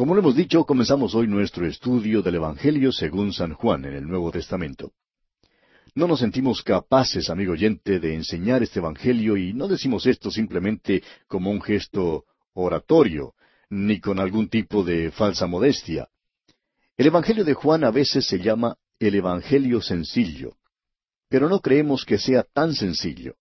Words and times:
Como 0.00 0.14
lo 0.14 0.22
hemos 0.22 0.34
dicho, 0.34 0.64
comenzamos 0.64 1.14
hoy 1.14 1.26
nuestro 1.26 1.66
estudio 1.66 2.22
del 2.22 2.36
Evangelio 2.36 2.90
según 2.90 3.34
San 3.34 3.52
Juan 3.52 3.84
en 3.84 3.92
el 3.92 4.08
Nuevo 4.08 4.32
Testamento. 4.32 4.92
No 5.94 6.08
nos 6.08 6.20
sentimos 6.20 6.62
capaces, 6.62 7.28
amigo 7.28 7.52
oyente, 7.52 8.00
de 8.00 8.14
enseñar 8.14 8.62
este 8.62 8.78
Evangelio 8.78 9.36
y 9.36 9.52
no 9.52 9.68
decimos 9.68 10.06
esto 10.06 10.30
simplemente 10.30 11.02
como 11.28 11.50
un 11.50 11.60
gesto 11.60 12.24
oratorio, 12.54 13.34
ni 13.68 14.00
con 14.00 14.18
algún 14.18 14.48
tipo 14.48 14.82
de 14.82 15.10
falsa 15.10 15.46
modestia. 15.46 16.08
El 16.96 17.08
Evangelio 17.08 17.44
de 17.44 17.52
Juan 17.52 17.84
a 17.84 17.90
veces 17.90 18.26
se 18.26 18.38
llama 18.38 18.78
el 18.98 19.16
Evangelio 19.16 19.82
sencillo, 19.82 20.56
pero 21.28 21.50
no 21.50 21.60
creemos 21.60 22.06
que 22.06 22.16
sea 22.16 22.42
tan 22.42 22.72
sencillo. 22.72 23.34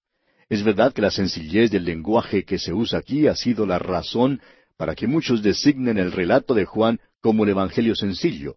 Es 0.50 0.62
verdad 0.64 0.92
que 0.92 1.02
la 1.04 1.12
sencillez 1.12 1.72
del 1.72 1.86
lenguaje 1.86 2.44
que 2.44 2.60
se 2.60 2.74
usa 2.74 3.00
aquí 3.00 3.28
ha 3.28 3.36
sido 3.36 3.66
la 3.66 3.80
razón 3.80 4.42
para 4.80 4.96
que 4.96 5.08
muchos 5.08 5.44
designen 5.44 5.98
el 5.98 6.14
relato 6.14 6.54
de 6.54 6.64
Juan 6.64 7.02
como 7.20 7.44
el 7.44 7.50
Evangelio 7.50 7.96
sencillo, 7.96 8.56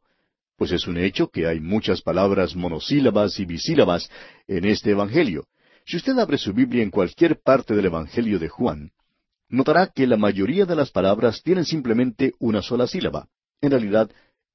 pues 0.57 0.71
es 0.71 0.87
un 0.87 0.97
hecho 0.97 1.31
que 1.31 1.49
hay 1.49 1.59
muchas 1.59 2.01
palabras 2.01 2.55
monosílabas 2.55 3.41
y 3.41 3.45
bisílabas 3.45 4.09
en 4.47 4.65
este 4.65 4.93
Evangelio. 4.93 5.49
Si 5.85 5.97
usted 5.97 6.17
abre 6.17 6.39
su 6.39 6.53
Biblia 6.53 6.85
en 6.85 6.93
cualquier 6.93 7.41
parte 7.41 7.75
del 7.75 7.87
Evangelio 7.87 8.39
de 8.39 8.49
Juan, 8.49 8.93
notará 9.49 9.89
que 9.89 10.07
la 10.07 10.17
mayoría 10.17 10.65
de 10.65 10.77
las 10.77 10.93
palabras 10.93 11.43
tienen 11.43 11.65
simplemente 11.65 12.35
una 12.39 12.63
sola 12.63 12.87
sílaba. 12.87 13.27
En 13.61 13.73
realidad, 13.73 14.09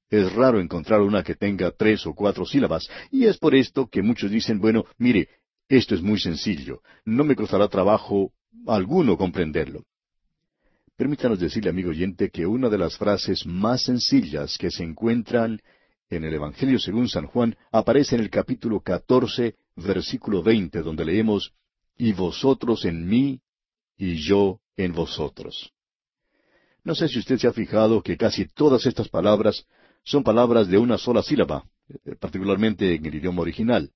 es 0.08 0.32
raro 0.32 0.60
encontrar 0.60 1.02
una 1.02 1.22
que 1.22 1.34
tenga 1.34 1.70
tres 1.70 2.06
o 2.06 2.14
cuatro 2.14 2.46
sílabas, 2.46 2.88
y 3.10 3.26
es 3.26 3.36
por 3.36 3.54
esto 3.54 3.88
que 3.88 4.00
muchos 4.00 4.30
dicen, 4.30 4.58
bueno, 4.58 4.86
mire, 4.96 5.28
esto 5.68 5.94
es 5.94 6.00
muy 6.00 6.18
sencillo, 6.18 6.80
no 7.04 7.24
me 7.24 7.36
costará 7.36 7.68
trabajo 7.68 8.32
alguno 8.66 9.18
comprenderlo. 9.18 9.84
Permítanos 10.98 11.38
decirle, 11.38 11.70
amigo 11.70 11.90
oyente, 11.90 12.28
que 12.28 12.44
una 12.44 12.68
de 12.68 12.76
las 12.76 12.98
frases 12.98 13.46
más 13.46 13.84
sencillas 13.84 14.58
que 14.58 14.68
se 14.68 14.82
encuentran 14.82 15.60
en 16.10 16.24
el 16.24 16.34
Evangelio 16.34 16.80
según 16.80 17.08
San 17.08 17.26
Juan 17.26 17.56
aparece 17.70 18.16
en 18.16 18.22
el 18.22 18.30
capítulo 18.30 18.80
catorce, 18.80 19.54
versículo 19.76 20.42
veinte, 20.42 20.82
donde 20.82 21.04
leemos, 21.04 21.52
Y 21.96 22.14
vosotros 22.14 22.84
en 22.84 23.06
mí, 23.06 23.40
y 23.96 24.16
yo 24.16 24.60
en 24.76 24.92
vosotros. 24.92 25.72
No 26.82 26.96
sé 26.96 27.06
si 27.06 27.20
usted 27.20 27.38
se 27.38 27.46
ha 27.46 27.52
fijado 27.52 28.02
que 28.02 28.16
casi 28.16 28.46
todas 28.46 28.84
estas 28.84 29.08
palabras 29.08 29.66
son 30.02 30.24
palabras 30.24 30.66
de 30.66 30.78
una 30.78 30.98
sola 30.98 31.22
sílaba, 31.22 31.64
eh, 31.88 32.16
particularmente 32.16 32.96
en 32.96 33.06
el 33.06 33.14
idioma 33.14 33.42
original. 33.42 33.92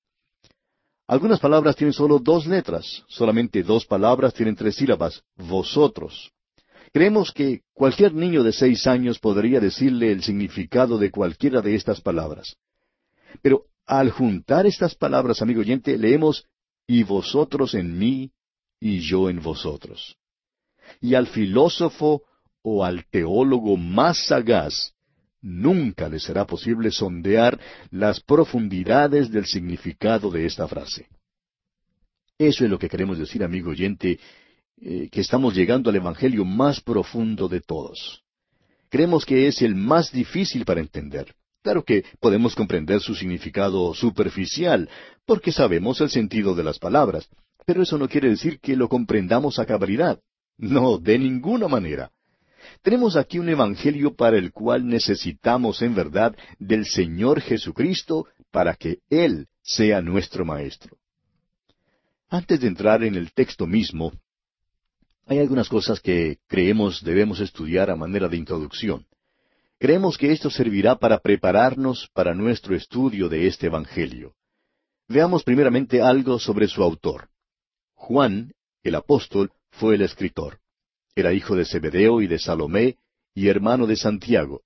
Algunas 1.07 1.41
palabras 1.41 1.75
tienen 1.75 1.91
solo 1.91 2.19
dos 2.19 2.47
letras, 2.47 3.03
solamente 3.09 3.61
dos 3.61 3.85
palabras 3.85 4.33
tienen 4.33 4.55
tres 4.55 4.75
sílabas, 4.75 5.21
vosotros. 5.35 6.31
Creemos 6.93 7.31
que 7.31 7.61
cualquier 7.73 8.13
niño 8.13 8.43
de 8.43 8.53
seis 8.53 8.87
años 8.87 9.19
podría 9.19 9.59
decirle 9.59 10.11
el 10.11 10.23
significado 10.23 10.97
de 10.97 11.11
cualquiera 11.11 11.61
de 11.61 11.75
estas 11.75 11.99
palabras. 11.99 12.55
Pero 13.41 13.65
al 13.85 14.11
juntar 14.11 14.65
estas 14.65 14.95
palabras, 14.95 15.41
amigo 15.41 15.61
oyente, 15.61 15.97
leemos 15.97 16.45
y 16.87 17.03
vosotros 17.03 17.73
en 17.73 17.97
mí 17.97 18.31
y 18.79 18.99
yo 18.99 19.29
en 19.29 19.41
vosotros 19.41 20.17
y 21.01 21.15
al 21.15 21.27
filósofo 21.27 22.23
o 22.61 22.83
al 22.83 23.05
teólogo 23.05 23.77
más 23.77 24.27
sagaz 24.27 24.93
nunca 25.41 26.07
le 26.07 26.19
será 26.19 26.45
posible 26.45 26.91
sondear 26.91 27.59
las 27.91 28.21
profundidades 28.21 29.29
del 29.29 29.45
significado 29.45 30.31
de 30.31 30.45
esta 30.45 30.67
frase. 30.67 31.07
Eso 32.37 32.63
es 32.63 32.71
lo 32.71 32.79
que 32.79 32.89
queremos 32.89 33.19
decir, 33.19 33.43
amigo 33.43 33.71
oyente, 33.71 34.19
eh, 34.85 35.07
que 35.09 35.21
estamos 35.21 35.55
llegando 35.55 35.89
al 35.89 35.95
Evangelio 35.95 36.43
más 36.43 36.81
profundo 36.81 37.47
de 37.47 37.61
todos. 37.61 38.21
Creemos 38.89 39.25
que 39.25 39.47
es 39.47 39.61
el 39.61 39.75
más 39.75 40.11
difícil 40.11 40.65
para 40.65 40.81
entender. 40.81 41.33
Claro 41.61 41.85
que 41.85 42.03
podemos 42.19 42.53
comprender 42.53 42.99
su 42.99 43.15
significado 43.15 43.93
superficial, 43.93 44.89
porque 45.25 45.53
sabemos 45.53 46.01
el 46.01 46.09
sentido 46.09 46.53
de 46.53 46.65
las 46.65 46.79
palabras, 46.79 47.29
pero 47.65 47.81
eso 47.81 47.97
no 47.97 48.09
quiere 48.09 48.29
decir 48.29 48.59
que 48.59 48.75
lo 48.75 48.89
comprendamos 48.89 49.57
a 49.57 49.65
cabalidad. 49.65 50.19
No, 50.57 50.97
de 50.97 51.17
ninguna 51.17 51.69
manera. 51.69 52.11
Tenemos 52.81 53.15
aquí 53.15 53.39
un 53.39 53.47
Evangelio 53.47 54.13
para 54.13 54.37
el 54.37 54.51
cual 54.51 54.85
necesitamos 54.85 55.81
en 55.81 55.95
verdad 55.95 56.35
del 56.59 56.85
Señor 56.85 57.39
Jesucristo 57.39 58.27
para 58.51 58.75
que 58.75 58.99
Él 59.09 59.47
sea 59.61 60.01
nuestro 60.01 60.43
Maestro. 60.43 60.97
Antes 62.29 62.59
de 62.59 62.67
entrar 62.67 63.01
en 63.03 63.15
el 63.15 63.31
texto 63.31 63.65
mismo, 63.65 64.11
hay 65.25 65.39
algunas 65.39 65.69
cosas 65.69 65.99
que 65.99 66.39
creemos 66.47 67.03
debemos 67.03 67.39
estudiar 67.39 67.89
a 67.89 67.95
manera 67.95 68.27
de 68.27 68.37
introducción. 68.37 69.05
Creemos 69.79 70.17
que 70.17 70.31
esto 70.31 70.49
servirá 70.49 70.95
para 70.95 71.19
prepararnos 71.19 72.09
para 72.13 72.33
nuestro 72.33 72.75
estudio 72.75 73.29
de 73.29 73.47
este 73.47 73.67
Evangelio. 73.67 74.35
Veamos 75.07 75.43
primeramente 75.43 76.01
algo 76.01 76.39
sobre 76.39 76.67
su 76.67 76.83
autor. 76.83 77.29
Juan, 77.93 78.53
el 78.83 78.95
apóstol, 78.95 79.51
fue 79.71 79.95
el 79.95 80.01
escritor. 80.01 80.59
Era 81.15 81.33
hijo 81.33 81.55
de 81.55 81.65
Zebedeo 81.65 82.21
y 82.21 82.27
de 82.27 82.39
Salomé 82.39 82.97
y 83.33 83.47
hermano 83.47 83.87
de 83.87 83.95
Santiago. 83.95 84.61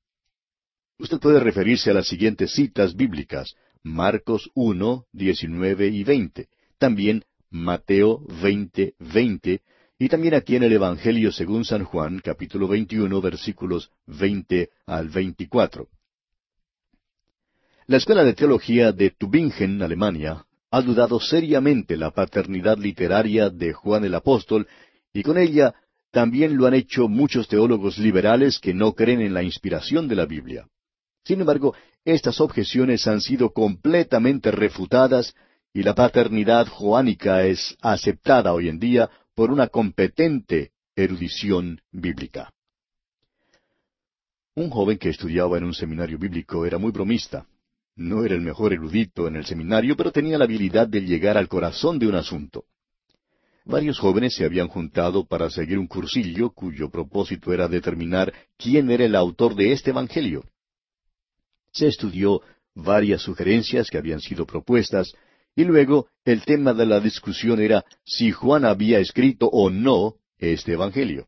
Usted 0.99 1.19
puede 1.19 1.39
referirse 1.39 1.91
a 1.91 1.93
las 1.93 2.07
siguientes 2.07 2.51
citas 2.51 2.95
bíblicas, 2.95 3.55
Marcos 3.83 4.49
1, 4.55 5.05
19 5.11 5.87
y 5.87 6.03
20, 6.03 6.47
también 6.77 7.23
Mateo 7.49 8.21
20, 8.41 8.95
20, 8.99 9.61
y 9.99 10.09
también 10.09 10.35
aquí 10.35 10.55
en 10.55 10.63
el 10.63 10.73
Evangelio 10.73 11.31
según 11.31 11.65
San 11.65 11.83
Juan, 11.83 12.21
capítulo 12.23 12.67
21, 12.67 13.19
versículos 13.19 13.89
20 14.05 14.69
al 14.85 15.09
24. 15.09 15.87
La 17.87 17.97
Escuela 17.97 18.23
de 18.23 18.33
Teología 18.33 18.91
de 18.91 19.09
Tübingen, 19.09 19.81
Alemania, 19.81 20.45
ha 20.69 20.81
dudado 20.81 21.19
seriamente 21.19 21.97
la 21.97 22.11
paternidad 22.11 22.77
literaria 22.77 23.49
de 23.49 23.73
Juan 23.73 24.05
el 24.05 24.13
Apóstol 24.13 24.67
y 25.13 25.23
con 25.23 25.37
ella 25.37 25.73
también 26.11 26.57
lo 26.57 26.67
han 26.67 26.73
hecho 26.73 27.07
muchos 27.07 27.47
teólogos 27.47 27.97
liberales 27.97 28.59
que 28.59 28.73
no 28.73 28.93
creen 28.93 29.21
en 29.21 29.33
la 29.33 29.41
inspiración 29.41 30.07
de 30.07 30.15
la 30.15 30.25
Biblia. 30.25 30.67
Sin 31.23 31.39
embargo, 31.39 31.73
estas 32.05 32.39
objeciones 32.39 33.07
han 33.07 33.21
sido 33.21 33.51
completamente 33.51 34.51
refutadas 34.51 35.33
y 35.73 35.81
la 35.83 35.95
paternidad 35.95 36.67
joánica 36.67 37.45
es 37.45 37.75
aceptada 37.81 38.53
hoy 38.53 38.69
en 38.69 38.79
día 38.79 39.09
por 39.37 39.51
una 39.51 39.67
competente 39.67 40.71
erudición 40.95 41.79
bíblica. 41.91 42.51
Un 44.55 44.71
joven 44.71 44.97
que 44.97 45.09
estudiaba 45.09 45.59
en 45.59 45.65
un 45.65 45.75
seminario 45.75 46.17
bíblico 46.17 46.65
era 46.65 46.79
muy 46.79 46.91
bromista. 46.91 47.45
No 47.95 48.25
era 48.25 48.33
el 48.33 48.41
mejor 48.41 48.73
erudito 48.73 49.27
en 49.27 49.35
el 49.35 49.45
seminario, 49.45 49.95
pero 49.95 50.11
tenía 50.11 50.39
la 50.39 50.45
habilidad 50.45 50.87
de 50.87 51.01
llegar 51.01 51.37
al 51.37 51.47
corazón 51.47 51.99
de 51.99 52.07
un 52.07 52.15
asunto. 52.15 52.65
Varios 53.63 53.99
jóvenes 53.99 54.33
se 54.33 54.43
habían 54.43 54.69
juntado 54.69 55.23
para 55.27 55.51
seguir 55.51 55.77
un 55.77 55.85
cursillo 55.85 56.49
cuyo 56.49 56.89
propósito 56.89 57.53
era 57.53 57.67
determinar 57.67 58.33
quién 58.57 58.89
era 58.89 59.05
el 59.05 59.15
autor 59.15 59.53
de 59.53 59.71
este 59.71 59.91
Evangelio. 59.91 60.45
Se 61.71 61.85
estudió 61.85 62.41
varias 62.73 63.21
sugerencias 63.21 63.91
que 63.91 63.99
habían 63.99 64.19
sido 64.19 64.47
propuestas, 64.47 65.13
y 65.57 65.65
luego 65.65 66.07
el 66.23 66.45
tema 66.45 66.73
de 66.73 66.85
la 66.85 67.01
discusión 67.01 67.59
era 67.59 67.83
si 68.05 68.31
Juan 68.31 68.63
había 68.63 68.99
escrito 68.99 69.47
o 69.47 69.69
no 69.69 70.15
este 70.37 70.71
Evangelio. 70.71 71.27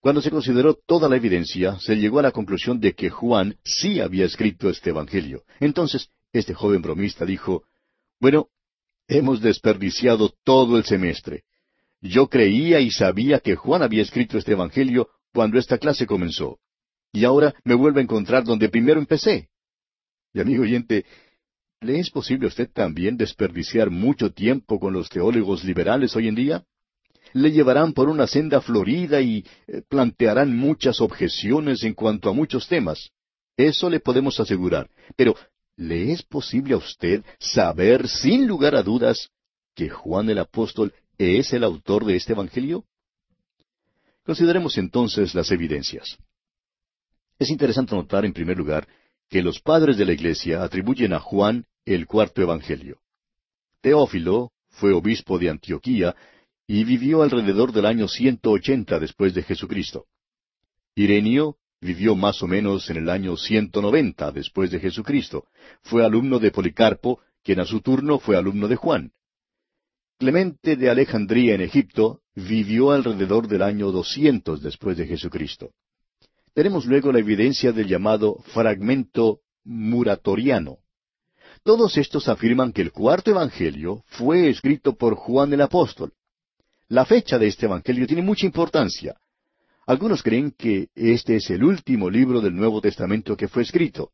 Cuando 0.00 0.20
se 0.20 0.32
consideró 0.32 0.74
toda 0.74 1.08
la 1.08 1.14
evidencia, 1.14 1.78
se 1.78 1.94
llegó 1.94 2.18
a 2.18 2.22
la 2.22 2.32
conclusión 2.32 2.80
de 2.80 2.94
que 2.94 3.10
Juan 3.10 3.56
sí 3.64 4.00
había 4.00 4.24
escrito 4.24 4.68
este 4.68 4.90
Evangelio. 4.90 5.44
Entonces, 5.60 6.08
este 6.32 6.54
joven 6.54 6.82
bromista 6.82 7.24
dijo, 7.24 7.62
Bueno, 8.18 8.48
Hemos 9.08 9.40
desperdiciado 9.40 10.32
todo 10.44 10.78
el 10.78 10.84
semestre. 10.84 11.44
Yo 12.00 12.28
creía 12.28 12.80
y 12.80 12.90
sabía 12.90 13.40
que 13.40 13.56
Juan 13.56 13.82
había 13.82 14.02
escrito 14.02 14.38
este 14.38 14.52
Evangelio 14.52 15.10
cuando 15.32 15.58
esta 15.58 15.78
clase 15.78 16.06
comenzó. 16.06 16.58
Y 17.12 17.24
ahora 17.24 17.54
me 17.64 17.74
vuelvo 17.74 17.98
a 17.98 18.02
encontrar 18.02 18.44
donde 18.44 18.68
primero 18.68 18.98
empecé. 18.98 19.50
Y 20.32 20.40
amigo 20.40 20.62
oyente, 20.62 21.04
¿le 21.82 21.98
es 21.98 22.10
posible 22.10 22.46
a 22.46 22.48
usted 22.48 22.70
también 22.72 23.16
desperdiciar 23.16 23.90
mucho 23.90 24.32
tiempo 24.32 24.78
con 24.80 24.92
los 24.92 25.08
teólogos 25.08 25.64
liberales 25.64 26.14
hoy 26.16 26.28
en 26.28 26.34
día? 26.34 26.64
Le 27.32 27.50
llevarán 27.50 27.92
por 27.92 28.08
una 28.08 28.26
senda 28.26 28.60
florida 28.60 29.20
y 29.20 29.44
eh, 29.66 29.82
plantearán 29.88 30.56
muchas 30.56 31.00
objeciones 31.00 31.82
en 31.84 31.94
cuanto 31.94 32.28
a 32.28 32.32
muchos 32.32 32.68
temas. 32.68 33.10
Eso 33.56 33.88
le 33.88 34.00
podemos 34.00 34.38
asegurar. 34.40 34.90
Pero 35.16 35.34
¿Le 35.76 36.12
es 36.12 36.22
posible 36.22 36.74
a 36.74 36.76
usted 36.76 37.24
saber 37.38 38.06
sin 38.06 38.46
lugar 38.46 38.74
a 38.74 38.82
dudas 38.82 39.30
que 39.74 39.88
Juan 39.88 40.28
el 40.28 40.38
apóstol 40.38 40.92
es 41.18 41.52
el 41.52 41.64
autor 41.64 42.04
de 42.04 42.16
este 42.16 42.34
Evangelio? 42.34 42.84
Consideremos 44.24 44.76
entonces 44.76 45.34
las 45.34 45.50
evidencias. 45.50 46.18
Es 47.38 47.50
interesante 47.50 47.94
notar, 47.94 48.24
en 48.24 48.32
primer 48.32 48.56
lugar, 48.56 48.86
que 49.28 49.42
los 49.42 49.60
padres 49.60 49.96
de 49.96 50.04
la 50.04 50.12
Iglesia 50.12 50.62
atribuyen 50.62 51.14
a 51.14 51.20
Juan 51.20 51.64
el 51.84 52.06
cuarto 52.06 52.42
Evangelio. 52.42 52.98
Teófilo 53.80 54.52
fue 54.70 54.92
obispo 54.92 55.38
de 55.38 55.50
Antioquía 55.50 56.14
y 56.66 56.84
vivió 56.84 57.22
alrededor 57.22 57.72
del 57.72 57.86
año 57.86 58.08
180 58.08 58.98
después 59.00 59.34
de 59.34 59.42
Jesucristo. 59.42 60.06
Irenio 60.94 61.56
vivió 61.80 62.14
más 62.14 62.42
o 62.42 62.46
menos 62.46 62.88
en 62.90 62.98
el 62.98 63.08
año 63.08 63.36
190 63.36 64.30
después 64.30 64.70
de 64.70 64.78
Jesucristo. 64.78 65.46
Fue 65.82 66.04
alumno 66.04 66.38
de 66.38 66.52
Policarpo, 66.52 67.20
quien 67.42 67.58
a 67.60 67.64
su 67.64 67.80
turno 67.80 68.20
fue 68.20 68.36
alumno 68.36 68.68
de 68.68 68.76
Juan. 68.76 69.12
Clemente 70.18 70.76
de 70.76 70.88
Alejandría 70.88 71.56
en 71.56 71.62
Egipto 71.62 72.20
vivió 72.36 72.92
alrededor 72.92 73.48
del 73.48 73.62
año 73.62 73.90
200 73.90 74.62
después 74.62 74.96
de 74.96 75.06
Jesucristo. 75.08 75.72
Tenemos 76.54 76.86
luego 76.86 77.10
la 77.10 77.18
evidencia 77.18 77.72
del 77.72 77.88
llamado 77.88 78.36
fragmento 78.52 79.40
muratoriano. 79.64 80.78
Todos 81.64 81.96
estos 81.96 82.28
afirman 82.28 82.72
que 82.72 82.82
el 82.82 82.90
cuarto 82.90 83.30
Evangelio 83.30 84.02
fue 84.06 84.48
escrito 84.48 84.96
por 84.96 85.14
Juan 85.14 85.52
el 85.52 85.60
Apóstol. 85.60 86.12
La 86.88 87.04
fecha 87.04 87.38
de 87.38 87.46
este 87.46 87.66
Evangelio 87.66 88.04
tiene 88.06 88.22
mucha 88.22 88.46
importancia. 88.46 89.16
Algunos 89.86 90.24
creen 90.24 90.52
que 90.58 90.88
este 90.96 91.36
es 91.36 91.50
el 91.50 91.62
último 91.62 92.10
libro 92.10 92.40
del 92.40 92.56
Nuevo 92.56 92.80
Testamento 92.80 93.36
que 93.36 93.46
fue 93.46 93.62
escrito. 93.62 94.10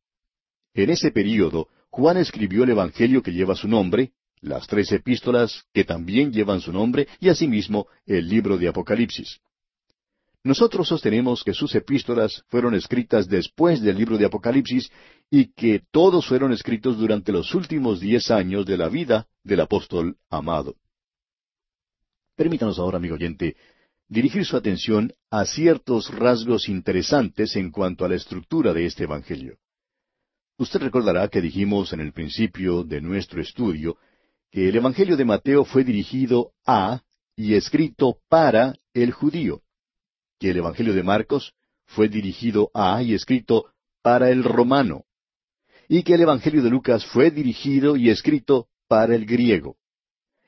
En 0.74 0.90
ese 0.90 1.10
período, 1.10 1.68
Juan 1.88 2.18
escribió 2.18 2.64
el 2.64 2.70
Evangelio 2.70 3.22
que 3.22 3.32
lleva 3.32 3.54
su 3.54 3.66
nombre, 3.66 4.12
las 4.42 4.66
tres 4.66 4.92
epístolas 4.92 5.64
que 5.72 5.84
también 5.84 6.30
llevan 6.30 6.60
su 6.60 6.70
nombre 6.70 7.08
y 7.18 7.30
asimismo 7.30 7.86
el 8.04 8.28
libro 8.28 8.58
de 8.58 8.68
Apocalipsis. 8.68 9.40
Nosotros 10.44 10.88
sostenemos 10.88 11.42
que 11.42 11.52
sus 11.52 11.74
epístolas 11.74 12.44
fueron 12.48 12.74
escritas 12.74 13.28
después 13.28 13.82
del 13.82 13.96
libro 13.96 14.16
de 14.16 14.26
Apocalipsis 14.26 14.90
y 15.30 15.52
que 15.52 15.82
todos 15.90 16.26
fueron 16.26 16.52
escritos 16.52 16.96
durante 16.96 17.32
los 17.32 17.54
últimos 17.54 18.00
diez 18.00 18.30
años 18.30 18.64
de 18.64 18.76
la 18.76 18.88
vida 18.88 19.26
del 19.42 19.60
apóstol 19.60 20.16
amado. 20.30 20.76
Permítanos 22.36 22.78
ahora, 22.78 22.98
amigo 22.98 23.16
oyente, 23.16 23.56
dirigir 24.08 24.44
su 24.44 24.56
atención 24.56 25.12
a 25.28 25.44
ciertos 25.44 26.08
rasgos 26.14 26.68
interesantes 26.68 27.56
en 27.56 27.72
cuanto 27.72 28.04
a 28.04 28.08
la 28.08 28.14
estructura 28.14 28.72
de 28.72 28.86
este 28.86 29.04
Evangelio. 29.04 29.58
Usted 30.56 30.80
recordará 30.80 31.28
que 31.28 31.40
dijimos 31.40 31.92
en 31.92 32.00
el 32.00 32.12
principio 32.12 32.84
de 32.84 33.00
nuestro 33.00 33.42
estudio 33.42 33.96
que 34.50 34.68
el 34.68 34.76
Evangelio 34.76 35.16
de 35.16 35.24
Mateo 35.24 35.64
fue 35.64 35.82
dirigido 35.82 36.52
a 36.64 37.02
y 37.36 37.54
escrito 37.54 38.18
para 38.28 38.74
el 38.94 39.12
judío 39.12 39.62
que 40.38 40.50
el 40.50 40.58
Evangelio 40.58 40.94
de 40.94 41.02
Marcos 41.02 41.52
fue 41.86 42.08
dirigido 42.08 42.70
a 42.74 43.02
y 43.02 43.14
escrito 43.14 43.66
para 44.02 44.30
el 44.30 44.44
romano, 44.44 45.04
y 45.88 46.02
que 46.02 46.14
el 46.14 46.20
Evangelio 46.20 46.62
de 46.62 46.70
Lucas 46.70 47.04
fue 47.06 47.30
dirigido 47.30 47.96
y 47.96 48.10
escrito 48.10 48.68
para 48.88 49.14
el 49.14 49.26
griego, 49.26 49.76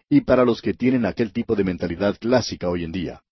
y 0.08 0.22
para 0.22 0.44
los 0.44 0.60
que 0.60 0.74
tienen 0.74 1.06
aquel 1.06 1.32
tipo 1.32 1.56
de 1.56 1.64
mentalidad 1.64 2.16
clásica 2.18 2.68
hoy 2.68 2.84
en 2.84 2.92
día. 2.92 3.22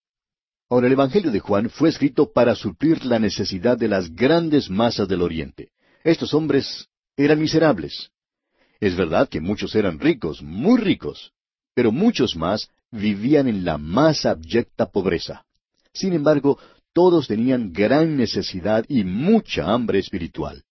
Ahora, 0.70 0.86
el 0.86 0.92
Evangelio 0.92 1.30
de 1.30 1.40
Juan 1.40 1.70
fue 1.70 1.88
escrito 1.88 2.30
para 2.32 2.54
suplir 2.54 3.04
la 3.04 3.18
necesidad 3.18 3.78
de 3.78 3.88
las 3.88 4.14
grandes 4.14 4.68
masas 4.68 5.08
del 5.08 5.22
Oriente. 5.22 5.70
Estos 6.04 6.34
hombres 6.34 6.88
eran 7.16 7.40
miserables. 7.40 8.10
Es 8.80 8.94
verdad 8.94 9.28
que 9.28 9.40
muchos 9.40 9.74
eran 9.74 9.98
ricos, 9.98 10.42
muy 10.42 10.78
ricos, 10.78 11.32
pero 11.74 11.90
muchos 11.90 12.36
más 12.36 12.68
vivían 12.90 13.48
en 13.48 13.64
la 13.64 13.78
más 13.78 14.26
abyecta 14.26 14.86
pobreza. 14.90 15.44
Sin 15.98 16.12
embargo, 16.12 16.60
todos 16.92 17.26
tenían 17.26 17.72
gran 17.72 18.16
necesidad 18.16 18.84
y 18.88 19.02
mucha 19.02 19.72
hambre 19.74 19.98
espiritual. 19.98 20.62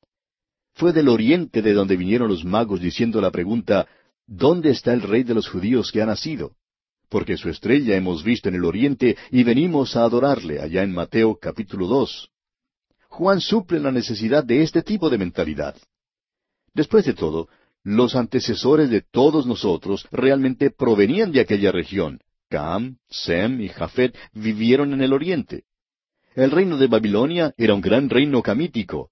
Fue 0.73 0.93
del 0.93 1.09
oriente 1.09 1.61
de 1.61 1.73
donde 1.73 1.97
vinieron 1.97 2.29
los 2.29 2.45
magos 2.45 2.79
diciendo 2.79 3.19
la 3.19 3.29
pregunta, 3.29 3.87
¿Dónde 4.25 4.69
está 4.69 4.93
el 4.93 5.01
rey 5.01 5.23
de 5.23 5.33
los 5.33 5.49
judíos 5.49 5.91
que 5.91 6.01
ha 6.01 6.05
nacido? 6.05 6.53
Porque 7.09 7.35
su 7.35 7.49
estrella 7.49 7.97
hemos 7.97 8.23
visto 8.23 8.47
en 8.47 8.55
el 8.55 8.63
oriente 8.63 9.17
y 9.29 9.43
venimos 9.43 9.97
a 9.97 10.05
adorarle, 10.05 10.61
allá 10.61 10.81
en 10.83 10.93
Mateo 10.93 11.37
capítulo 11.41 11.87
dos. 11.87 12.29
Juan 13.09 13.41
suple 13.41 13.81
la 13.81 13.91
necesidad 13.91 14.45
de 14.45 14.63
este 14.63 14.81
tipo 14.81 15.09
de 15.09 15.17
mentalidad. 15.17 15.75
Después 16.73 17.03
de 17.03 17.13
todo, 17.13 17.49
los 17.83 18.15
antecesores 18.15 18.89
de 18.89 19.01
todos 19.01 19.45
nosotros 19.45 20.07
realmente 20.09 20.71
provenían 20.71 21.33
de 21.33 21.41
aquella 21.41 21.73
región, 21.73 22.21
Cam, 22.49 22.97
Sem 23.09 23.61
y 23.61 23.69
Jafet 23.69 24.15
vivieron 24.33 24.93
en 24.93 25.01
el 25.01 25.13
oriente. 25.13 25.63
El 26.35 26.51
reino 26.51 26.77
de 26.77 26.87
Babilonia 26.87 27.53
era 27.57 27.73
un 27.73 27.81
gran 27.81 28.09
reino 28.09 28.41
camítico. 28.41 29.11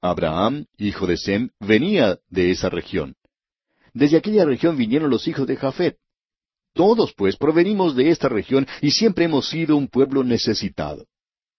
Abraham, 0.00 0.66
hijo 0.76 1.06
de 1.06 1.16
Sem, 1.16 1.50
venía 1.60 2.18
de 2.28 2.50
esa 2.50 2.68
región. 2.68 3.14
Desde 3.92 4.16
aquella 4.16 4.44
región 4.44 4.76
vinieron 4.76 5.08
los 5.08 5.26
hijos 5.28 5.46
de 5.46 5.56
Jafet. 5.56 5.96
Todos, 6.74 7.14
pues, 7.14 7.36
provenimos 7.36 7.94
de 7.94 8.10
esta 8.10 8.28
región 8.28 8.66
y 8.82 8.90
siempre 8.90 9.26
hemos 9.26 9.48
sido 9.48 9.76
un 9.76 9.88
pueblo 9.88 10.24
necesitado. 10.24 11.06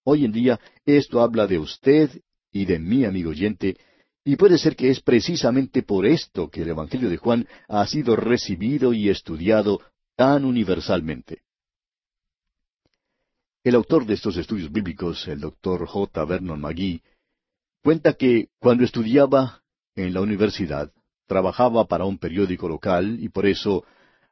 Hoy 0.03 0.25
en 0.25 0.33
día 0.33 0.59
esto 0.85 1.21
habla 1.21 1.47
de 1.47 1.57
usted 1.57 2.11
y 2.51 2.65
de 2.65 2.77
mí, 2.77 3.05
amigo 3.05 3.31
oyente, 3.31 3.77
y 4.23 4.35
puede 4.35 4.57
ser 4.57 4.75
que 4.75 4.89
es 4.89 5.01
precisamente 5.01 5.81
por 5.81 6.05
esto 6.05 6.49
que 6.49 6.63
el 6.63 6.69
Evangelio 6.69 7.09
de 7.09 7.17
Juan 7.17 7.47
ha 7.67 7.87
sido 7.87 8.15
recibido 8.15 8.93
y 8.93 9.09
estudiado 9.09 9.79
tan 10.15 10.45
universalmente. 10.45 11.41
El 13.63 13.75
autor 13.75 14.05
de 14.05 14.13
estos 14.13 14.37
estudios 14.37 14.71
bíblicos, 14.71 15.27
el 15.27 15.39
doctor 15.39 15.85
J. 15.87 16.25
Vernon 16.25 16.61
McGee, 16.61 17.01
cuenta 17.83 18.13
que 18.13 18.49
cuando 18.59 18.83
estudiaba 18.83 19.63
en 19.95 20.13
la 20.13 20.21
universidad, 20.21 20.91
trabajaba 21.27 21.85
para 21.85 22.05
un 22.05 22.17
periódico 22.17 22.67
local 22.69 23.17
y 23.19 23.29
por 23.29 23.47
eso 23.47 23.83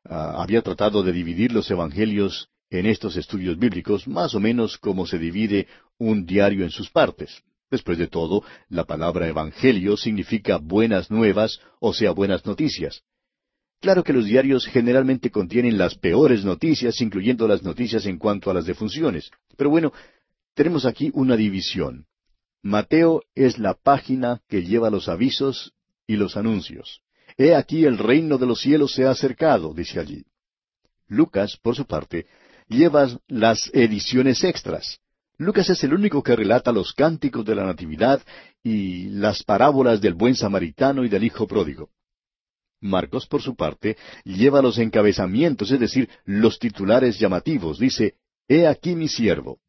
ah, 0.06 0.36
había 0.42 0.62
tratado 0.62 1.02
de 1.02 1.12
dividir 1.12 1.52
los 1.52 1.70
evangelios 1.72 2.50
en 2.70 2.86
estos 2.86 3.18
estudios 3.18 3.58
bíblicos 3.58 4.08
más 4.08 4.36
o 4.36 4.40
menos 4.40 4.78
como 4.78 5.06
se 5.06 5.18
divide 5.18 5.68
un 5.98 6.26
diario 6.26 6.64
en 6.64 6.70
sus 6.70 6.90
partes. 6.90 7.44
Después 7.72 7.98
de 7.98 8.08
todo, 8.08 8.44
la 8.70 8.84
palabra 8.84 9.28
evangelio 9.28 9.98
significa 9.98 10.58
buenas 10.58 11.10
nuevas, 11.10 11.60
o 11.80 11.92
sea, 11.92 12.12
buenas 12.12 12.46
noticias. 12.46 13.02
Claro 13.84 14.02
que 14.02 14.14
los 14.14 14.24
diarios 14.24 14.66
generalmente 14.66 15.30
contienen 15.30 15.78
las 15.78 15.96
peores 15.96 16.46
noticias, 16.46 17.02
incluyendo 17.02 17.50
las 17.50 17.64
noticias 17.64 18.06
en 18.06 18.18
cuanto 18.18 18.50
a 18.50 18.54
las 18.54 18.66
defunciones. 18.66 19.30
Pero 19.58 19.70
bueno, 19.70 19.92
tenemos 20.54 20.86
aquí 20.86 21.12
una 21.14 21.36
división. 21.36 22.06
Mateo 22.62 23.24
es 23.36 23.60
la 23.60 23.74
página 23.74 24.40
que 24.48 24.64
lleva 24.64 24.90
los 24.90 25.10
avisos 25.10 25.74
y 26.08 26.16
los 26.16 26.38
anuncios. 26.38 27.02
He 27.38 27.56
aquí 27.56 27.84
el 27.84 27.98
reino 27.98 28.38
de 28.38 28.46
los 28.46 28.62
cielos 28.62 28.94
se 28.94 29.04
ha 29.04 29.10
acercado, 29.10 29.74
dice 29.74 30.00
allí. 30.00 30.24
Lucas, 31.10 31.58
por 31.62 31.76
su 31.76 31.86
parte, 31.86 32.26
lleva 32.70 33.10
las 33.28 33.70
ediciones 33.74 34.46
extras. 34.46 35.00
Lucas 35.38 35.70
es 35.70 35.84
el 35.84 35.94
único 35.94 36.24
que 36.24 36.38
relata 36.38 36.72
los 36.72 36.94
cánticos 36.94 37.44
de 37.44 37.56
la 37.56 37.66
Natividad 37.66 38.22
y 38.64 39.10
las 39.10 39.44
parábolas 39.44 40.00
del 40.00 40.14
buen 40.14 40.36
samaritano 40.36 41.04
y 41.04 41.10
del 41.10 41.26
hijo 41.26 41.46
pródigo. 41.48 41.90
Marcos, 42.84 43.26
por 43.28 43.42
su 43.42 43.56
parte, 43.56 43.98
lleva 44.24 44.62
los 44.62 44.78
encabezamientos, 44.78 45.72
es 45.72 45.80
decir, 45.80 46.10
los 46.26 46.60
titulares 46.60 47.20
llamativos. 47.20 47.80
Dice, 47.80 48.16
He 48.48 48.68
aquí 48.68 48.96
mi 48.96 49.08
siervo. 49.08 49.60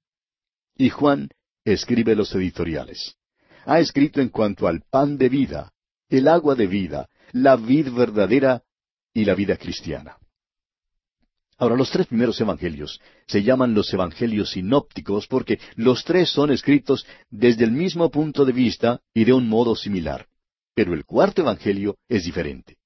Y 0.77 0.91
Juan 0.91 1.31
escribe 1.65 2.15
los 2.15 2.35
editoriales. 2.35 3.17
Ha 3.65 3.81
escrito 3.81 4.21
en 4.21 4.29
cuanto 4.29 4.67
al 4.67 4.83
pan 4.83 5.17
de 5.17 5.29
vida, 5.29 5.73
el 6.09 6.29
agua 6.29 6.55
de 6.55 6.67
vida, 6.67 7.09
la 7.33 7.57
vid 7.57 7.91
verdadera 7.93 8.63
y 9.15 9.25
la 9.25 9.35
vida 9.35 9.57
cristiana. 9.57 10.19
Ahora, 11.57 11.77
los 11.77 11.91
tres 11.91 12.09
primeros 12.09 12.41
evangelios 12.41 13.01
se 13.27 13.43
llaman 13.43 13.75
los 13.75 13.93
evangelios 13.95 14.51
sinópticos 14.51 15.29
porque 15.29 15.61
los 15.77 16.05
tres 16.05 16.31
son 16.31 16.51
escritos 16.51 17.07
desde 17.31 17.65
el 17.65 17.71
mismo 17.71 18.11
punto 18.11 18.45
de 18.45 18.53
vista 18.53 19.01
y 19.15 19.25
de 19.25 19.33
un 19.33 19.49
modo 19.49 19.77
similar. 19.77 20.27
Pero 20.75 20.95
el 20.95 21.05
cuarto 21.05 21.43
evangelio 21.43 21.97
es 22.09 22.25
diferente. 22.25 22.77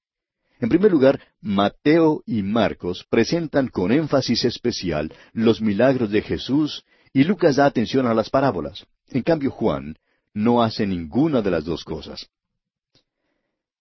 En 0.59 0.67
primer 0.67 0.91
lugar, 0.91 1.21
Mateo 1.41 2.21
y 2.25 2.43
Marcos 2.43 3.05
presentan 3.09 3.69
con 3.69 3.91
énfasis 3.91 4.43
especial 4.43 5.13
los 5.31 5.61
milagros 5.61 6.11
de 6.11 6.21
Jesús 6.21 6.83
y 7.13 7.23
Lucas 7.23 7.55
da 7.55 7.65
atención 7.65 8.05
a 8.07 8.13
las 8.13 8.29
parábolas. 8.29 8.85
En 9.07 9.23
cambio, 9.23 9.51
Juan 9.51 9.95
no 10.33 10.61
hace 10.61 10.85
ninguna 10.85 11.41
de 11.41 11.51
las 11.51 11.63
dos 11.63 11.83
cosas. 11.83 12.29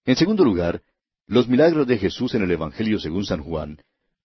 En 0.04 0.16
segundo 0.16 0.44
lugar, 0.44 0.82
los 1.26 1.48
milagros 1.48 1.86
de 1.86 1.98
Jesús 1.98 2.34
en 2.34 2.42
el 2.42 2.50
Evangelio 2.50 2.98
según 2.98 3.26
San 3.26 3.42
Juan 3.42 3.82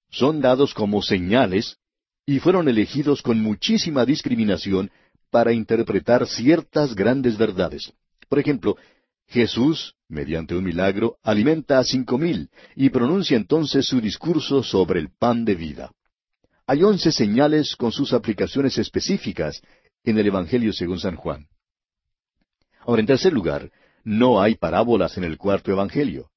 son 0.09 0.39
dados 0.39 0.73
como 0.73 1.01
señales 1.01 1.77
y 2.25 2.39
fueron 2.39 2.69
elegidos 2.69 3.21
con 3.21 3.41
muchísima 3.41 4.05
discriminación 4.05 4.91
para 5.31 5.51
interpretar 5.51 6.27
ciertas 6.27 6.93
grandes 6.93 7.37
verdades. 7.37 7.91
Por 8.29 8.39
ejemplo, 8.39 8.77
Jesús, 9.27 9.95
mediante 10.07 10.55
un 10.55 10.63
milagro, 10.63 11.17
alimenta 11.23 11.79
a 11.79 11.83
cinco 11.83 12.17
mil 12.17 12.49
y 12.75 12.89
pronuncia 12.89 13.37
entonces 13.37 13.87
su 13.87 13.99
discurso 13.99 14.63
sobre 14.63 14.99
el 14.99 15.09
pan 15.09 15.45
de 15.45 15.55
vida. 15.55 15.91
Hay 16.67 16.83
once 16.83 17.11
señales 17.11 17.75
con 17.75 17.91
sus 17.91 18.13
aplicaciones 18.13 18.77
específicas 18.77 19.61
en 20.03 20.17
el 20.17 20.27
Evangelio 20.27 20.71
según 20.71 20.99
San 20.99 21.15
Juan. 21.15 21.47
Ahora, 22.81 22.99
en 22.99 23.07
tercer 23.07 23.33
lugar, 23.33 23.71
no 24.03 24.41
hay 24.41 24.55
parábolas 24.55 25.17
en 25.17 25.23
el 25.23 25.37
cuarto 25.37 25.71
Evangelio. 25.71 26.29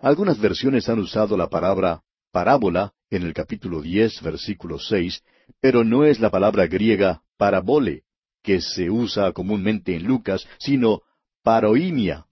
Algunas 0.00 0.38
versiones 0.38 0.88
han 0.88 0.98
usado 0.98 1.36
la 1.36 1.48
palabra 1.48 2.02
parábola 2.30 2.92
en 3.10 3.22
el 3.22 3.32
capítulo 3.32 3.80
diez, 3.80 4.20
versículo 4.20 4.78
seis, 4.78 5.22
pero 5.60 5.82
no 5.82 6.04
es 6.04 6.20
la 6.20 6.30
palabra 6.30 6.66
griega 6.66 7.22
parabole, 7.36 8.02
que 8.42 8.60
se 8.60 8.90
usa 8.90 9.32
comúnmente 9.32 9.96
en 9.96 10.04
Lucas, 10.04 10.46
sino 10.58 11.02
paroimia. 11.48 12.26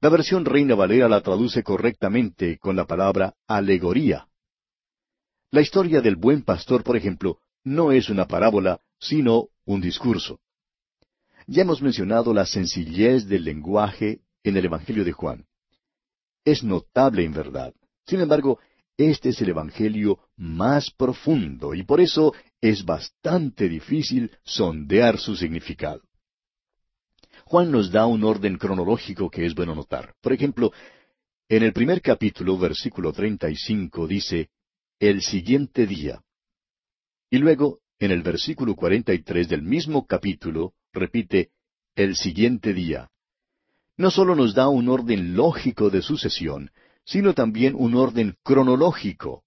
La 0.00 0.08
versión 0.08 0.46
Reina 0.46 0.74
Valera 0.74 1.06
la 1.06 1.20
traduce 1.20 1.62
correctamente 1.62 2.56
con 2.56 2.74
la 2.74 2.86
palabra 2.86 3.34
alegoría. 3.46 4.26
La 5.50 5.60
historia 5.60 6.00
del 6.00 6.16
buen 6.16 6.42
pastor, 6.42 6.82
por 6.82 6.96
ejemplo, 6.96 7.40
no 7.62 7.92
es 7.92 8.08
una 8.08 8.26
parábola, 8.26 8.80
sino 8.98 9.48
un 9.66 9.82
discurso. 9.82 10.40
Ya 11.46 11.60
hemos 11.60 11.82
mencionado 11.82 12.32
la 12.32 12.46
sencillez 12.46 13.28
del 13.28 13.44
lenguaje 13.44 14.22
en 14.44 14.56
el 14.56 14.64
Evangelio 14.64 15.04
de 15.04 15.12
Juan. 15.12 15.44
Es 16.42 16.64
notable 16.64 17.22
en 17.22 17.34
verdad. 17.34 17.74
Sin 18.06 18.20
embargo, 18.20 18.60
este 18.96 19.28
es 19.28 19.42
el 19.42 19.50
Evangelio 19.50 20.20
más 20.36 20.90
profundo 20.90 21.74
y 21.74 21.82
por 21.82 22.00
eso 22.00 22.32
es 22.62 22.82
bastante 22.82 23.68
difícil 23.68 24.30
sondear 24.42 25.18
su 25.18 25.36
significado. 25.36 26.00
Juan 27.50 27.72
nos 27.72 27.90
da 27.90 28.06
un 28.06 28.22
orden 28.22 28.58
cronológico 28.58 29.28
que 29.28 29.44
es 29.44 29.56
bueno 29.56 29.74
notar. 29.74 30.14
Por 30.20 30.32
ejemplo, 30.32 30.70
en 31.48 31.64
el 31.64 31.72
primer 31.72 32.00
capítulo, 32.00 32.56
versículo 32.56 33.12
35, 33.12 34.06
dice, 34.06 34.50
el 35.00 35.20
siguiente 35.20 35.84
día. 35.84 36.22
Y 37.28 37.38
luego, 37.38 37.80
en 37.98 38.12
el 38.12 38.22
versículo 38.22 38.76
43 38.76 39.48
del 39.48 39.62
mismo 39.62 40.06
capítulo, 40.06 40.74
repite, 40.92 41.50
el 41.96 42.14
siguiente 42.14 42.72
día. 42.72 43.10
No 43.96 44.12
solo 44.12 44.36
nos 44.36 44.54
da 44.54 44.68
un 44.68 44.88
orden 44.88 45.34
lógico 45.34 45.90
de 45.90 46.02
sucesión, 46.02 46.70
sino 47.04 47.34
también 47.34 47.74
un 47.74 47.96
orden 47.96 48.36
cronológico. 48.44 49.42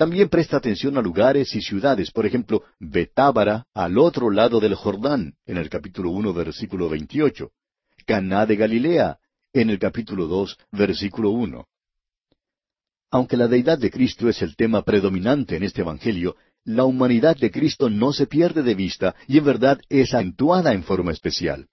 También 0.00 0.30
presta 0.30 0.56
atención 0.56 0.96
a 0.96 1.02
lugares 1.02 1.54
y 1.54 1.60
ciudades, 1.60 2.10
por 2.10 2.24
ejemplo, 2.24 2.64
Betábara, 2.78 3.66
al 3.74 3.98
otro 3.98 4.30
lado 4.30 4.58
del 4.58 4.74
Jordán, 4.74 5.34
en 5.44 5.58
el 5.58 5.68
capítulo 5.68 6.10
uno, 6.10 6.32
versículo 6.32 6.88
veintiocho. 6.88 7.50
Caná 8.06 8.46
de 8.46 8.56
Galilea, 8.56 9.18
en 9.52 9.68
el 9.68 9.78
capítulo 9.78 10.26
dos, 10.26 10.56
versículo 10.72 11.28
uno. 11.28 11.66
Aunque 13.10 13.36
la 13.36 13.46
deidad 13.46 13.78
de 13.78 13.90
Cristo 13.90 14.30
es 14.30 14.40
el 14.40 14.56
tema 14.56 14.80
predominante 14.80 15.56
en 15.56 15.64
este 15.64 15.82
Evangelio, 15.82 16.34
la 16.64 16.84
humanidad 16.84 17.36
de 17.36 17.50
Cristo 17.50 17.90
no 17.90 18.14
se 18.14 18.26
pierde 18.26 18.62
de 18.62 18.74
vista 18.74 19.14
y 19.28 19.36
en 19.36 19.44
verdad 19.44 19.82
es 19.90 20.14
acentuada 20.14 20.72
en 20.72 20.82
forma 20.82 21.12
especial. 21.12 21.68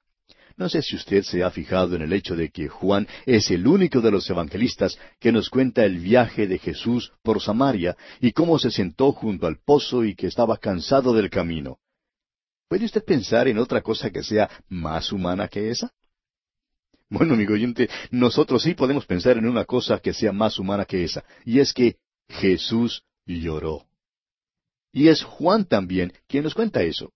No 0.57 0.69
sé 0.69 0.81
si 0.81 0.95
usted 0.95 1.21
se 1.21 1.43
ha 1.43 1.51
fijado 1.51 1.95
en 1.95 2.01
el 2.01 2.11
hecho 2.11 2.35
de 2.35 2.49
que 2.49 2.67
Juan 2.67 3.07
es 3.27 3.51
el 3.51 3.67
único 3.67 4.01
de 4.01 4.09
los 4.09 4.27
evangelistas 4.27 4.97
que 5.19 5.31
nos 5.31 5.51
cuenta 5.51 5.85
el 5.85 5.99
viaje 5.99 6.47
de 6.47 6.57
Jesús 6.57 7.13
por 7.21 7.39
Samaria 7.39 7.95
y 8.19 8.31
cómo 8.31 8.57
se 8.57 8.71
sentó 8.71 9.11
junto 9.11 9.45
al 9.45 9.59
pozo 9.59 10.03
y 10.03 10.15
que 10.15 10.25
estaba 10.25 10.57
cansado 10.57 11.13
del 11.13 11.29
camino. 11.29 11.77
¿Puede 12.67 12.85
usted 12.85 13.03
pensar 13.03 13.47
en 13.47 13.59
otra 13.59 13.81
cosa 13.81 14.09
que 14.09 14.23
sea 14.23 14.49
más 14.67 15.11
humana 15.11 15.47
que 15.47 15.69
esa? 15.69 15.93
Bueno, 17.07 17.35
amigo 17.35 17.53
oyente, 17.53 17.87
nosotros 18.09 18.63
sí 18.63 18.73
podemos 18.73 19.05
pensar 19.05 19.37
en 19.37 19.47
una 19.47 19.63
cosa 19.63 19.99
que 19.99 20.11
sea 20.11 20.31
más 20.31 20.57
humana 20.57 20.85
que 20.85 21.03
esa, 21.03 21.23
y 21.45 21.59
es 21.59 21.71
que 21.71 21.97
Jesús 22.27 23.03
lloró. 23.27 23.85
Y 24.91 25.07
es 25.07 25.23
Juan 25.23 25.65
también 25.65 26.11
quien 26.27 26.43
nos 26.43 26.55
cuenta 26.55 26.81
eso. 26.81 27.13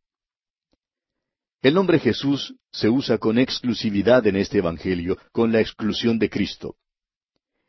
El 1.61 1.75
nombre 1.75 1.99
Jesús 1.99 2.55
se 2.71 2.89
usa 2.89 3.19
con 3.19 3.37
exclusividad 3.37 4.25
en 4.25 4.35
este 4.35 4.57
Evangelio, 4.57 5.19
con 5.31 5.51
la 5.51 5.61
exclusión 5.61 6.17
de 6.17 6.27
Cristo. 6.27 6.75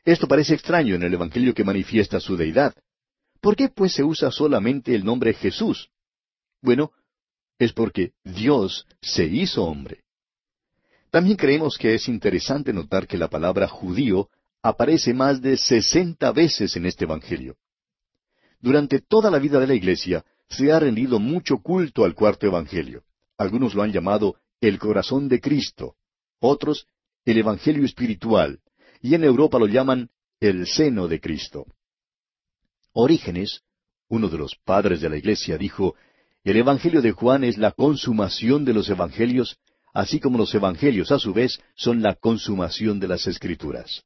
Esto 0.05 0.27
parece 0.27 0.55
extraño 0.55 0.95
en 0.95 1.03
el 1.03 1.13
Evangelio 1.13 1.53
que 1.53 1.63
manifiesta 1.63 2.19
su 2.19 2.37
deidad. 2.37 2.75
¿Por 3.43 3.55
qué 3.55 3.69
pues 3.69 3.93
se 3.93 4.03
usa 4.03 4.31
solamente 4.31 4.95
el 4.95 5.05
nombre 5.05 5.35
Jesús? 5.35 5.91
Bueno, 6.63 6.93
es 7.59 7.75
porque 7.75 8.13
Dios 8.25 8.87
se 9.03 9.25
hizo 9.25 9.65
hombre. 9.65 10.03
También 11.11 11.37
creemos 11.37 11.77
que 11.77 11.95
es 11.95 12.09
interesante 12.09 12.73
notar 12.73 13.07
que 13.07 13.19
la 13.19 13.29
palabra 13.29 13.69
judío 13.69 14.31
aparece 14.63 15.13
más 15.13 15.43
de 15.43 15.59
sesenta 15.59 16.33
veces 16.33 16.77
en 16.77 16.87
este 16.87 17.05
Evangelio. 17.05 17.57
Durante 18.59 19.01
toda 19.01 19.31
la 19.31 19.39
vida 19.39 19.61
de 19.61 19.67
la 19.67 19.75
Iglesia 19.75 20.25
se 20.49 20.73
ha 20.73 20.81
rendido 20.81 21.19
mucho 21.19 21.59
culto 21.59 22.07
al 22.07 22.15
cuarto 22.15 22.47
Evangelio. 22.47 23.05
Algunos 23.39 23.75
lo 23.75 23.83
han 23.83 23.93
llamado 23.93 24.37
el 24.61 24.79
corazón 24.79 25.29
de 25.29 25.41
Cristo, 25.41 25.97
otros 26.41 26.87
el 27.25 27.39
Evangelio 27.39 27.85
espiritual, 27.85 28.61
y 29.01 29.15
en 29.15 29.25
Europa 29.25 29.59
lo 29.59 29.67
llaman 29.67 30.11
el 30.41 30.67
seno 30.67 31.09
de 31.09 31.21
Cristo. 31.21 31.67
Orígenes, 32.93 33.63
uno 34.09 34.29
de 34.29 34.39
los 34.39 34.57
padres 34.65 35.01
de 35.01 35.09
la 35.09 35.17
Iglesia, 35.17 35.57
dijo, 35.57 35.95
el 36.45 36.57
Evangelio 36.57 37.01
de 37.01 37.13
Juan 37.13 37.45
es 37.45 37.57
la 37.59 37.71
consumación 37.71 38.65
de 38.65 38.75
los 38.75 38.89
Evangelios, 38.89 39.59
así 39.95 40.21
como 40.21 40.39
los 40.39 40.55
Evangelios 40.55 41.13
a 41.13 41.19
su 41.19 41.33
vez 41.33 41.61
son 41.75 42.03
la 42.03 42.15
consumación 42.15 42.99
de 42.99 43.09
las 43.09 43.27
Escrituras. 43.27 44.05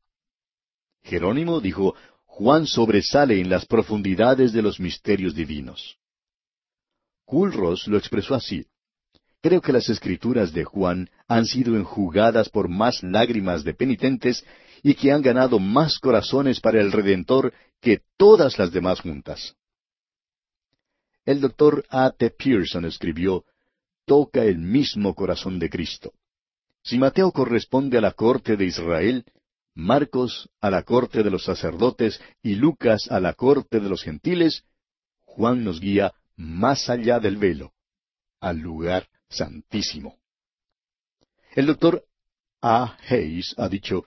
Jerónimo 1.02 1.60
dijo, 1.60 1.94
Juan 2.24 2.66
sobresale 2.66 3.40
en 3.40 3.48
las 3.48 3.64
profundidades 3.64 4.52
de 4.52 4.60
los 4.60 4.78
misterios 4.78 5.34
divinos. 5.34 5.96
Culros 7.24 7.86
lo 7.88 7.96
expresó 7.96 8.34
así. 8.34 8.66
Creo 9.46 9.60
que 9.60 9.72
las 9.72 9.88
escrituras 9.88 10.52
de 10.52 10.64
Juan 10.64 11.08
han 11.28 11.46
sido 11.46 11.76
enjugadas 11.76 12.48
por 12.48 12.68
más 12.68 13.04
lágrimas 13.04 13.62
de 13.62 13.74
penitentes 13.74 14.44
y 14.82 14.94
que 14.94 15.12
han 15.12 15.22
ganado 15.22 15.60
más 15.60 16.00
corazones 16.00 16.58
para 16.58 16.80
el 16.80 16.90
Redentor 16.90 17.54
que 17.80 18.00
todas 18.16 18.58
las 18.58 18.72
demás 18.72 19.00
juntas. 19.02 19.54
El 21.24 21.40
doctor 21.40 21.84
A. 21.90 22.10
T. 22.10 22.30
Pearson 22.30 22.86
escribió, 22.86 23.44
toca 24.04 24.42
el 24.42 24.58
mismo 24.58 25.14
corazón 25.14 25.60
de 25.60 25.70
Cristo. 25.70 26.12
Si 26.82 26.98
Mateo 26.98 27.30
corresponde 27.30 27.98
a 27.98 28.00
la 28.00 28.14
corte 28.14 28.56
de 28.56 28.64
Israel, 28.64 29.24
Marcos 29.76 30.50
a 30.60 30.70
la 30.70 30.82
corte 30.82 31.22
de 31.22 31.30
los 31.30 31.44
sacerdotes 31.44 32.20
y 32.42 32.56
Lucas 32.56 33.08
a 33.12 33.20
la 33.20 33.32
corte 33.34 33.78
de 33.78 33.88
los 33.88 34.02
gentiles, 34.02 34.64
Juan 35.24 35.62
nos 35.62 35.78
guía 35.78 36.14
más 36.34 36.90
allá 36.90 37.20
del 37.20 37.36
velo, 37.36 37.74
al 38.40 38.58
lugar 38.58 39.06
santísimo. 39.28 40.16
El 41.54 41.66
doctor 41.66 42.04
A. 42.60 42.96
Hayes 43.08 43.54
ha 43.56 43.68
dicho, 43.68 44.04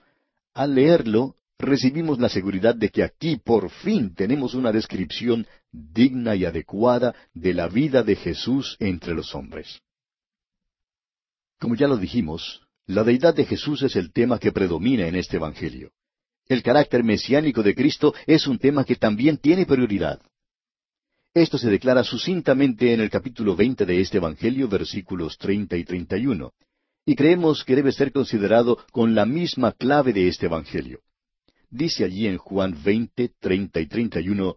al 0.54 0.74
leerlo, 0.74 1.36
recibimos 1.58 2.18
la 2.18 2.28
seguridad 2.28 2.74
de 2.74 2.90
que 2.90 3.02
aquí 3.02 3.36
por 3.36 3.70
fin 3.70 4.14
tenemos 4.14 4.54
una 4.54 4.72
descripción 4.72 5.46
digna 5.72 6.34
y 6.34 6.44
adecuada 6.44 7.14
de 7.34 7.54
la 7.54 7.68
vida 7.68 8.02
de 8.02 8.16
Jesús 8.16 8.76
entre 8.80 9.14
los 9.14 9.34
hombres. 9.34 9.80
Como 11.58 11.74
ya 11.74 11.86
lo 11.86 11.96
dijimos, 11.96 12.62
la 12.86 13.04
deidad 13.04 13.34
de 13.34 13.44
Jesús 13.44 13.82
es 13.82 13.94
el 13.96 14.12
tema 14.12 14.38
que 14.38 14.52
predomina 14.52 15.06
en 15.06 15.16
este 15.16 15.36
Evangelio. 15.36 15.92
El 16.46 16.62
carácter 16.62 17.04
mesiánico 17.04 17.62
de 17.62 17.74
Cristo 17.74 18.14
es 18.26 18.46
un 18.46 18.58
tema 18.58 18.84
que 18.84 18.96
también 18.96 19.36
tiene 19.36 19.66
prioridad. 19.66 20.20
Esto 21.32 21.58
se 21.58 21.70
declara 21.70 22.02
sucintamente 22.02 22.92
en 22.92 23.00
el 23.00 23.08
capítulo 23.08 23.54
veinte 23.54 23.86
de 23.86 24.00
este 24.00 24.16
Evangelio, 24.16 24.68
versículos 24.68 25.38
treinta 25.38 25.76
y 25.76 25.84
treinta 25.84 26.18
y 26.18 26.26
uno, 26.26 26.54
y 27.06 27.14
creemos 27.14 27.64
que 27.64 27.76
debe 27.76 27.92
ser 27.92 28.10
considerado 28.10 28.84
con 28.90 29.14
la 29.14 29.26
misma 29.26 29.70
clave 29.70 30.12
de 30.12 30.26
este 30.26 30.46
Evangelio. 30.46 31.00
Dice 31.70 32.02
allí 32.02 32.26
en 32.26 32.36
Juan 32.36 32.82
veinte, 32.82 33.30
treinta 33.38 33.80
y 33.80 33.86
treinta 33.86 34.20
y 34.20 34.28
uno, 34.28 34.56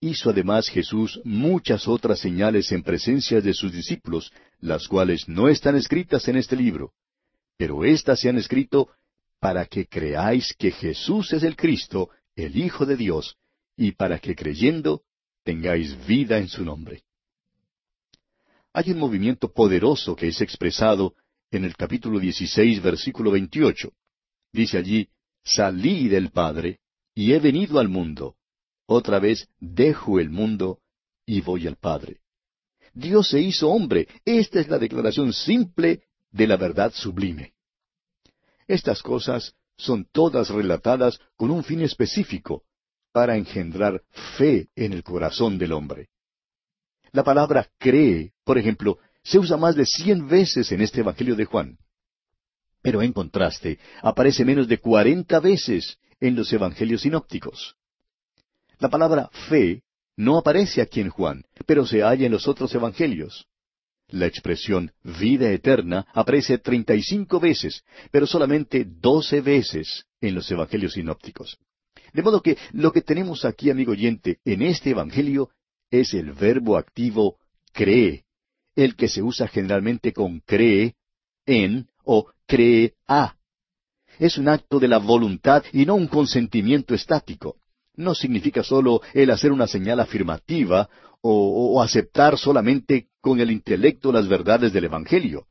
Hizo 0.00 0.30
además 0.30 0.68
Jesús 0.68 1.20
muchas 1.24 1.88
otras 1.88 2.20
señales 2.20 2.70
en 2.70 2.84
presencia 2.84 3.40
de 3.40 3.52
sus 3.52 3.72
discípulos, 3.72 4.32
las 4.60 4.86
cuales 4.86 5.28
no 5.28 5.48
están 5.48 5.74
escritas 5.74 6.28
en 6.28 6.36
este 6.36 6.54
libro. 6.54 6.92
Pero 7.56 7.84
éstas 7.84 8.20
se 8.20 8.28
han 8.28 8.38
escrito 8.38 8.88
para 9.40 9.66
que 9.66 9.86
creáis 9.86 10.54
que 10.56 10.70
Jesús 10.70 11.32
es 11.32 11.42
el 11.42 11.56
Cristo, 11.56 12.10
el 12.36 12.56
Hijo 12.56 12.86
de 12.86 12.96
Dios, 12.96 13.36
y 13.76 13.90
para 13.90 14.20
que 14.20 14.36
creyendo 14.36 15.02
tengáis 15.48 15.96
vida 16.06 16.36
en 16.36 16.46
su 16.46 16.62
nombre. 16.62 17.04
Hay 18.74 18.90
un 18.90 18.98
movimiento 18.98 19.50
poderoso 19.50 20.14
que 20.14 20.28
es 20.28 20.42
expresado 20.42 21.14
en 21.50 21.64
el 21.64 21.74
capítulo 21.74 22.20
16, 22.20 22.82
versículo 22.82 23.30
28. 23.30 23.90
Dice 24.52 24.76
allí, 24.76 25.08
Salí 25.42 26.06
del 26.08 26.32
Padre 26.32 26.80
y 27.14 27.32
he 27.32 27.38
venido 27.38 27.78
al 27.78 27.88
mundo. 27.88 28.36
Otra 28.84 29.20
vez 29.20 29.48
dejo 29.58 30.20
el 30.20 30.28
mundo 30.28 30.80
y 31.24 31.40
voy 31.40 31.66
al 31.66 31.76
Padre. 31.76 32.20
Dios 32.92 33.30
se 33.30 33.40
hizo 33.40 33.70
hombre. 33.70 34.06
Esta 34.26 34.60
es 34.60 34.68
la 34.68 34.78
declaración 34.78 35.32
simple 35.32 36.02
de 36.30 36.46
la 36.46 36.58
verdad 36.58 36.92
sublime. 36.92 37.54
Estas 38.66 39.02
cosas 39.02 39.54
son 39.78 40.06
todas 40.12 40.50
relatadas 40.50 41.18
con 41.36 41.50
un 41.50 41.64
fin 41.64 41.80
específico, 41.80 42.64
para 43.18 43.36
engendrar 43.36 44.00
fe 44.38 44.68
en 44.76 44.92
el 44.92 45.02
corazón 45.02 45.58
del 45.58 45.72
hombre. 45.72 46.08
La 47.10 47.24
palabra 47.24 47.68
cree, 47.76 48.30
por 48.44 48.58
ejemplo, 48.58 48.98
se 49.24 49.40
usa 49.40 49.56
más 49.56 49.74
de 49.74 49.86
cien 49.86 50.28
veces 50.28 50.70
en 50.70 50.82
este 50.82 51.00
Evangelio 51.00 51.34
de 51.34 51.44
Juan. 51.44 51.78
Pero 52.80 53.02
en 53.02 53.12
contraste, 53.12 53.80
aparece 54.02 54.44
menos 54.44 54.68
de 54.68 54.78
cuarenta 54.78 55.40
veces 55.40 55.98
en 56.20 56.36
los 56.36 56.52
Evangelios 56.52 57.00
sinópticos. 57.00 57.74
La 58.78 58.88
palabra 58.88 59.30
fe 59.48 59.82
no 60.14 60.38
aparece 60.38 60.80
aquí 60.80 61.00
en 61.00 61.10
Juan, 61.10 61.42
pero 61.66 61.84
se 61.86 62.02
halla 62.02 62.26
en 62.26 62.30
los 62.30 62.46
otros 62.46 62.72
Evangelios. 62.72 63.48
La 64.10 64.26
expresión 64.26 64.92
vida 65.02 65.50
eterna 65.50 66.06
aparece 66.14 66.58
treinta 66.58 66.94
y 66.94 67.02
cinco 67.02 67.40
veces, 67.40 67.82
pero 68.12 68.28
solamente 68.28 68.86
doce 68.88 69.40
veces 69.40 70.06
en 70.20 70.36
los 70.36 70.48
evangelios 70.52 70.92
sinópticos. 70.92 71.58
De 72.12 72.22
modo 72.22 72.42
que 72.42 72.56
lo 72.72 72.92
que 72.92 73.02
tenemos 73.02 73.44
aquí, 73.44 73.70
amigo 73.70 73.92
oyente, 73.92 74.38
en 74.44 74.62
este 74.62 74.90
evangelio 74.90 75.50
es 75.90 76.14
el 76.14 76.32
verbo 76.32 76.76
activo 76.76 77.38
cree, 77.72 78.24
el 78.74 78.96
que 78.96 79.08
se 79.08 79.22
usa 79.22 79.48
generalmente 79.48 80.12
con 80.12 80.40
cree 80.40 80.94
en 81.46 81.88
o 82.04 82.26
cree 82.46 82.94
a. 83.06 83.36
Es 84.18 84.38
un 84.38 84.48
acto 84.48 84.80
de 84.80 84.88
la 84.88 84.98
voluntad 84.98 85.62
y 85.72 85.86
no 85.86 85.94
un 85.94 86.08
consentimiento 86.08 86.94
estático. 86.94 87.56
No 87.94 88.14
significa 88.14 88.62
solo 88.62 89.00
el 89.12 89.30
hacer 89.30 89.52
una 89.52 89.66
señal 89.66 90.00
afirmativa 90.00 90.88
o, 91.20 91.74
o 91.74 91.82
aceptar 91.82 92.38
solamente 92.38 93.08
con 93.20 93.40
el 93.40 93.50
intelecto 93.50 94.12
las 94.12 94.28
verdades 94.28 94.72
del 94.72 94.84
Evangelio. 94.84 95.46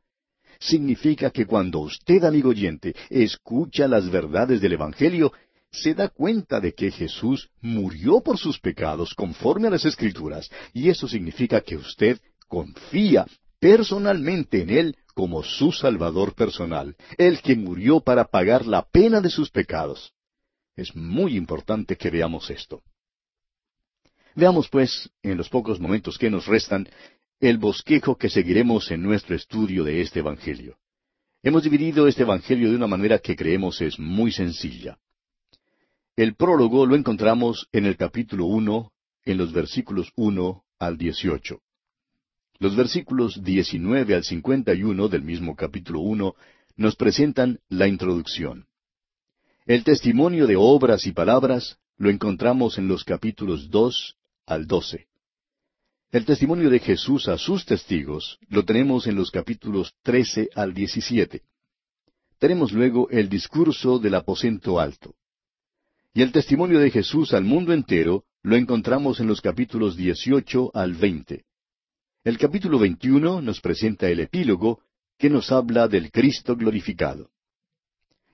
Significa 0.59 1.29
que 1.29 1.45
cuando 1.45 1.79
usted, 1.79 2.23
amigo 2.23 2.49
oyente, 2.49 2.95
escucha 3.09 3.87
las 3.87 4.09
verdades 4.09 4.59
del 4.59 4.73
Evangelio, 4.73 5.31
se 5.71 5.93
da 5.93 6.09
cuenta 6.09 6.59
de 6.59 6.73
que 6.73 6.91
Jesús 6.91 7.49
murió 7.61 8.21
por 8.21 8.37
sus 8.37 8.59
pecados 8.59 9.13
conforme 9.13 9.67
a 9.67 9.71
las 9.71 9.85
Escrituras, 9.85 10.49
y 10.73 10.89
eso 10.89 11.07
significa 11.07 11.61
que 11.61 11.75
usted 11.75 12.19
confía 12.47 13.25
personalmente 13.59 14.61
en 14.61 14.69
Él 14.69 14.97
como 15.13 15.43
su 15.43 15.71
Salvador 15.71 16.35
personal, 16.35 16.95
el 17.17 17.41
que 17.41 17.55
murió 17.55 17.99
para 17.99 18.25
pagar 18.25 18.65
la 18.65 18.83
pena 18.83 19.19
de 19.19 19.29
sus 19.29 19.49
pecados. 19.49 20.13
Es 20.75 20.95
muy 20.95 21.35
importante 21.35 21.95
que 21.95 22.11
veamos 22.11 22.49
esto. 22.51 22.83
Veamos, 24.35 24.69
pues, 24.69 25.09
en 25.23 25.37
los 25.37 25.49
pocos 25.49 25.79
momentos 25.79 26.19
que 26.19 26.29
nos 26.29 26.45
restan, 26.45 26.87
el 27.39 27.57
bosquejo 27.57 28.15
que 28.15 28.29
seguiremos 28.29 28.91
en 28.91 29.01
nuestro 29.01 29.35
estudio 29.35 29.83
de 29.83 30.01
este 30.01 30.19
Evangelio. 30.19 30.77
Hemos 31.41 31.63
dividido 31.63 32.07
este 32.07 32.21
Evangelio 32.21 32.69
de 32.69 32.75
una 32.75 32.87
manera 32.87 33.17
que 33.17 33.35
creemos 33.35 33.81
es 33.81 33.97
muy 33.97 34.31
sencilla. 34.31 34.99
El 36.17 36.33
prólogo 36.33 36.87
lo 36.87 36.95
encontramos 36.95 37.67
en 37.71 37.85
el 37.85 37.95
capítulo 37.95 38.45
uno, 38.45 38.91
en 39.23 39.37
los 39.37 39.53
versículos 39.53 40.11
uno 40.15 40.63
al 40.79 40.97
dieciocho. 40.97 41.61
Los 42.57 42.75
versículos 42.75 43.43
19 43.43 44.15
al 44.15 44.23
51 44.23 45.09
del 45.09 45.21
mismo 45.21 45.55
capítulo 45.55 45.99
1 45.99 46.33
nos 46.75 46.95
presentan 46.95 47.59
la 47.69 47.87
introducción. 47.87 48.65
El 49.67 49.83
testimonio 49.83 50.47
de 50.47 50.55
obras 50.55 51.05
y 51.05 51.11
palabras 51.11 51.77
lo 51.97 52.09
encontramos 52.09 52.79
en 52.79 52.87
los 52.87 53.03
capítulos 53.03 53.69
2 53.69 54.17
al 54.47 54.65
12. 54.65 55.05
El 56.11 56.25
testimonio 56.25 56.71
de 56.71 56.79
Jesús 56.79 57.27
a 57.27 57.37
sus 57.37 57.63
testigos 57.63 58.39
lo 58.49 58.65
tenemos 58.65 59.05
en 59.05 59.13
los 59.13 59.29
capítulos 59.29 59.93
13 60.01 60.49
al 60.55 60.73
17. 60.73 61.43
Tenemos 62.39 62.71
luego 62.71 63.07
el 63.11 63.29
discurso 63.29 63.99
del 63.99 64.15
aposento 64.15 64.79
alto. 64.79 65.13
Y 66.13 66.21
el 66.21 66.31
testimonio 66.31 66.79
de 66.79 66.91
Jesús 66.91 67.33
al 67.33 67.43
mundo 67.43 67.73
entero 67.73 68.25
lo 68.43 68.55
encontramos 68.55 69.19
en 69.19 69.27
los 69.27 69.41
capítulos 69.41 69.95
18 69.95 70.71
al 70.73 70.93
20. 70.93 71.45
El 72.23 72.37
capítulo 72.37 72.79
21 72.79 73.41
nos 73.41 73.61
presenta 73.61 74.09
el 74.09 74.19
epílogo 74.19 74.81
que 75.17 75.29
nos 75.29 75.51
habla 75.51 75.87
del 75.87 76.11
Cristo 76.11 76.55
glorificado. 76.55 77.29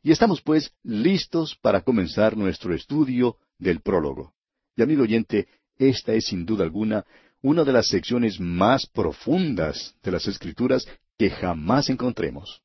Y 0.01 0.11
estamos 0.11 0.41
pues 0.41 0.73
listos 0.83 1.55
para 1.61 1.81
comenzar 1.81 2.35
nuestro 2.35 2.73
estudio 2.73 3.37
del 3.57 3.81
prólogo. 3.81 4.33
Y 4.75 4.81
amigo 4.81 5.03
oyente, 5.03 5.47
esta 5.77 6.13
es 6.13 6.25
sin 6.25 6.45
duda 6.45 6.63
alguna 6.63 7.05
una 7.43 7.63
de 7.63 7.73
las 7.73 7.87
secciones 7.87 8.39
más 8.39 8.87
profundas 8.87 9.95
de 10.01 10.11
las 10.11 10.27
Escrituras 10.27 10.87
que 11.17 11.29
jamás 11.29 11.89
encontremos. 11.89 12.62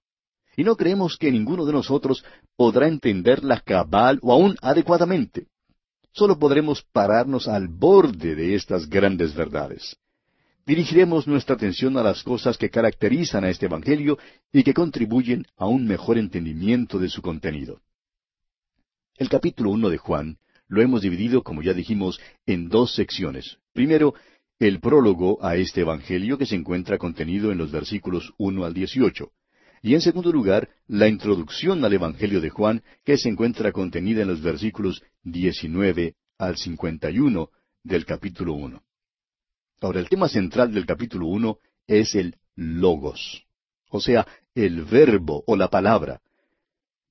Y 0.58 0.64
no 0.64 0.76
creemos 0.76 1.16
que 1.16 1.30
ninguno 1.30 1.64
de 1.64 1.72
nosotros 1.72 2.22
podrá 2.56 2.86
entenderla 2.86 3.60
cabal 3.60 4.18
o 4.20 4.32
aún 4.32 4.56
adecuadamente. 4.60 5.46
Solo 6.12 6.38
podremos 6.38 6.82
pararnos 6.92 7.48
al 7.48 7.68
borde 7.68 8.34
de 8.34 8.56
estas 8.56 8.88
grandes 8.90 9.34
verdades 9.34 9.96
dirigiremos 10.68 11.26
nuestra 11.26 11.54
atención 11.54 11.96
a 11.96 12.02
las 12.02 12.22
cosas 12.22 12.58
que 12.58 12.68
caracterizan 12.68 13.42
a 13.42 13.48
este 13.48 13.64
Evangelio 13.64 14.18
y 14.52 14.62
que 14.62 14.74
contribuyen 14.74 15.46
a 15.56 15.66
un 15.66 15.86
mejor 15.86 16.18
entendimiento 16.18 16.98
de 16.98 17.08
su 17.08 17.22
contenido. 17.22 17.80
El 19.16 19.30
capítulo 19.30 19.70
uno 19.70 19.88
de 19.88 19.96
Juan 19.96 20.36
lo 20.68 20.82
hemos 20.82 21.00
dividido, 21.00 21.42
como 21.42 21.62
ya 21.62 21.72
dijimos, 21.72 22.20
en 22.44 22.68
dos 22.68 22.94
secciones. 22.94 23.56
Primero, 23.72 24.12
el 24.58 24.78
prólogo 24.78 25.42
a 25.42 25.56
este 25.56 25.80
Evangelio 25.80 26.36
que 26.36 26.44
se 26.44 26.56
encuentra 26.56 26.98
contenido 26.98 27.50
en 27.50 27.56
los 27.56 27.72
versículos 27.72 28.34
uno 28.36 28.66
al 28.66 28.74
dieciocho. 28.74 29.32
Y 29.82 29.94
en 29.94 30.00
segundo 30.00 30.32
lugar, 30.32 30.68
la 30.86 31.08
introducción 31.08 31.84
al 31.84 31.92
Evangelio 31.92 32.40
de 32.40 32.50
Juan 32.50 32.82
que 33.04 33.16
se 33.16 33.28
encuentra 33.28 33.72
contenida 33.72 34.22
en 34.22 34.28
los 34.28 34.42
versículos 34.42 35.02
diecinueve 35.22 36.14
al 36.38 36.56
cincuenta 36.56 37.10
y 37.10 37.18
uno 37.18 37.50
del 37.82 38.04
capítulo 38.04 38.54
uno. 38.54 38.82
Ahora, 39.80 40.00
el 40.00 40.08
tema 40.08 40.28
central 40.28 40.72
del 40.72 40.86
capítulo 40.86 41.26
uno 41.26 41.58
es 41.86 42.14
el 42.14 42.36
logos, 42.56 43.44
o 43.90 44.00
sea, 44.00 44.26
el 44.54 44.84
verbo 44.84 45.44
o 45.46 45.56
la 45.56 45.68
palabra. 45.68 46.20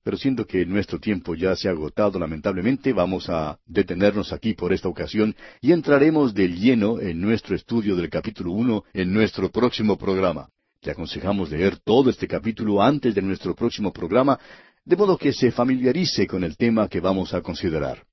Pero 0.04 0.16
siendo 0.16 0.46
que 0.46 0.64
nuestro 0.64 0.98
tiempo 0.98 1.34
ya 1.34 1.56
se 1.56 1.68
ha 1.68 1.72
agotado 1.72 2.18
lamentablemente, 2.18 2.92
vamos 2.92 3.28
a 3.28 3.58
detenernos 3.66 4.32
aquí 4.32 4.54
por 4.54 4.72
esta 4.72 4.88
ocasión 4.88 5.34
y 5.60 5.72
entraremos 5.72 6.34
de 6.34 6.48
lleno 6.48 7.00
en 7.00 7.20
nuestro 7.20 7.56
estudio 7.56 7.96
del 7.96 8.08
capítulo 8.08 8.52
uno 8.52 8.84
en 8.92 9.12
nuestro 9.12 9.50
próximo 9.50 9.98
programa. 9.98 10.50
Le 10.82 10.92
aconsejamos 10.92 11.50
leer 11.50 11.78
todo 11.80 12.08
este 12.08 12.28
capítulo 12.28 12.80
antes 12.80 13.14
de 13.14 13.22
nuestro 13.22 13.54
próximo 13.54 13.92
programa, 13.92 14.38
de 14.84 14.96
modo 14.96 15.18
que 15.18 15.32
se 15.32 15.50
familiarice 15.50 16.26
con 16.26 16.44
el 16.44 16.56
tema 16.56 16.88
que 16.88 17.00
vamos 17.00 17.34
a 17.34 17.42
considerar. 17.42 18.06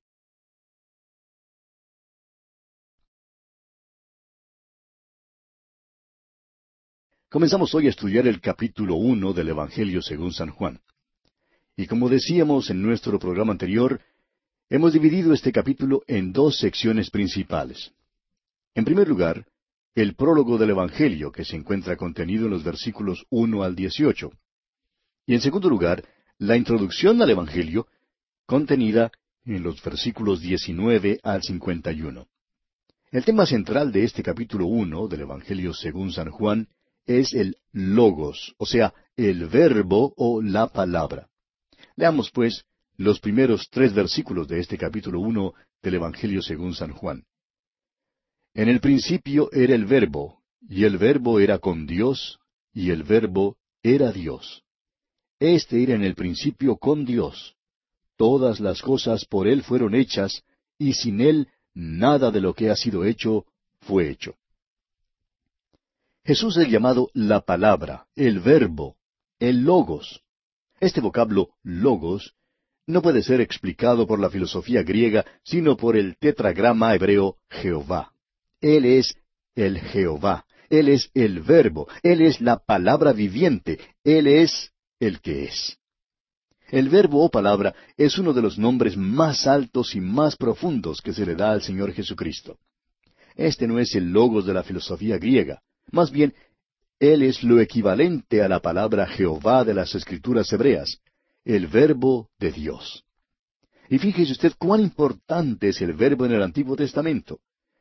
Comenzamos 7.30 7.74
hoy 7.74 7.86
a 7.86 7.90
estudiar 7.90 8.26
el 8.26 8.40
capítulo 8.40 8.96
uno 8.96 9.32
del 9.32 9.50
Evangelio 9.50 10.02
según 10.02 10.32
San 10.32 10.50
Juan. 10.50 10.80
Y 11.76 11.86
como 11.86 12.08
decíamos 12.08 12.70
en 12.70 12.82
nuestro 12.82 13.18
programa 13.18 13.52
anterior, 13.52 14.00
hemos 14.70 14.92
dividido 14.92 15.34
este 15.34 15.52
capítulo 15.52 16.02
en 16.06 16.32
dos 16.32 16.58
secciones 16.58 17.10
principales. 17.10 17.92
En 18.74 18.84
primer 18.84 19.06
lugar, 19.06 19.46
el 19.96 20.14
prólogo 20.14 20.58
del 20.58 20.70
Evangelio, 20.70 21.32
que 21.32 21.46
se 21.46 21.56
encuentra 21.56 21.96
contenido 21.96 22.44
en 22.44 22.50
los 22.50 22.62
versículos 22.62 23.24
uno 23.30 23.62
al 23.62 23.74
dieciocho. 23.74 24.30
Y 25.26 25.32
en 25.32 25.40
segundo 25.40 25.70
lugar, 25.70 26.04
la 26.38 26.54
introducción 26.54 27.22
al 27.22 27.30
Evangelio, 27.30 27.86
contenida 28.44 29.10
en 29.46 29.62
los 29.62 29.82
versículos 29.82 30.42
diecinueve 30.42 31.18
al 31.22 31.42
cincuenta 31.42 31.92
y 31.92 32.02
uno. 32.02 32.28
El 33.10 33.24
tema 33.24 33.46
central 33.46 33.90
de 33.90 34.04
este 34.04 34.22
capítulo 34.22 34.66
uno 34.66 35.08
del 35.08 35.22
Evangelio 35.22 35.72
según 35.72 36.12
San 36.12 36.30
Juan 36.30 36.68
es 37.06 37.32
el 37.32 37.56
logos, 37.72 38.54
o 38.58 38.66
sea, 38.66 38.92
el 39.16 39.46
verbo 39.46 40.12
o 40.18 40.42
la 40.42 40.66
palabra. 40.66 41.30
Leamos, 41.96 42.30
pues, 42.30 42.66
los 42.98 43.18
primeros 43.18 43.70
tres 43.70 43.94
versículos 43.94 44.46
de 44.46 44.60
este 44.60 44.76
capítulo 44.76 45.20
uno 45.20 45.54
del 45.82 45.94
Evangelio 45.94 46.42
según 46.42 46.74
San 46.74 46.92
Juan. 46.92 47.24
En 48.56 48.70
el 48.70 48.80
principio 48.80 49.52
era 49.52 49.74
el 49.74 49.84
verbo, 49.84 50.40
y 50.66 50.84
el 50.84 50.96
verbo 50.96 51.40
era 51.40 51.58
con 51.58 51.86
Dios, 51.86 52.40
y 52.72 52.90
el 52.90 53.02
verbo 53.02 53.58
era 53.82 54.12
Dios. 54.12 54.64
Este 55.38 55.82
era 55.82 55.94
en 55.94 56.02
el 56.02 56.14
principio 56.14 56.78
con 56.78 57.04
Dios. 57.04 57.54
Todas 58.16 58.58
las 58.60 58.80
cosas 58.80 59.26
por 59.26 59.46
Él 59.46 59.62
fueron 59.62 59.94
hechas, 59.94 60.42
y 60.78 60.94
sin 60.94 61.20
Él 61.20 61.48
nada 61.74 62.30
de 62.30 62.40
lo 62.40 62.54
que 62.54 62.70
ha 62.70 62.76
sido 62.76 63.04
hecho 63.04 63.44
fue 63.82 64.08
hecho. 64.08 64.36
Jesús 66.24 66.56
es 66.56 66.70
llamado 66.70 67.10
la 67.12 67.42
palabra, 67.42 68.06
el 68.16 68.40
verbo, 68.40 68.96
el 69.38 69.64
logos. 69.64 70.22
Este 70.80 71.02
vocablo 71.02 71.50
logos 71.62 72.34
no 72.86 73.02
puede 73.02 73.22
ser 73.22 73.42
explicado 73.42 74.06
por 74.06 74.18
la 74.18 74.30
filosofía 74.30 74.82
griega, 74.82 75.26
sino 75.42 75.76
por 75.76 75.94
el 75.94 76.16
tetragrama 76.16 76.94
hebreo 76.94 77.36
Jehová. 77.50 78.14
Él 78.66 78.84
es 78.84 79.14
el 79.54 79.78
Jehová, 79.78 80.44
Él 80.68 80.88
es 80.88 81.08
el 81.14 81.40
verbo, 81.40 81.86
Él 82.02 82.20
es 82.20 82.40
la 82.40 82.58
palabra 82.58 83.12
viviente, 83.12 83.78
Él 84.02 84.26
es 84.26 84.72
el 84.98 85.20
que 85.20 85.44
es. 85.44 85.78
El 86.70 86.88
verbo 86.88 87.24
o 87.24 87.30
palabra 87.30 87.76
es 87.96 88.18
uno 88.18 88.32
de 88.32 88.42
los 88.42 88.58
nombres 88.58 88.96
más 88.96 89.46
altos 89.46 89.94
y 89.94 90.00
más 90.00 90.34
profundos 90.34 91.00
que 91.00 91.12
se 91.12 91.24
le 91.24 91.36
da 91.36 91.52
al 91.52 91.62
Señor 91.62 91.92
Jesucristo. 91.92 92.58
Este 93.36 93.68
no 93.68 93.78
es 93.78 93.94
el 93.94 94.10
logos 94.10 94.44
de 94.44 94.54
la 94.54 94.64
filosofía 94.64 95.16
griega. 95.16 95.62
Más 95.92 96.10
bien, 96.10 96.34
Él 96.98 97.22
es 97.22 97.44
lo 97.44 97.60
equivalente 97.60 98.42
a 98.42 98.48
la 98.48 98.58
palabra 98.58 99.06
Jehová 99.06 99.62
de 99.62 99.74
las 99.74 99.94
Escrituras 99.94 100.52
hebreas, 100.52 100.98
el 101.44 101.68
verbo 101.68 102.30
de 102.40 102.50
Dios. 102.50 103.04
Y 103.88 103.98
fíjese 103.98 104.32
usted 104.32 104.54
cuán 104.58 104.80
importante 104.80 105.68
es 105.68 105.80
el 105.80 105.92
verbo 105.92 106.26
en 106.26 106.32
el 106.32 106.42
Antiguo 106.42 106.74
Testamento. 106.74 107.38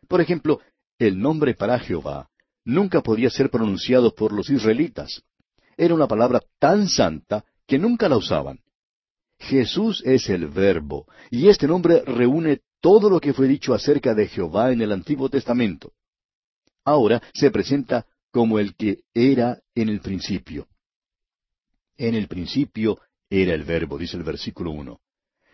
Por 0.08 0.22
ejemplo, 0.22 0.60
el 1.00 1.20
nombre 1.20 1.54
para 1.54 1.80
Jehová 1.80 2.30
nunca 2.64 3.02
podía 3.02 3.30
ser 3.30 3.50
pronunciado 3.50 4.14
por 4.16 4.32
los 4.32 4.50
israelitas. 4.50 5.24
Era 5.78 5.94
una 5.94 6.08
palabra 6.08 6.42
tan 6.60 6.88
santa 6.88 7.46
que 7.68 7.78
nunca 7.78 8.10
la 8.10 8.18
usaban. 8.18 8.60
Jesús 9.40 10.02
es 10.06 10.30
el 10.30 10.48
Verbo, 10.48 11.08
y 11.30 11.50
este 11.50 11.68
nombre 11.68 12.02
reúne 12.06 12.62
todo 12.80 13.10
lo 13.10 13.20
que 13.20 13.34
fue 13.34 13.48
dicho 13.48 13.74
acerca 13.74 14.14
de 14.14 14.28
Jehová 14.28 14.72
en 14.72 14.82
el 14.82 14.92
Antiguo 14.92 15.30
Testamento. 15.30 15.92
Ahora 16.86 17.22
se 17.34 17.52
presenta 17.52 18.06
como 18.32 18.60
el 18.60 18.76
que 18.76 19.00
era 19.14 19.60
en 19.74 19.90
el 19.90 20.00
principio. 20.00 20.68
En 21.98 22.16
el 22.16 22.28
principio 22.28 23.00
era 23.30 23.54
el 23.54 23.64
Verbo, 23.64 23.98
dice 23.98 24.18
el 24.18 24.24
versículo 24.24 24.72
uno. 24.72 25.02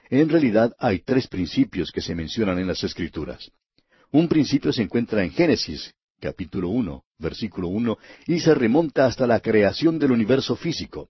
En 0.10 0.30
realidad 0.30 0.76
hay 0.78 1.00
tres 1.00 1.28
principios 1.28 1.92
que 1.92 2.02
se 2.02 2.16
mencionan 2.16 2.60
en 2.60 2.68
las 2.68 2.84
Escrituras. 2.84 3.52
Un 4.14 4.28
principio 4.28 4.74
se 4.74 4.82
encuentra 4.82 5.24
en 5.24 5.32
Génesis, 5.32 5.94
capítulo 6.20 6.68
uno, 6.68 7.06
versículo 7.18 7.70
uno, 7.70 7.98
y 8.28 8.42
se 8.42 8.54
remonta 8.54 9.06
hasta 9.06 9.26
la 9.26 9.40
creación 9.40 9.98
del 9.98 10.12
universo 10.12 10.58
físico. 10.58 11.10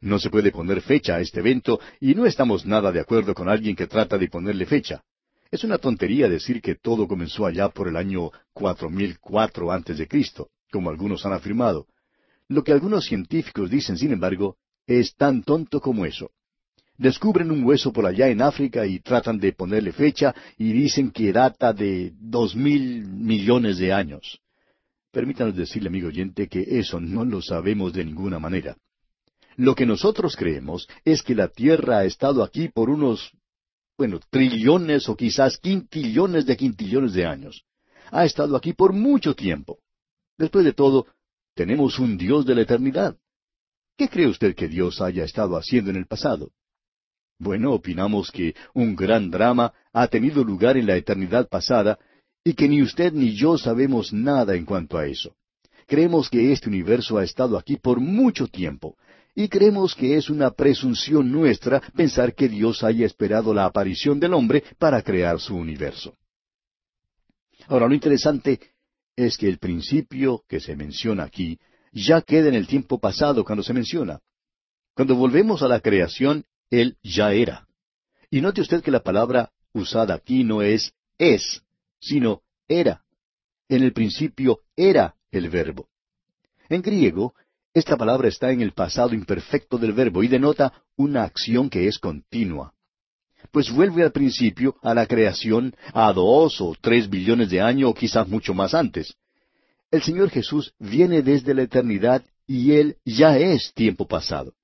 No 0.00 0.18
se 0.18 0.28
puede 0.28 0.50
poner 0.50 0.82
fecha 0.82 1.14
a 1.14 1.20
este 1.20 1.38
evento 1.38 1.78
y 2.00 2.16
no 2.16 2.26
estamos 2.26 2.66
nada 2.66 2.90
de 2.90 2.98
acuerdo 2.98 3.32
con 3.32 3.48
alguien 3.48 3.76
que 3.76 3.86
trata 3.86 4.18
de 4.18 4.28
ponerle 4.28 4.66
fecha. 4.66 5.04
Es 5.52 5.62
una 5.62 5.78
tontería 5.78 6.28
decir 6.28 6.60
que 6.60 6.74
todo 6.74 7.06
comenzó 7.06 7.46
allá 7.46 7.68
por 7.68 7.86
el 7.86 7.96
año 7.96 8.32
4004 8.54 9.70
antes 9.70 9.98
de 9.98 10.08
Cristo, 10.08 10.50
como 10.72 10.90
algunos 10.90 11.24
han 11.24 11.32
afirmado. 11.32 11.86
Lo 12.48 12.64
que 12.64 12.72
algunos 12.72 13.04
científicos 13.04 13.70
dicen, 13.70 13.96
sin 13.96 14.12
embargo, 14.12 14.56
es 14.86 15.14
tan 15.14 15.44
tonto 15.44 15.80
como 15.80 16.04
eso. 16.04 16.32
Descubren 16.98 17.50
un 17.50 17.62
hueso 17.64 17.92
por 17.92 18.06
allá 18.06 18.28
en 18.28 18.40
África 18.40 18.86
y 18.86 19.00
tratan 19.00 19.38
de 19.38 19.52
ponerle 19.52 19.92
fecha 19.92 20.34
y 20.56 20.72
dicen 20.72 21.10
que 21.10 21.32
data 21.32 21.72
de 21.72 22.12
dos 22.18 22.56
mil 22.56 23.06
millones 23.06 23.78
de 23.78 23.92
años. 23.92 24.40
Permítanos 25.12 25.56
decirle, 25.56 25.88
amigo 25.88 26.08
oyente, 26.08 26.48
que 26.48 26.64
eso 26.78 27.00
no 27.00 27.24
lo 27.24 27.42
sabemos 27.42 27.92
de 27.92 28.04
ninguna 28.04 28.38
manera. 28.38 28.76
Lo 29.56 29.74
que 29.74 29.86
nosotros 29.86 30.36
creemos 30.36 30.88
es 31.04 31.22
que 31.22 31.34
la 31.34 31.48
Tierra 31.48 31.98
ha 31.98 32.04
estado 32.04 32.42
aquí 32.42 32.68
por 32.68 32.90
unos, 32.90 33.30
bueno, 33.96 34.20
trillones 34.30 35.08
o 35.08 35.16
quizás 35.16 35.58
quintillones 35.58 36.44
de 36.46 36.56
quintillones 36.56 37.14
de 37.14 37.26
años. 37.26 37.64
Ha 38.10 38.24
estado 38.24 38.56
aquí 38.56 38.72
por 38.72 38.92
mucho 38.92 39.34
tiempo. 39.34 39.78
Después 40.38 40.64
de 40.64 40.72
todo, 40.72 41.06
tenemos 41.54 41.98
un 41.98 42.18
Dios 42.18 42.44
de 42.44 42.54
la 42.54 42.62
eternidad. 42.62 43.16
¿Qué 43.96 44.08
cree 44.08 44.28
usted 44.28 44.54
que 44.54 44.68
Dios 44.68 45.00
haya 45.00 45.24
estado 45.24 45.56
haciendo 45.56 45.90
en 45.90 45.96
el 45.96 46.06
pasado? 46.06 46.50
Bueno, 47.38 47.72
opinamos 47.72 48.30
que 48.30 48.54
un 48.74 48.96
gran 48.96 49.30
drama 49.30 49.72
ha 49.92 50.08
tenido 50.08 50.42
lugar 50.42 50.76
en 50.76 50.86
la 50.86 50.96
eternidad 50.96 51.48
pasada 51.48 51.98
y 52.42 52.54
que 52.54 52.68
ni 52.68 52.82
usted 52.82 53.12
ni 53.12 53.34
yo 53.34 53.58
sabemos 53.58 54.12
nada 54.12 54.54
en 54.54 54.64
cuanto 54.64 54.96
a 54.96 55.06
eso. 55.06 55.34
Creemos 55.86 56.30
que 56.30 56.52
este 56.52 56.68
universo 56.68 57.18
ha 57.18 57.24
estado 57.24 57.58
aquí 57.58 57.76
por 57.76 58.00
mucho 58.00 58.48
tiempo, 58.48 58.96
y 59.34 59.48
creemos 59.48 59.94
que 59.94 60.16
es 60.16 60.30
una 60.30 60.50
presunción 60.50 61.30
nuestra 61.30 61.80
pensar 61.94 62.34
que 62.34 62.48
Dios 62.48 62.82
haya 62.82 63.04
esperado 63.04 63.52
la 63.52 63.66
aparición 63.66 64.18
del 64.18 64.32
hombre 64.32 64.64
para 64.78 65.02
crear 65.02 65.38
su 65.38 65.54
universo. 65.54 66.14
Ahora, 67.68 67.86
lo 67.86 67.94
interesante 67.94 68.60
es 69.14 69.36
que 69.36 69.48
el 69.48 69.58
principio 69.58 70.42
que 70.48 70.58
se 70.58 70.74
menciona 70.74 71.24
aquí 71.24 71.58
ya 71.92 72.22
queda 72.22 72.48
en 72.48 72.54
el 72.54 72.66
tiempo 72.66 72.98
pasado 72.98 73.44
cuando 73.44 73.62
se 73.62 73.74
menciona. 73.74 74.20
Cuando 74.94 75.14
volvemos 75.14 75.62
a 75.62 75.68
la 75.68 75.80
creación, 75.80 76.44
Él 76.70 76.96
ya 77.02 77.32
era. 77.32 77.66
Y 78.30 78.40
note 78.40 78.60
usted 78.60 78.82
que 78.82 78.90
la 78.90 79.02
palabra 79.02 79.50
usada 79.72 80.14
aquí 80.14 80.44
no 80.44 80.62
es 80.62 80.92
es, 81.18 81.62
sino 82.00 82.42
era. 82.68 83.02
En 83.68 83.82
el 83.82 83.92
principio 83.92 84.60
era 84.76 85.14
el 85.30 85.48
verbo. 85.48 85.88
En 86.68 86.82
griego, 86.82 87.34
esta 87.74 87.96
palabra 87.96 88.28
está 88.28 88.50
en 88.52 88.60
el 88.60 88.72
pasado 88.72 89.14
imperfecto 89.14 89.78
del 89.78 89.92
verbo 89.92 90.22
y 90.22 90.28
denota 90.28 90.72
una 90.96 91.24
acción 91.24 91.68
que 91.68 91.86
es 91.86 91.98
continua. 91.98 92.72
Pues 93.52 93.70
vuelve 93.70 94.02
al 94.02 94.12
principio, 94.12 94.76
a 94.82 94.94
la 94.94 95.06
creación, 95.06 95.74
a 95.92 96.12
dos 96.12 96.60
o 96.60 96.74
tres 96.80 97.08
billones 97.08 97.50
de 97.50 97.60
años 97.60 97.90
o 97.90 97.94
quizás 97.94 98.26
mucho 98.28 98.54
más 98.54 98.74
antes. 98.74 99.14
El 99.90 100.02
Señor 100.02 100.30
Jesús 100.30 100.74
viene 100.78 101.22
desde 101.22 101.54
la 101.54 101.62
eternidad 101.62 102.24
y 102.46 102.72
Él 102.72 102.96
ya 103.04 103.38
es 103.38 103.72
tiempo 103.74 104.06
pasado. 104.06 104.54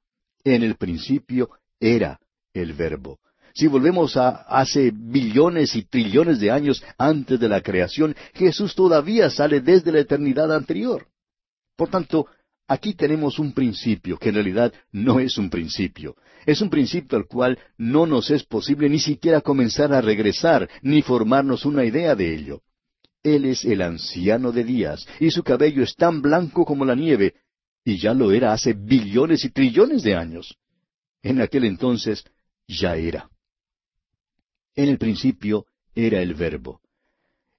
En 0.44 0.62
el 0.62 0.76
principio 0.76 1.50
era 1.82 2.20
el 2.54 2.72
verbo. 2.72 3.18
Si 3.54 3.66
volvemos 3.66 4.16
a 4.16 4.28
hace 4.28 4.92
billones 4.94 5.76
y 5.76 5.82
trillones 5.82 6.40
de 6.40 6.50
años 6.50 6.82
antes 6.96 7.38
de 7.38 7.48
la 7.48 7.60
creación, 7.60 8.16
Jesús 8.34 8.74
todavía 8.74 9.28
sale 9.28 9.60
desde 9.60 9.92
la 9.92 10.00
eternidad 10.00 10.54
anterior. 10.54 11.06
Por 11.76 11.88
tanto, 11.88 12.28
Aquí 12.68 12.94
tenemos 12.94 13.38
un 13.38 13.52
principio 13.52 14.16
que 14.16 14.30
en 14.30 14.36
realidad 14.36 14.72
no 14.92 15.20
es 15.20 15.36
un 15.36 15.50
principio. 15.50 16.16
Es 16.46 16.62
un 16.62 16.70
principio 16.70 17.18
al 17.18 17.26
cual 17.26 17.58
no 17.76 18.06
nos 18.06 18.30
es 18.30 18.44
posible 18.44 18.88
ni 18.88 18.98
siquiera 18.98 19.42
comenzar 19.42 19.92
a 19.92 20.00
regresar, 20.00 20.70
ni 20.80 21.02
formarnos 21.02 21.66
una 21.66 21.84
idea 21.84 22.14
de 22.14 22.34
ello. 22.34 22.62
Él 23.22 23.44
es 23.44 23.66
el 23.66 23.82
anciano 23.82 24.52
de 24.52 24.64
días, 24.64 25.06
y 25.20 25.30
su 25.30 25.42
cabello 25.42 25.82
es 25.82 25.94
tan 25.96 26.22
blanco 26.22 26.64
como 26.64 26.86
la 26.86 26.94
nieve, 26.94 27.34
y 27.84 27.98
ya 27.98 28.14
lo 28.14 28.32
era 28.32 28.54
hace 28.54 28.72
billones 28.72 29.44
y 29.44 29.50
trillones 29.50 30.02
de 30.02 30.14
años. 30.14 30.56
En 31.22 31.40
aquel 31.40 31.64
entonces 31.64 32.24
ya 32.66 32.96
era. 32.96 33.30
En 34.74 34.88
el 34.88 34.98
principio 34.98 35.66
era 35.94 36.20
el 36.20 36.34
verbo. 36.34 36.80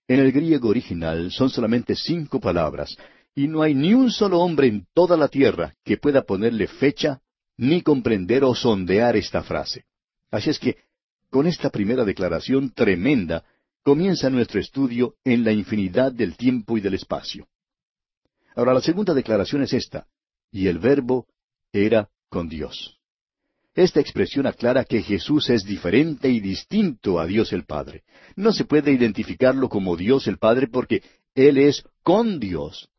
En 0.07 0.19
el 0.19 0.31
griego 0.31 0.69
original 0.69 1.31
son 1.31 1.49
solamente 1.49 1.95
cinco 1.95 2.39
palabras, 2.39 2.97
y 3.35 3.47
no 3.47 3.61
hay 3.61 3.73
ni 3.73 3.93
un 3.93 4.11
solo 4.11 4.39
hombre 4.39 4.67
en 4.67 4.85
toda 4.93 5.17
la 5.17 5.27
tierra 5.27 5.73
que 5.83 5.97
pueda 5.97 6.23
ponerle 6.23 6.67
fecha, 6.67 7.21
ni 7.57 7.81
comprender 7.81 8.43
o 8.43 8.53
sondear 8.53 9.15
esta 9.15 9.43
frase. 9.43 9.85
Así 10.29 10.49
es 10.49 10.59
que, 10.59 10.77
con 11.29 11.47
esta 11.47 11.69
primera 11.69 12.03
declaración 12.03 12.71
tremenda, 12.71 13.43
comienza 13.83 14.29
nuestro 14.29 14.59
estudio 14.59 15.15
en 15.23 15.43
la 15.43 15.51
infinidad 15.51 16.11
del 16.11 16.35
tiempo 16.35 16.77
y 16.77 16.81
del 16.81 16.95
espacio. 16.95 17.47
Ahora 18.55 18.73
la 18.73 18.81
segunda 18.81 19.13
declaración 19.13 19.63
es 19.63 19.73
esta, 19.73 20.07
y 20.51 20.67
el 20.67 20.79
verbo 20.79 21.27
era 21.71 22.09
con 22.29 22.49
Dios. 22.49 22.99
Esta 23.75 23.99
expresión 23.99 24.45
aclara 24.45 24.85
que 24.85 25.01
Jesús 25.01 25.49
es 25.49 25.63
diferente 25.63 26.29
y 26.29 26.39
distinto 26.39 27.19
a 27.19 27.25
Dios 27.25 27.53
el 27.53 27.65
Padre. 27.65 28.03
No 28.35 28.53
se 28.53 28.65
puede 28.65 28.91
identificarlo 28.91 29.67
como 29.67 29.97
Dios 29.97 30.27
el 30.27 30.37
Padre 30.37 30.67
porque 30.67 31.01
Él 31.33 31.57
es 31.57 31.83
con 32.03 32.39
Dios. 32.39 32.89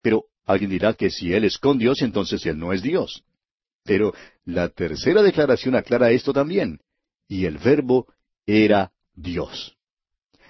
Pero 0.00 0.26
alguien 0.44 0.70
dirá 0.70 0.94
que 0.94 1.10
si 1.10 1.32
Él 1.32 1.44
es 1.44 1.58
con 1.58 1.76
Dios, 1.76 2.02
entonces 2.02 2.46
Él 2.46 2.56
no 2.58 2.72
es 2.72 2.82
Dios. 2.82 3.24
Pero 3.84 4.14
la 4.44 4.68
tercera 4.68 5.22
declaración 5.22 5.74
aclara 5.74 6.12
esto 6.12 6.32
también. 6.32 6.78
Y 7.26 7.46
el 7.46 7.58
verbo 7.58 8.06
era 8.46 8.92
Dios. 9.14 9.76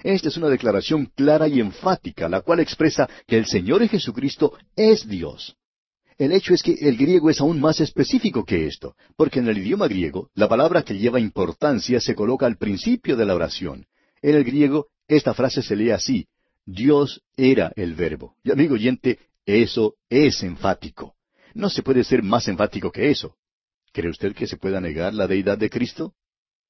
Esta 0.02 0.28
es 0.28 0.36
una 0.36 0.48
declaración 0.48 1.06
clara 1.14 1.48
y 1.48 1.60
enfática, 1.60 2.28
la 2.28 2.42
cual 2.42 2.60
expresa 2.60 3.08
que 3.26 3.38
el 3.38 3.46
Señor 3.46 3.86
Jesucristo 3.88 4.52
es 4.76 5.08
Dios. 5.08 5.56
El 6.22 6.30
hecho 6.30 6.54
es 6.54 6.62
que 6.62 6.74
el 6.74 6.96
griego 6.96 7.30
es 7.30 7.40
aún 7.40 7.60
más 7.60 7.80
específico 7.80 8.44
que 8.44 8.68
esto, 8.68 8.94
porque 9.16 9.40
en 9.40 9.48
el 9.48 9.58
idioma 9.58 9.88
griego 9.88 10.30
la 10.36 10.48
palabra 10.48 10.84
que 10.84 10.96
lleva 10.96 11.18
importancia 11.18 11.98
se 11.98 12.14
coloca 12.14 12.46
al 12.46 12.58
principio 12.58 13.16
de 13.16 13.26
la 13.26 13.34
oración. 13.34 13.86
En 14.22 14.36
el 14.36 14.44
griego 14.44 14.86
esta 15.08 15.34
frase 15.34 15.62
se 15.62 15.74
lee 15.74 15.90
así, 15.90 16.28
Dios 16.64 17.22
era 17.36 17.72
el 17.74 17.94
verbo. 17.96 18.36
Y 18.44 18.52
amigo 18.52 18.74
oyente, 18.74 19.18
eso 19.46 19.96
es 20.08 20.44
enfático. 20.44 21.16
No 21.54 21.68
se 21.68 21.82
puede 21.82 22.04
ser 22.04 22.22
más 22.22 22.46
enfático 22.46 22.92
que 22.92 23.10
eso. 23.10 23.34
¿Cree 23.92 24.08
usted 24.08 24.32
que 24.32 24.46
se 24.46 24.58
pueda 24.58 24.80
negar 24.80 25.14
la 25.14 25.26
deidad 25.26 25.58
de 25.58 25.70
Cristo? 25.70 26.14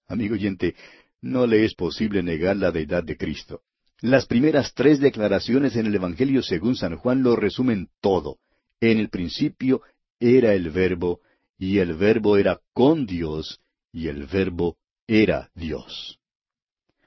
Amigo 0.08 0.32
oyente, 0.32 0.76
no 1.20 1.46
le 1.46 1.66
es 1.66 1.74
posible 1.74 2.22
negar 2.22 2.56
la 2.56 2.70
deidad 2.70 3.04
de 3.04 3.18
Cristo. 3.18 3.60
Las 4.00 4.24
primeras 4.24 4.72
tres 4.72 4.98
declaraciones 4.98 5.76
en 5.76 5.84
el 5.84 5.94
Evangelio 5.94 6.42
según 6.42 6.74
San 6.74 6.96
Juan 6.96 7.22
lo 7.22 7.36
resumen 7.36 7.90
todo. 8.00 8.38
En 8.82 8.98
el 8.98 9.10
principio 9.10 9.82
era 10.18 10.54
el 10.54 10.70
verbo, 10.70 11.20
y 11.56 11.78
el 11.78 11.94
verbo 11.94 12.36
era 12.36 12.58
con 12.74 13.06
Dios, 13.06 13.60
y 13.92 14.08
el 14.08 14.26
verbo 14.26 14.76
era 15.06 15.50
Dios. 15.54 16.18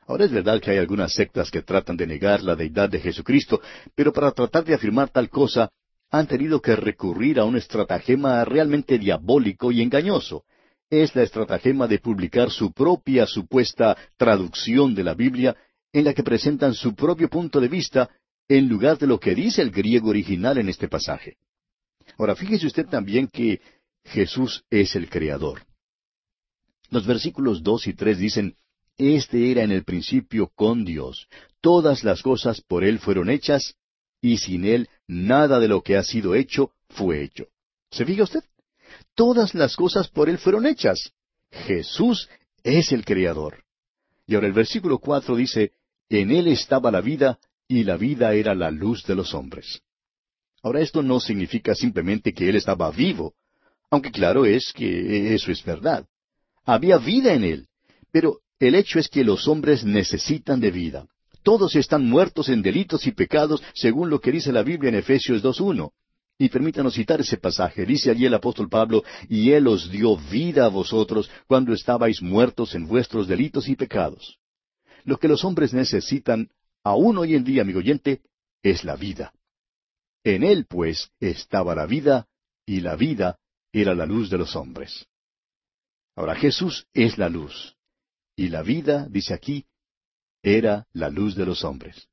Ahora 0.07 0.23
es 0.23 0.31
verdad 0.31 0.61
que 0.61 0.71
hay 0.71 0.77
algunas 0.77 1.11
sectas 1.11 1.51
que 1.51 1.63
tratan 1.63 1.97
de 1.97 2.07
negar 2.07 2.41
la 2.43 2.55
deidad 2.55 2.89
de 2.89 3.01
Jesucristo, 3.01 3.59
pero 3.93 4.13
para 4.13 4.31
tratar 4.31 4.63
de 4.63 4.73
afirmar 4.73 5.09
tal 5.09 5.29
cosa 5.29 5.69
han 6.09 6.27
tenido 6.27 6.61
que 6.61 6.77
recurrir 6.77 7.39
a 7.39 7.43
un 7.43 7.57
estratagema 7.57 8.45
realmente 8.45 8.97
diabólico 8.97 9.69
y 9.69 9.81
engañoso. 9.81 10.45
Es 10.89 11.13
la 11.13 11.23
estratagema 11.23 11.87
de 11.87 11.99
publicar 11.99 12.51
su 12.51 12.71
propia 12.71 13.25
supuesta 13.25 13.97
traducción 14.15 14.95
de 14.95 15.03
la 15.03 15.13
Biblia 15.13 15.57
en 15.91 16.05
la 16.05 16.13
que 16.13 16.23
presentan 16.23 16.73
su 16.73 16.95
propio 16.95 17.27
punto 17.27 17.59
de 17.59 17.67
vista 17.67 18.09
en 18.47 18.69
lugar 18.69 18.97
de 18.97 19.07
lo 19.07 19.19
que 19.19 19.35
dice 19.35 19.61
el 19.61 19.71
griego 19.71 20.11
original 20.11 20.57
en 20.57 20.69
este 20.69 20.87
pasaje. 20.87 21.35
Ahora, 22.17 22.35
fíjese 22.35 22.67
usted 22.67 22.87
también 22.87 23.27
que 23.27 23.61
Jesús 24.03 24.63
es 24.69 24.95
el 24.95 25.09
Creador. 25.09 25.65
Los 26.89 27.05
versículos 27.05 27.63
dos 27.63 27.87
y 27.87 27.93
tres 27.93 28.17
dicen, 28.19 28.55
este 28.97 29.51
era 29.51 29.63
en 29.63 29.71
el 29.71 29.83
principio 29.83 30.51
con 30.55 30.85
Dios. 30.85 31.27
Todas 31.59 32.03
las 32.03 32.21
cosas 32.21 32.61
por 32.61 32.83
Él 32.83 32.99
fueron 32.99 33.29
hechas, 33.29 33.75
y 34.21 34.37
sin 34.37 34.65
Él 34.65 34.89
nada 35.07 35.59
de 35.59 35.67
lo 35.67 35.81
que 35.81 35.97
ha 35.97 36.03
sido 36.03 36.35
hecho 36.35 36.71
fue 36.89 37.23
hecho. 37.23 37.47
¿Se 37.91 38.05
fija 38.05 38.23
usted? 38.23 38.43
Todas 39.13 39.53
las 39.53 39.75
cosas 39.75 40.07
por 40.07 40.29
Él 40.29 40.37
fueron 40.37 40.65
hechas. 40.65 41.11
Jesús 41.51 42.29
es 42.63 42.91
el 42.91 43.03
Creador. 43.03 43.63
Y 44.27 44.35
ahora 44.35 44.47
el 44.47 44.53
versículo 44.53 44.99
cuatro 44.99 45.35
dice, 45.35 45.73
En 46.09 46.31
Él 46.31 46.47
estaba 46.47 46.91
la 46.91 47.01
vida, 47.01 47.39
y 47.67 47.83
la 47.83 47.97
vida 47.97 48.33
era 48.33 48.55
la 48.55 48.71
luz 48.71 49.03
de 49.05 49.15
los 49.15 49.33
hombres. 49.33 49.81
Ahora 50.65 50.81
esto 50.81 51.03
no 51.03 51.19
significa 51.19 51.75
simplemente 51.75 52.33
que 52.33 52.49
Él 52.49 52.55
estaba 52.55 52.89
vivo, 52.89 53.35
aunque 53.91 54.09
claro 54.09 54.47
es 54.47 54.73
que 54.73 55.35
eso 55.35 55.51
es 55.51 55.63
verdad. 55.63 56.07
Había 56.63 56.97
vida 56.97 57.35
en 57.35 57.43
Él, 57.43 57.67
pero 58.11 58.39
el 58.59 58.73
hecho 58.73 58.97
es 58.97 59.07
que 59.07 59.23
los 59.23 59.47
hombres 59.47 59.85
necesitan 59.85 60.59
de 60.59 60.71
vida. 60.71 61.05
Todos 61.43 61.75
están 61.75 62.09
muertos 62.09 62.49
en 62.49 62.63
delitos 62.63 63.05
y 63.05 63.11
pecados, 63.11 63.61
según 63.75 64.09
lo 64.09 64.19
que 64.19 64.31
dice 64.31 64.51
la 64.51 64.63
Biblia 64.63 64.89
en 64.89 64.95
Efesios 64.95 65.43
2.1. 65.43 65.91
Y 66.39 66.49
permítanos 66.49 66.95
citar 66.95 67.21
ese 67.21 67.37
pasaje. 67.37 67.85
Dice 67.85 68.09
allí 68.09 68.25
el 68.25 68.33
apóstol 68.33 68.67
Pablo, 68.67 69.03
y 69.29 69.51
Él 69.51 69.67
os 69.67 69.91
dio 69.91 70.17
vida 70.17 70.65
a 70.65 70.69
vosotros 70.69 71.29
cuando 71.45 71.73
estabais 71.73 72.23
muertos 72.23 72.73
en 72.73 72.87
vuestros 72.87 73.27
delitos 73.27 73.69
y 73.69 73.75
pecados. 73.75 74.39
Lo 75.03 75.19
que 75.19 75.27
los 75.27 75.45
hombres 75.45 75.75
necesitan, 75.75 76.49
aún 76.83 77.19
hoy 77.19 77.35
en 77.35 77.43
día, 77.43 77.61
amigo 77.61 77.77
oyente, 77.77 78.21
es 78.63 78.83
la 78.83 78.95
vida. 78.95 79.31
En 80.25 80.43
Él, 80.43 80.65
pues, 80.67 81.11
estaba 81.19 81.75
la 81.75 81.85
vida, 81.85 82.27
y 82.65 82.81
la 82.81 82.95
vida 82.95 83.37
era 83.71 83.93
la 83.93 84.07
luz 84.07 84.31
de 84.31 84.39
los 84.39 84.55
hombres. 84.55 85.05
Ahora 86.15 86.33
Jesús 86.35 86.87
es 86.93 87.19
la 87.19 87.29
luz, 87.29 87.75
y 88.35 88.49
la 88.49 88.63
vida, 88.63 89.07
dice 89.07 89.35
aquí, 89.35 89.65
era 90.41 90.87
la 90.93 91.09
luz 91.09 91.35
de 91.35 91.45
los 91.45 91.63
hombres. 91.63 92.07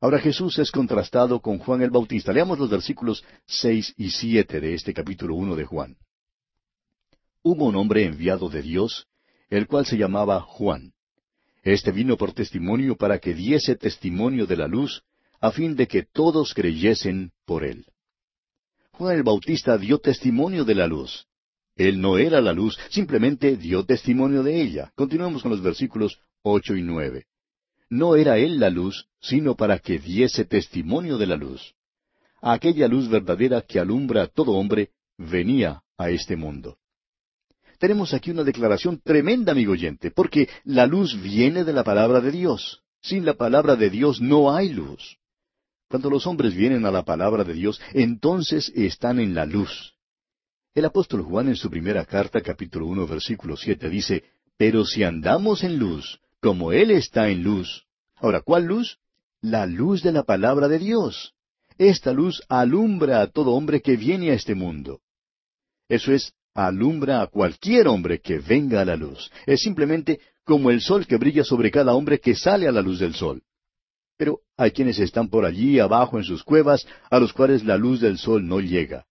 Ahora 0.00 0.20
Jesús 0.20 0.58
es 0.60 0.70
contrastado 0.70 1.40
con 1.40 1.58
Juan 1.58 1.82
el 1.82 1.90
Bautista. 1.90 2.32
Leamos 2.32 2.60
los 2.60 2.70
versículos 2.70 3.24
seis 3.44 3.92
y 3.96 4.10
siete 4.10 4.60
de 4.60 4.74
este 4.74 4.94
capítulo 4.94 5.34
uno 5.34 5.56
de 5.56 5.64
Juan. 5.64 5.96
Hubo 7.42 7.66
un 7.66 7.74
hombre 7.74 8.04
enviado 8.04 8.48
de 8.48 8.62
Dios, 8.62 9.08
el 9.48 9.66
cual 9.66 9.84
se 9.84 9.98
llamaba 9.98 10.40
Juan. 10.40 10.92
Este 11.64 11.90
vino 11.90 12.16
por 12.16 12.32
testimonio 12.32 12.96
para 12.96 13.18
que 13.18 13.34
diese 13.34 13.74
testimonio 13.74 14.46
de 14.46 14.56
la 14.56 14.68
luz, 14.68 15.02
a 15.40 15.50
fin 15.50 15.74
de 15.74 15.88
que 15.88 16.02
todos 16.02 16.54
creyesen 16.54 17.32
por 17.44 17.64
él. 17.64 17.86
Juan 18.92 19.16
el 19.16 19.22
Bautista 19.22 19.78
dio 19.78 19.98
testimonio 19.98 20.64
de 20.64 20.74
la 20.74 20.86
luz. 20.86 21.26
Él 21.76 22.00
no 22.00 22.18
era 22.18 22.40
la 22.40 22.52
luz, 22.52 22.78
simplemente 22.90 23.56
dio 23.56 23.84
testimonio 23.84 24.42
de 24.42 24.60
ella. 24.60 24.92
Continuemos 24.94 25.42
con 25.42 25.50
los 25.50 25.62
versículos 25.62 26.20
ocho 26.42 26.76
y 26.76 26.82
nueve. 26.82 27.24
No 27.88 28.16
era 28.16 28.38
él 28.38 28.60
la 28.60 28.70
luz, 28.70 29.06
sino 29.20 29.56
para 29.56 29.78
que 29.78 29.98
diese 29.98 30.44
testimonio 30.44 31.16
de 31.16 31.26
la 31.26 31.36
luz. 31.36 31.74
Aquella 32.42 32.86
luz 32.86 33.08
verdadera 33.08 33.62
que 33.62 33.78
alumbra 33.78 34.24
a 34.24 34.26
todo 34.26 34.52
hombre 34.52 34.90
venía 35.16 35.82
a 35.96 36.10
este 36.10 36.36
mundo. 36.36 36.78
Tenemos 37.78 38.12
aquí 38.12 38.30
una 38.30 38.44
declaración 38.44 39.00
tremenda, 39.02 39.52
amigo 39.52 39.72
oyente, 39.72 40.10
porque 40.10 40.48
la 40.64 40.86
luz 40.86 41.20
viene 41.22 41.64
de 41.64 41.72
la 41.72 41.82
palabra 41.82 42.20
de 42.20 42.30
Dios. 42.30 42.82
Sin 43.00 43.24
la 43.24 43.34
palabra 43.34 43.76
de 43.76 43.88
Dios 43.88 44.20
no 44.20 44.54
hay 44.54 44.68
luz. 44.68 45.16
Cuando 45.90 46.08
los 46.08 46.24
hombres 46.28 46.54
vienen 46.54 46.86
a 46.86 46.92
la 46.92 47.04
palabra 47.04 47.42
de 47.42 47.52
Dios, 47.52 47.80
entonces 47.92 48.70
están 48.76 49.18
en 49.18 49.34
la 49.34 49.44
luz. 49.44 49.96
El 50.72 50.84
apóstol 50.84 51.22
Juan 51.22 51.48
en 51.48 51.56
su 51.56 51.68
primera 51.68 52.04
carta, 52.04 52.40
capítulo 52.40 52.86
uno, 52.86 53.08
versículo 53.08 53.56
siete, 53.56 53.90
dice, 53.90 54.22
Pero 54.56 54.84
si 54.84 55.02
andamos 55.02 55.64
en 55.64 55.78
luz, 55.80 56.20
como 56.40 56.70
Él 56.70 56.92
está 56.92 57.28
en 57.28 57.42
luz. 57.42 57.86
Ahora, 58.14 58.40
¿cuál 58.40 58.66
luz? 58.66 58.98
La 59.40 59.66
luz 59.66 60.04
de 60.04 60.12
la 60.12 60.22
palabra 60.22 60.68
de 60.68 60.78
Dios. 60.78 61.34
Esta 61.76 62.12
luz 62.12 62.40
alumbra 62.48 63.20
a 63.20 63.26
todo 63.26 63.50
hombre 63.50 63.82
que 63.82 63.96
viene 63.96 64.30
a 64.30 64.34
este 64.34 64.54
mundo. 64.54 65.00
Eso 65.88 66.12
es, 66.12 66.32
alumbra 66.54 67.20
a 67.20 67.26
cualquier 67.26 67.88
hombre 67.88 68.20
que 68.20 68.38
venga 68.38 68.80
a 68.82 68.84
la 68.84 68.94
luz. 68.94 69.28
Es 69.44 69.62
simplemente 69.62 70.20
como 70.44 70.70
el 70.70 70.82
sol 70.82 71.04
que 71.08 71.16
brilla 71.16 71.42
sobre 71.42 71.72
cada 71.72 71.94
hombre 71.94 72.20
que 72.20 72.36
sale 72.36 72.68
a 72.68 72.72
la 72.72 72.80
luz 72.80 73.00
del 73.00 73.16
sol. 73.16 73.42
Pero 74.20 74.40
hay 74.58 74.72
quienes 74.72 74.98
están 74.98 75.30
por 75.30 75.46
allí 75.46 75.78
abajo 75.78 76.18
en 76.18 76.24
sus 76.24 76.44
cuevas, 76.44 76.86
a 77.10 77.18
los 77.18 77.32
cuales 77.32 77.64
la 77.64 77.78
luz 77.78 78.02
del 78.02 78.18
sol 78.18 78.46
no 78.46 78.60
llega. 78.60 79.06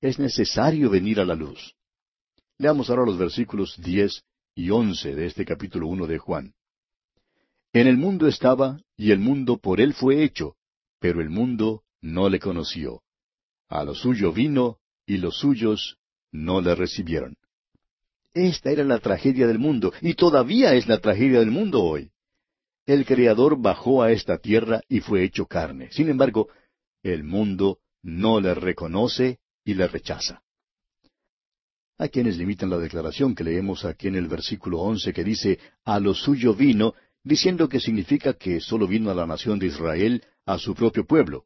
Es 0.00 0.18
necesario 0.18 0.88
venir 0.88 1.20
a 1.20 1.26
la 1.26 1.34
luz. 1.34 1.74
Leamos 2.56 2.88
ahora 2.88 3.04
los 3.04 3.18
versículos 3.18 3.74
diez 3.76 4.22
y 4.54 4.70
once 4.70 5.14
de 5.14 5.26
este 5.26 5.44
capítulo 5.44 5.86
uno 5.86 6.06
de 6.06 6.16
Juan. 6.16 6.54
En 7.74 7.88
el 7.88 7.98
mundo 7.98 8.26
estaba, 8.26 8.80
y 8.96 9.10
el 9.10 9.18
mundo 9.18 9.58
por 9.58 9.82
él 9.82 9.92
fue 9.92 10.24
hecho, 10.24 10.56
pero 10.98 11.20
el 11.20 11.28
mundo 11.28 11.82
no 12.00 12.30
le 12.30 12.40
conoció. 12.40 13.02
A 13.68 13.84
lo 13.84 13.94
suyo 13.94 14.32
vino, 14.32 14.78
y 15.04 15.18
los 15.18 15.36
suyos 15.40 15.98
no 16.32 16.62
le 16.62 16.74
recibieron. 16.74 17.36
Esta 18.32 18.70
era 18.70 18.84
la 18.84 18.98
tragedia 18.98 19.46
del 19.46 19.58
mundo, 19.58 19.92
y 20.00 20.14
todavía 20.14 20.72
es 20.72 20.88
la 20.88 21.00
tragedia 21.00 21.40
del 21.40 21.50
mundo 21.50 21.84
hoy. 21.84 22.12
El 22.88 23.04
Creador 23.04 23.60
bajó 23.60 24.02
a 24.02 24.12
esta 24.12 24.38
tierra 24.38 24.80
y 24.88 25.00
fue 25.00 25.22
hecho 25.22 25.44
carne. 25.44 25.90
Sin 25.92 26.08
embargo, 26.08 26.48
el 27.02 27.22
mundo 27.22 27.80
no 28.02 28.40
le 28.40 28.54
reconoce 28.54 29.40
y 29.62 29.74
le 29.74 29.86
rechaza. 29.88 30.40
Hay 31.98 32.08
quienes 32.08 32.38
limitan 32.38 32.70
la 32.70 32.78
declaración 32.78 33.34
que 33.34 33.44
leemos 33.44 33.84
aquí 33.84 34.08
en 34.08 34.14
el 34.14 34.26
versículo 34.26 34.80
once 34.80 35.12
que 35.12 35.22
dice, 35.22 35.58
a 35.84 36.00
lo 36.00 36.14
suyo 36.14 36.54
vino, 36.54 36.94
diciendo 37.22 37.68
que 37.68 37.78
significa 37.78 38.32
que 38.32 38.58
sólo 38.58 38.86
vino 38.86 39.10
a 39.10 39.14
la 39.14 39.26
nación 39.26 39.58
de 39.58 39.66
Israel, 39.66 40.24
a 40.46 40.56
su 40.56 40.74
propio 40.74 41.04
pueblo. 41.04 41.44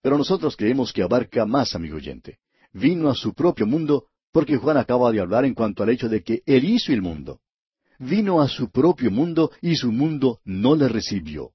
Pero 0.00 0.16
nosotros 0.16 0.56
creemos 0.56 0.92
que 0.92 1.02
abarca 1.02 1.44
más, 1.44 1.74
amigo 1.74 1.96
oyente. 1.96 2.38
Vino 2.72 3.10
a 3.10 3.16
su 3.16 3.34
propio 3.34 3.66
mundo 3.66 4.10
porque 4.30 4.58
Juan 4.58 4.76
acaba 4.76 5.10
de 5.10 5.18
hablar 5.18 5.44
en 5.44 5.54
cuanto 5.54 5.82
al 5.82 5.90
hecho 5.90 6.08
de 6.08 6.22
que 6.22 6.44
Él 6.46 6.62
hizo 6.62 6.92
el 6.92 7.02
mundo. 7.02 7.40
Vino 8.04 8.40
a 8.40 8.48
su 8.48 8.68
propio 8.68 9.12
mundo 9.12 9.52
y 9.60 9.76
su 9.76 9.92
mundo 9.92 10.40
no 10.44 10.74
le 10.74 10.88
recibió. 10.88 11.52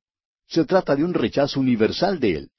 Se 0.47 0.63
trata 0.63 0.95
de 0.95 1.03
un 1.03 1.13
rechazo 1.13 1.59
universal 1.59 2.21
de 2.21 2.35
Él. 2.37 2.49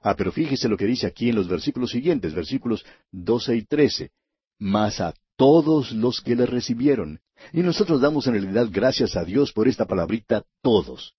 Ah, 0.00 0.14
pero 0.16 0.32
fíjese 0.32 0.66
lo 0.66 0.78
que 0.78 0.86
dice 0.86 1.06
aquí 1.06 1.28
en 1.28 1.34
los 1.34 1.46
versículos 1.46 1.90
siguientes, 1.90 2.32
versículos 2.32 2.86
doce 3.12 3.54
y 3.54 3.66
trece. 3.66 4.12
Mas 4.58 5.02
a 5.02 5.12
todos 5.36 5.92
los 5.92 6.22
que 6.22 6.36
le 6.36 6.46
recibieron, 6.46 7.20
y 7.52 7.60
nosotros 7.60 8.00
damos 8.00 8.26
en 8.26 8.32
realidad 8.32 8.68
gracias 8.70 9.14
a 9.14 9.24
Dios 9.24 9.52
por 9.52 9.68
esta 9.68 9.84
palabrita 9.84 10.44
todos. 10.62 11.12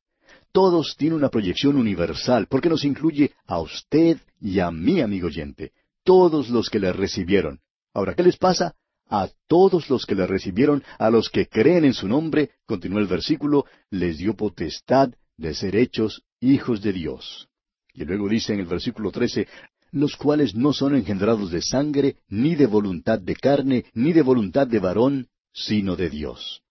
Todos 0.52 0.96
tiene 0.98 1.16
una 1.16 1.30
proyección 1.30 1.76
universal 1.76 2.48
porque 2.50 2.70
nos 2.70 2.86
incluye 2.86 3.34
a 3.46 3.60
usted 3.60 4.18
y 4.42 4.60
a 4.60 4.72
mí, 4.72 5.00
amigo 5.00 5.28
oyente. 5.28 5.74
Todos 6.04 6.50
los 6.50 6.72
que 6.72 6.80
le 6.80 6.92
recibieron. 6.92 7.60
Ahora, 7.94 8.16
¿qué 8.16 8.24
les 8.24 8.38
pasa? 8.38 8.74
A 9.10 9.28
todos 9.48 9.90
los 9.90 10.06
que 10.06 10.14
le 10.14 10.28
recibieron, 10.28 10.84
a 11.00 11.10
los 11.10 11.30
que 11.30 11.48
creen 11.48 11.84
en 11.84 11.96
su 11.96 12.08
nombre, 12.08 12.52
continuó 12.68 13.00
el 13.00 13.08
versículo, 13.08 13.66
les 13.90 14.20
dio 14.20 14.36
potestad 14.36 15.10
de 15.36 15.56
ser 15.56 15.76
hechos 15.76 16.22
hijos 16.40 16.82
de 16.84 16.94
Dios. 16.94 17.50
Y 17.94 18.06
luego 18.06 18.30
dice 18.30 18.54
en 18.54 18.60
el 18.60 18.68
versículo 18.68 19.12
trece, 19.12 19.48
los 19.92 20.16
cuales 20.16 20.54
no 20.54 20.74
son 20.74 20.96
engendrados 20.96 21.50
de 21.50 21.64
sangre, 21.64 22.18
ni 22.28 22.56
de 22.56 22.68
voluntad 22.68 23.20
de 23.20 23.36
carne, 23.36 23.86
ni 23.96 24.14
de 24.14 24.22
voluntad 24.22 24.68
de 24.68 24.78
varón, 24.78 25.28
sino 25.52 25.96
de 25.96 26.12
Dios. 26.12 26.62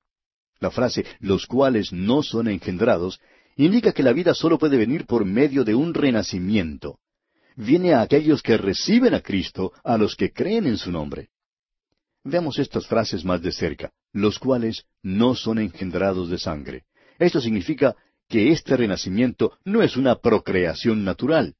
La 0.61 0.71
frase 0.71 1.05
los 1.19 1.47
cuales 1.47 1.93
no 1.93 2.23
son 2.23 2.47
engendrados 2.47 3.21
indica 3.57 3.93
que 3.93 4.05
la 4.05 4.13
vida 4.13 4.35
solo 4.35 4.59
puede 4.59 4.77
venir 4.77 5.07
por 5.07 5.25
medio 5.25 5.65
de 5.65 5.75
un 5.75 5.93
renacimiento. 5.93 7.01
Viene 7.57 7.95
a 7.95 8.03
aquellos 8.03 8.43
que 8.43 8.57
reciben 8.57 9.15
a 9.15 9.21
Cristo, 9.21 9.73
a 9.83 9.99
los 9.99 10.15
que 10.15 10.33
creen 10.33 10.67
en 10.67 10.77
su 10.77 10.93
nombre. 10.93 11.31
Veamos 12.29 12.59
estas 12.59 12.87
frases 12.87 13.25
más 13.25 13.43
de 13.43 13.53
cerca, 13.53 13.93
los 14.13 14.39
cuales 14.39 14.85
no 15.03 15.35
son 15.35 15.59
engendrados 15.59 16.31
de 16.31 16.39
sangre. 16.39 16.85
Esto 17.19 17.41
significa 17.41 17.97
que 18.29 18.53
este 18.53 18.77
renacimiento 18.77 19.53
no 19.65 19.83
es 19.83 19.97
una 19.97 20.17
procreación 20.17 21.05
natural, 21.05 21.55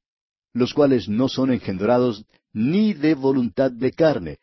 los 0.53 0.73
cuales 0.73 1.09
no 1.09 1.27
son 1.27 1.51
engendrados 1.51 2.25
ni 2.53 2.93
de 2.93 3.15
voluntad 3.15 3.71
de 3.71 3.91
carne, 3.91 4.39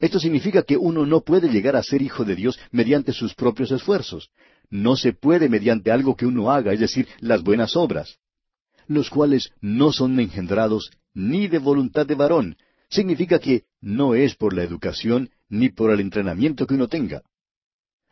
esto 0.00 0.20
significa 0.20 0.62
que 0.62 0.76
uno 0.76 1.04
no 1.06 1.22
puede 1.22 1.48
llegar 1.48 1.74
a 1.74 1.82
ser 1.82 2.02
hijo 2.02 2.24
de 2.24 2.36
Dios 2.36 2.58
mediante 2.70 3.12
sus 3.12 3.34
propios 3.34 3.72
esfuerzos. 3.72 4.30
No 4.70 4.96
se 4.96 5.12
puede 5.12 5.48
mediante 5.48 5.90
algo 5.90 6.14
que 6.14 6.26
uno 6.26 6.52
haga, 6.52 6.72
es 6.72 6.80
decir, 6.80 7.08
las 7.20 7.42
buenas 7.42 7.74
obras, 7.74 8.18
los 8.86 9.10
cuales 9.10 9.50
no 9.60 9.92
son 9.92 10.20
engendrados 10.20 10.90
ni 11.14 11.48
de 11.48 11.58
voluntad 11.58 12.06
de 12.06 12.14
varón. 12.14 12.56
Significa 12.88 13.38
que 13.38 13.64
no 13.80 14.14
es 14.14 14.36
por 14.36 14.54
la 14.54 14.62
educación 14.62 15.30
ni 15.48 15.70
por 15.70 15.90
el 15.90 16.00
entrenamiento 16.00 16.66
que 16.66 16.74
uno 16.74 16.88
tenga. 16.88 17.22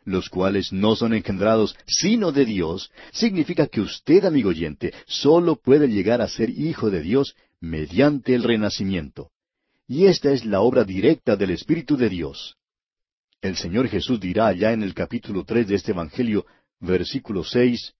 Los 0.03 0.29
cuales 0.29 0.71
no 0.71 0.95
son 0.95 1.13
engendrados 1.13 1.75
sino 1.85 2.31
de 2.31 2.45
Dios, 2.45 2.91
significa 3.11 3.67
que 3.67 3.81
usted, 3.81 4.23
amigo 4.23 4.49
oyente, 4.49 4.93
solo 5.05 5.57
puede 5.57 5.87
llegar 5.87 6.21
a 6.21 6.29
ser 6.29 6.49
hijo 6.49 6.89
de 6.89 7.01
Dios 7.01 7.35
mediante 7.59 8.33
el 8.33 8.43
renacimiento. 8.43 9.31
Y 9.87 10.05
esta 10.05 10.31
es 10.31 10.45
la 10.45 10.61
obra 10.61 10.83
directa 10.83 11.35
del 11.35 11.51
Espíritu 11.51 11.97
de 11.97 12.09
Dios. 12.09 12.55
El 13.41 13.55
Señor 13.55 13.87
Jesús 13.87 14.19
dirá 14.19 14.47
allá 14.47 14.73
en 14.73 14.83
el 14.83 14.93
capítulo 14.93 15.43
tres 15.45 15.67
de 15.67 15.75
este 15.75 15.91
Evangelio, 15.91 16.45
versículo 16.79 17.43
seis, 17.43 17.93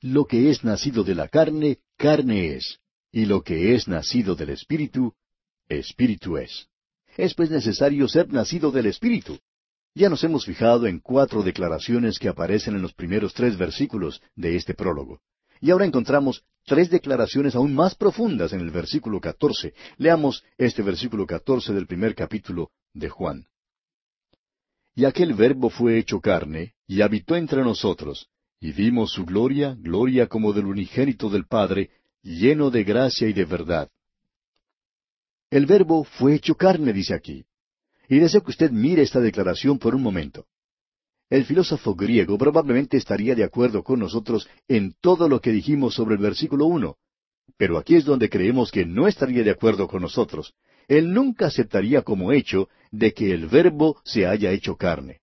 Lo 0.00 0.26
que 0.26 0.50
es 0.50 0.62
nacido 0.62 1.04
de 1.04 1.14
la 1.14 1.28
carne, 1.28 1.78
carne 1.96 2.54
es, 2.54 2.78
y 3.10 3.26
lo 3.26 3.42
que 3.42 3.74
es 3.74 3.88
nacido 3.88 4.34
del 4.34 4.50
Espíritu, 4.50 5.14
Espíritu 5.68 6.38
es. 6.38 6.68
Es 7.18 7.34
pues 7.34 7.50
necesario 7.50 8.06
ser 8.06 8.32
nacido 8.32 8.70
del 8.70 8.86
Espíritu. 8.86 9.40
Ya 9.92 10.08
nos 10.08 10.22
hemos 10.22 10.46
fijado 10.46 10.86
en 10.86 11.00
cuatro 11.00 11.42
declaraciones 11.42 12.16
que 12.16 12.28
aparecen 12.28 12.76
en 12.76 12.82
los 12.82 12.94
primeros 12.94 13.34
tres 13.34 13.58
versículos 13.58 14.22
de 14.36 14.54
este 14.54 14.72
prólogo. 14.72 15.20
Y 15.60 15.72
ahora 15.72 15.84
encontramos 15.84 16.44
tres 16.64 16.90
declaraciones 16.90 17.56
aún 17.56 17.74
más 17.74 17.96
profundas 17.96 18.52
en 18.52 18.60
el 18.60 18.70
versículo 18.70 19.20
catorce. 19.20 19.74
Leamos 19.96 20.44
este 20.58 20.80
versículo 20.82 21.26
catorce 21.26 21.72
del 21.72 21.88
primer 21.88 22.14
capítulo 22.14 22.70
de 22.94 23.08
Juan. 23.08 23.46
Y 24.94 25.04
aquel 25.04 25.34
verbo 25.34 25.70
fue 25.70 25.98
hecho 25.98 26.20
carne, 26.20 26.74
y 26.86 27.02
habitó 27.02 27.34
entre 27.34 27.64
nosotros, 27.64 28.28
y 28.60 28.70
vimos 28.70 29.10
su 29.10 29.24
gloria, 29.24 29.76
gloria 29.80 30.28
como 30.28 30.52
del 30.52 30.66
unigénito 30.66 31.28
del 31.28 31.46
Padre, 31.48 31.90
lleno 32.22 32.70
de 32.70 32.84
gracia 32.84 33.28
y 33.28 33.32
de 33.32 33.44
verdad. 33.44 33.90
El 35.50 35.66
verbo 35.66 36.04
fue 36.04 36.34
hecho 36.34 36.54
carne, 36.54 36.92
dice 36.92 37.14
aquí. 37.14 37.44
Y 38.08 38.18
deseo 38.18 38.42
que 38.42 38.50
usted 38.50 38.70
mire 38.70 39.02
esta 39.02 39.20
declaración 39.20 39.78
por 39.78 39.94
un 39.94 40.02
momento. 40.02 40.46
El 41.30 41.44
filósofo 41.44 41.94
griego 41.94 42.38
probablemente 42.38 42.96
estaría 42.96 43.34
de 43.34 43.44
acuerdo 43.44 43.82
con 43.82 44.00
nosotros 44.00 44.48
en 44.66 44.94
todo 45.00 45.28
lo 45.28 45.40
que 45.40 45.52
dijimos 45.52 45.94
sobre 45.94 46.14
el 46.14 46.22
versículo 46.22 46.64
uno, 46.66 46.96
pero 47.58 47.76
aquí 47.76 47.96
es 47.96 48.04
donde 48.04 48.30
creemos 48.30 48.70
que 48.70 48.86
no 48.86 49.06
estaría 49.06 49.42
de 49.42 49.50
acuerdo 49.50 49.88
con 49.88 50.02
nosotros. 50.02 50.54
Él 50.86 51.12
nunca 51.12 51.46
aceptaría 51.46 52.02
como 52.02 52.32
hecho 52.32 52.68
de 52.90 53.12
que 53.12 53.32
el 53.32 53.46
verbo 53.46 54.00
se 54.04 54.26
haya 54.26 54.52
hecho 54.52 54.76
carne. 54.76 55.20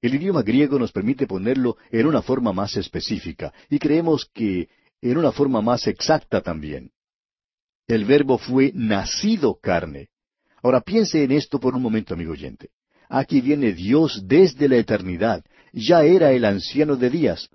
El 0.00 0.14
idioma 0.14 0.42
griego 0.42 0.78
nos 0.78 0.92
permite 0.92 1.26
ponerlo 1.26 1.76
en 1.90 2.06
una 2.06 2.22
forma 2.22 2.52
más 2.52 2.76
específica, 2.76 3.52
y 3.68 3.78
creemos 3.78 4.30
que 4.32 4.68
en 5.00 5.16
una 5.16 5.32
forma 5.32 5.60
más 5.60 5.86
exacta 5.86 6.40
también. 6.40 6.92
El 7.86 8.04
verbo 8.04 8.38
fue 8.38 8.72
nacido 8.74 9.58
carne. 9.60 10.08
Ahora 10.62 10.80
piense 10.80 11.22
en 11.22 11.32
esto 11.32 11.60
por 11.60 11.74
un 11.74 11.82
momento, 11.82 12.14
amigo 12.14 12.32
oyente. 12.32 12.70
Aquí 13.08 13.40
viene 13.40 13.72
Dios 13.72 14.22
desde 14.26 14.68
la 14.68 14.76
eternidad. 14.76 15.44
Ya 15.72 16.02
era 16.02 16.32
el 16.32 16.44
anciano 16.44 16.96
de 16.96 17.10
días, 17.10 17.48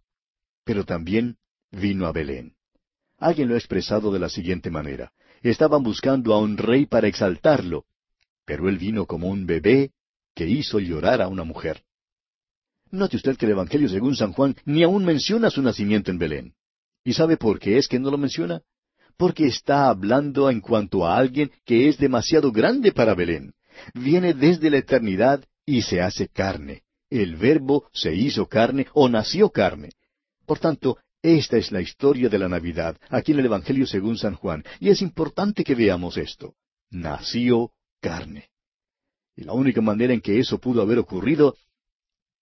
pero 0.64 0.86
también 0.86 1.38
vino 1.72 2.06
a 2.06 2.12
Belén. 2.12 2.54
Alguien 3.18 3.50
lo 3.50 3.56
ha 3.56 3.58
expresado 3.58 4.12
de 4.12 4.20
la 4.20 4.30
siguiente 4.30 4.70
manera. 4.70 5.12
Estaban 5.42 5.84
buscando 5.84 6.34
a 6.34 6.40
un 6.40 6.58
rey 6.58 6.86
para 6.86 7.08
exaltarlo, 7.08 7.86
pero 8.46 8.70
él 8.70 8.78
vino 8.78 9.06
como 9.06 9.28
un 9.28 9.46
bebé 9.46 9.92
que 10.34 10.48
hizo 10.48 10.80
llorar 10.80 11.22
a 11.22 11.28
una 11.28 11.44
mujer. 11.44 11.84
Note 12.92 13.18
usted 13.18 13.38
que 13.38 13.46
el 13.46 13.54
Evangelio 13.54 13.90
según 13.90 14.16
San 14.16 14.34
Juan 14.34 14.56
ni 14.66 14.84
aún 14.84 15.04
menciona 15.04 15.50
su 15.50 15.62
nacimiento 15.62 16.12
en 16.12 16.20
Belén. 16.20 16.54
¿Y 17.04 17.14
sabe 17.14 17.38
por 17.38 17.60
qué 17.60 17.78
es 17.78 17.88
que 17.88 18.00
no 18.00 18.12
lo 18.12 18.18
menciona? 18.18 18.62
Porque 19.18 19.48
está 19.48 19.88
hablando 19.88 20.50
en 20.50 20.62
cuanto 20.62 21.06
a 21.06 21.18
alguien 21.18 21.52
que 21.66 21.90
es 21.90 21.98
demasiado 21.98 22.52
grande 22.52 22.92
para 22.92 23.14
Belén 23.14 23.54
viene 23.94 24.34
desde 24.34 24.70
la 24.70 24.78
eternidad 24.78 25.44
y 25.66 25.82
se 25.82 26.02
hace 26.02 26.28
carne. 26.28 26.84
El 27.10 27.36
verbo 27.36 27.90
se 27.94 28.14
hizo 28.14 28.48
carne 28.48 28.88
o 28.94 29.10
nació 29.10 29.50
carne. 29.50 29.92
Por 30.46 30.60
tanto, 30.60 30.98
esta 31.22 31.58
es 31.58 31.72
la 31.72 31.82
historia 31.82 32.30
de 32.30 32.40
la 32.40 32.50
Navidad, 32.50 32.98
aquí 33.10 33.32
en 33.32 33.40
el 33.40 33.46
Evangelio 33.46 33.86
según 33.86 34.18
San 34.18 34.36
Juan, 34.36 34.64
y 34.80 34.90
es 34.90 35.02
importante 35.02 35.64
que 35.64 35.76
veamos 35.76 36.18
esto. 36.18 36.56
Nació 36.90 37.72
carne. 38.00 38.50
Y 39.36 39.44
la 39.44 39.54
única 39.54 39.82
manera 39.82 40.14
en 40.14 40.22
que 40.22 40.40
eso 40.40 40.60
pudo 40.60 40.82
haber 40.82 41.00
ocurrido, 41.00 41.56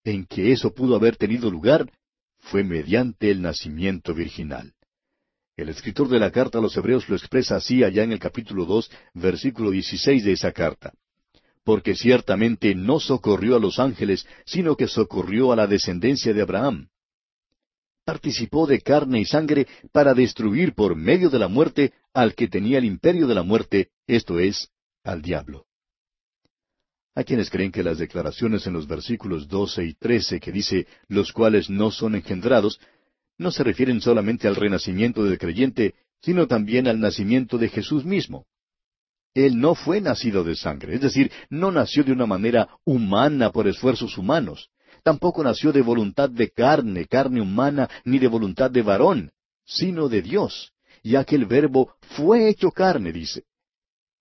en 0.03 0.25
que 0.25 0.51
eso 0.51 0.73
pudo 0.73 0.95
haber 0.95 1.17
tenido 1.17 1.51
lugar, 1.51 1.91
fue 2.39 2.63
mediante 2.63 3.31
el 3.31 3.41
nacimiento 3.41 4.13
virginal. 4.13 4.73
El 5.61 5.69
escritor 5.69 6.07
de 6.07 6.19
la 6.19 6.31
carta 6.31 6.59
a 6.59 6.61
los 6.61 6.75
Hebreos 6.77 7.09
lo 7.09 7.15
expresa 7.15 7.57
así 7.57 7.83
allá 7.83 8.03
en 8.03 8.13
el 8.13 8.19
capítulo 8.19 8.65
dos, 8.65 8.89
versículo 9.13 9.71
dieciséis 9.71 10.23
de 10.23 10.31
esa 10.31 10.51
carta 10.51 10.93
porque 11.69 11.93
ciertamente 11.93 12.73
no 12.73 12.99
socorrió 12.99 13.55
a 13.55 13.59
los 13.59 13.77
ángeles, 13.77 14.25
sino 14.43 14.75
que 14.75 14.87
socorrió 14.87 15.51
a 15.51 15.55
la 15.55 15.67
descendencia 15.67 16.33
de 16.33 16.41
Abraham. 16.41 16.87
Participó 18.03 18.65
de 18.65 18.81
carne 18.81 19.19
y 19.19 19.25
sangre 19.25 19.67
para 19.91 20.15
destruir 20.15 20.73
por 20.73 20.95
medio 20.95 21.29
de 21.29 21.37
la 21.37 21.47
muerte 21.47 21.93
al 22.11 22.33
que 22.33 22.47
tenía 22.47 22.79
el 22.79 22.85
imperio 22.85 23.27
de 23.27 23.35
la 23.35 23.43
muerte, 23.43 23.89
esto 24.07 24.39
es, 24.39 24.69
al 25.03 25.21
diablo. 25.21 25.67
Hay 27.13 27.25
quienes 27.25 27.51
creen 27.51 27.71
que 27.71 27.83
las 27.83 27.99
declaraciones 27.99 28.65
en 28.65 28.73
los 28.73 28.87
versículos 28.87 29.47
doce 29.47 29.85
y 29.85 29.93
trece 29.93 30.39
que 30.39 30.51
dice 30.51 30.87
los 31.07 31.31
cuales 31.31 31.69
no 31.69 31.91
son 31.91 32.15
engendrados, 32.15 32.79
no 33.39 33.49
se 33.51 33.63
refieren 33.63 34.01
solamente 34.01 34.47
al 34.47 34.55
renacimiento 34.55 35.23
del 35.23 35.39
creyente, 35.39 35.95
sino 36.21 36.45
también 36.45 36.87
al 36.87 36.99
nacimiento 36.99 37.57
de 37.57 37.69
Jesús 37.69 38.05
mismo. 38.05 38.45
Él 39.33 39.59
no 39.59 39.73
fue 39.73 40.01
nacido 40.01 40.43
de 40.43 40.55
sangre, 40.55 40.95
es 40.95 41.01
decir, 41.01 41.31
no 41.49 41.71
nació 41.71 42.03
de 42.03 42.11
una 42.11 42.25
manera 42.25 42.67
humana 42.83 43.51
por 43.51 43.67
esfuerzos 43.67 44.17
humanos. 44.17 44.69
Tampoco 45.03 45.43
nació 45.43 45.71
de 45.71 45.81
voluntad 45.81 46.29
de 46.29 46.49
carne, 46.49 47.05
carne 47.05 47.41
humana, 47.41 47.89
ni 48.03 48.19
de 48.19 48.27
voluntad 48.27 48.69
de 48.69 48.81
varón, 48.81 49.31
sino 49.65 50.09
de 50.09 50.21
Dios, 50.21 50.73
ya 51.01 51.23
que 51.23 51.35
el 51.35 51.45
verbo 51.45 51.93
fue 52.01 52.49
hecho 52.49 52.71
carne, 52.71 53.13
dice. 53.13 53.45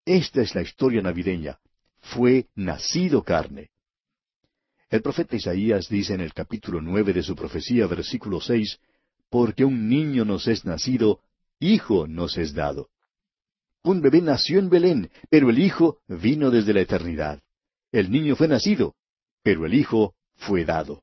Esta 0.04 0.42
es 0.42 0.54
la 0.54 0.62
historia 0.62 1.02
navideña. 1.02 1.59
Fue 2.00 2.46
nacido 2.54 3.24
carne. 3.24 3.70
El 4.88 5.02
profeta 5.02 5.37
Isaías 5.37 5.88
dice 5.88 6.14
en 6.14 6.20
el 6.20 6.33
capítulo 6.33 6.81
nueve 6.81 7.12
de 7.12 7.22
su 7.22 7.35
profecía, 7.35 7.87
versículo 7.87 8.40
seis, 8.40 8.78
Porque 9.30 9.64
un 9.64 9.88
niño 9.88 10.24
nos 10.24 10.46
es 10.48 10.64
nacido, 10.64 11.20
hijo 11.60 12.06
nos 12.06 12.36
es 12.38 12.54
dado. 12.54 12.88
Un 13.82 14.02
bebé 14.02 14.20
nació 14.20 14.58
en 14.58 14.68
Belén, 14.68 15.10
pero 15.30 15.50
el 15.50 15.58
Hijo 15.58 15.98
vino 16.08 16.50
desde 16.50 16.74
la 16.74 16.80
eternidad. 16.80 17.40
El 17.92 18.10
niño 18.10 18.36
fue 18.36 18.48
nacido, 18.48 18.96
pero 19.42 19.64
el 19.66 19.74
Hijo 19.74 20.14
fue 20.34 20.64
dado. 20.64 21.02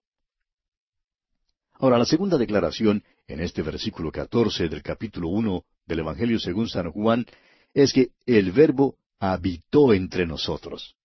Ahora, 1.74 1.98
la 1.98 2.06
segunda 2.06 2.38
declaración 2.38 3.04
en 3.28 3.40
este 3.40 3.62
versículo 3.62 4.12
catorce 4.12 4.70
del 4.70 4.82
capítulo 4.84 5.30
uno 5.30 5.66
del 5.86 6.00
Evangelio 6.00 6.40
según 6.40 6.70
San 6.70 6.92
Juan 6.92 7.26
es 7.74 7.92
que 7.92 8.12
el 8.26 8.52
verbo 8.52 8.98
habitó 9.20 9.94
entre 9.94 10.26
nosotros. 10.26 10.96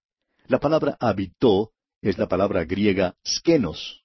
La 0.46 0.60
palabra 0.60 0.96
habitó 1.00 1.72
es 2.02 2.18
la 2.18 2.28
palabra 2.28 2.64
griega 2.64 3.16
skenos, 3.26 4.04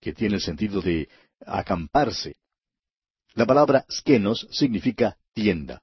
que 0.00 0.12
tiene 0.12 0.36
el 0.36 0.40
sentido 0.40 0.80
de 0.80 1.08
acamparse. 1.46 2.36
La 3.34 3.46
palabra 3.46 3.84
skenos 3.90 4.46
significa 4.50 5.16
tienda. 5.32 5.82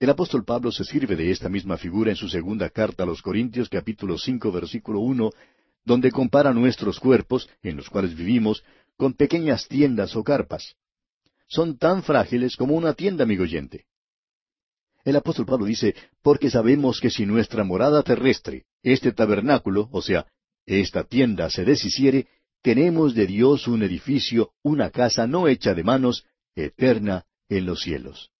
El 0.00 0.10
apóstol 0.10 0.44
Pablo 0.44 0.70
se 0.70 0.84
sirve 0.84 1.16
de 1.16 1.30
esta 1.30 1.48
misma 1.48 1.76
figura 1.76 2.10
en 2.10 2.16
su 2.16 2.28
segunda 2.28 2.70
carta 2.70 3.02
a 3.02 3.06
los 3.06 3.20
Corintios 3.20 3.68
capítulo 3.68 4.16
cinco 4.16 4.52
versículo 4.52 5.00
uno, 5.00 5.30
donde 5.84 6.12
compara 6.12 6.52
nuestros 6.52 7.00
cuerpos, 7.00 7.48
en 7.62 7.76
los 7.76 7.90
cuales 7.90 8.14
vivimos, 8.14 8.62
con 8.96 9.14
pequeñas 9.14 9.66
tiendas 9.66 10.14
o 10.14 10.22
carpas. 10.22 10.76
Son 11.48 11.78
tan 11.78 12.02
frágiles 12.02 12.56
como 12.56 12.74
una 12.74 12.94
tienda, 12.94 13.24
amigo 13.24 13.42
oyente. 13.42 13.86
El 15.04 15.16
apóstol 15.16 15.46
Pablo 15.46 15.64
dice, 15.64 15.94
porque 16.22 16.50
sabemos 16.50 17.00
que 17.00 17.10
si 17.10 17.24
nuestra 17.24 17.64
morada 17.64 18.02
terrestre, 18.02 18.66
este 18.82 19.12
tabernáculo, 19.12 19.88
o 19.90 20.02
sea, 20.02 20.26
esta 20.66 21.04
tienda 21.04 21.48
se 21.48 21.64
deshiciere, 21.64 22.28
tenemos 22.62 23.14
de 23.14 23.26
Dios 23.26 23.68
un 23.68 23.82
edificio, 23.82 24.50
una 24.62 24.90
casa 24.90 25.26
no 25.26 25.48
hecha 25.48 25.74
de 25.74 25.84
manos, 25.84 26.24
eterna 26.54 27.24
en 27.48 27.66
los 27.66 27.80
cielos. 27.80 28.30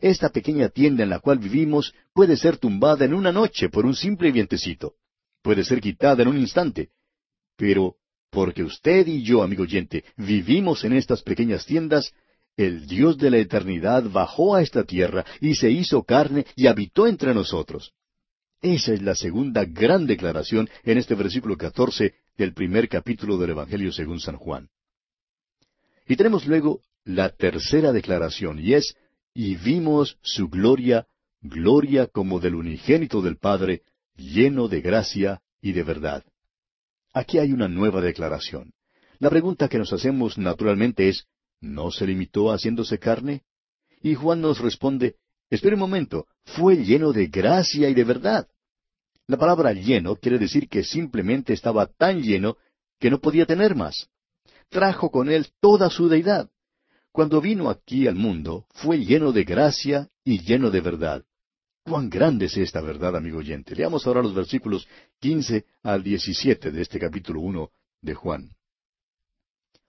Esta 0.00 0.30
pequeña 0.30 0.68
tienda 0.68 1.04
en 1.04 1.10
la 1.10 1.20
cual 1.20 1.38
vivimos 1.38 1.94
puede 2.12 2.36
ser 2.36 2.56
tumbada 2.56 3.04
en 3.04 3.14
una 3.14 3.30
noche 3.30 3.68
por 3.68 3.86
un 3.86 3.94
simple 3.94 4.32
vientecito. 4.32 4.94
Puede 5.42 5.64
ser 5.64 5.80
quitada 5.80 6.22
en 6.22 6.28
un 6.28 6.38
instante. 6.38 6.90
Pero 7.56 7.96
porque 8.30 8.64
usted 8.64 9.06
y 9.06 9.22
yo, 9.22 9.42
amigo 9.42 9.62
oyente, 9.62 10.04
vivimos 10.16 10.84
en 10.84 10.94
estas 10.94 11.22
pequeñas 11.22 11.66
tiendas, 11.66 12.12
el 12.56 12.86
Dios 12.86 13.16
de 13.18 13.30
la 13.30 13.38
eternidad 13.38 14.04
bajó 14.10 14.56
a 14.56 14.62
esta 14.62 14.84
tierra 14.84 15.24
y 15.40 15.54
se 15.54 15.70
hizo 15.70 16.02
carne 16.02 16.46
y 16.56 16.66
habitó 16.66 17.06
entre 17.06 17.34
nosotros. 17.34 17.92
Esa 18.60 18.92
es 18.92 19.02
la 19.02 19.14
segunda 19.14 19.64
gran 19.64 20.06
declaración 20.06 20.68
en 20.84 20.98
este 20.98 21.14
versículo 21.14 21.56
catorce 21.56 22.14
del 22.36 22.54
primer 22.54 22.88
capítulo 22.88 23.38
del 23.38 23.50
Evangelio 23.50 23.92
según 23.92 24.20
San 24.20 24.36
Juan. 24.36 24.68
Y 26.06 26.16
tenemos 26.16 26.46
luego 26.46 26.80
la 27.04 27.30
tercera 27.30 27.92
declaración, 27.92 28.58
y 28.58 28.74
es 28.74 28.96
y 29.34 29.56
vimos 29.56 30.18
su 30.22 30.48
gloria, 30.48 31.06
gloria 31.40 32.06
como 32.06 32.40
del 32.40 32.54
unigénito 32.54 33.22
del 33.22 33.38
Padre, 33.38 33.82
lleno 34.16 34.68
de 34.68 34.80
gracia 34.80 35.42
y 35.60 35.72
de 35.72 35.82
verdad. 35.82 36.24
Aquí 37.12 37.38
hay 37.38 37.52
una 37.52 37.68
nueva 37.68 38.00
declaración. 38.00 38.72
La 39.18 39.30
pregunta 39.30 39.68
que 39.68 39.78
nos 39.78 39.92
hacemos 39.92 40.38
naturalmente 40.38 41.08
es, 41.08 41.26
¿no 41.60 41.90
se 41.90 42.06
limitó 42.06 42.50
haciéndose 42.50 42.98
carne? 42.98 43.42
Y 44.02 44.14
Juan 44.14 44.40
nos 44.40 44.58
responde, 44.58 45.16
espere 45.48 45.74
un 45.74 45.80
momento, 45.80 46.26
fue 46.44 46.76
lleno 46.84 47.12
de 47.12 47.28
gracia 47.28 47.88
y 47.88 47.94
de 47.94 48.04
verdad. 48.04 48.48
La 49.32 49.38
palabra 49.38 49.72
lleno 49.72 50.16
quiere 50.16 50.38
decir 50.38 50.68
que 50.68 50.84
simplemente 50.84 51.54
estaba 51.54 51.86
tan 51.86 52.20
lleno 52.20 52.58
que 53.00 53.10
no 53.10 53.18
podía 53.18 53.46
tener 53.46 53.74
más. 53.74 54.10
Trajo 54.68 55.10
con 55.10 55.30
él 55.30 55.46
toda 55.58 55.88
su 55.88 56.06
deidad. 56.06 56.50
cuando 57.12 57.40
vino 57.40 57.70
aquí 57.70 58.06
al 58.06 58.14
mundo, 58.14 58.66
fue 58.74 58.98
lleno 58.98 59.32
de 59.32 59.44
gracia 59.44 60.10
y 60.22 60.40
lleno 60.42 60.70
de 60.70 60.82
verdad. 60.82 61.24
Cuán 61.82 62.10
grande 62.10 62.44
es 62.44 62.58
esta 62.58 62.82
verdad, 62.82 63.16
amigo 63.16 63.38
oyente. 63.38 63.74
Leamos 63.74 64.06
ahora 64.06 64.20
los 64.20 64.34
versículos 64.34 64.86
quince 65.18 65.64
al 65.82 66.02
diecisiete 66.02 66.70
de 66.70 66.82
este 66.82 66.98
capítulo 66.98 67.40
uno 67.40 67.70
de 68.02 68.12
Juan. 68.12 68.50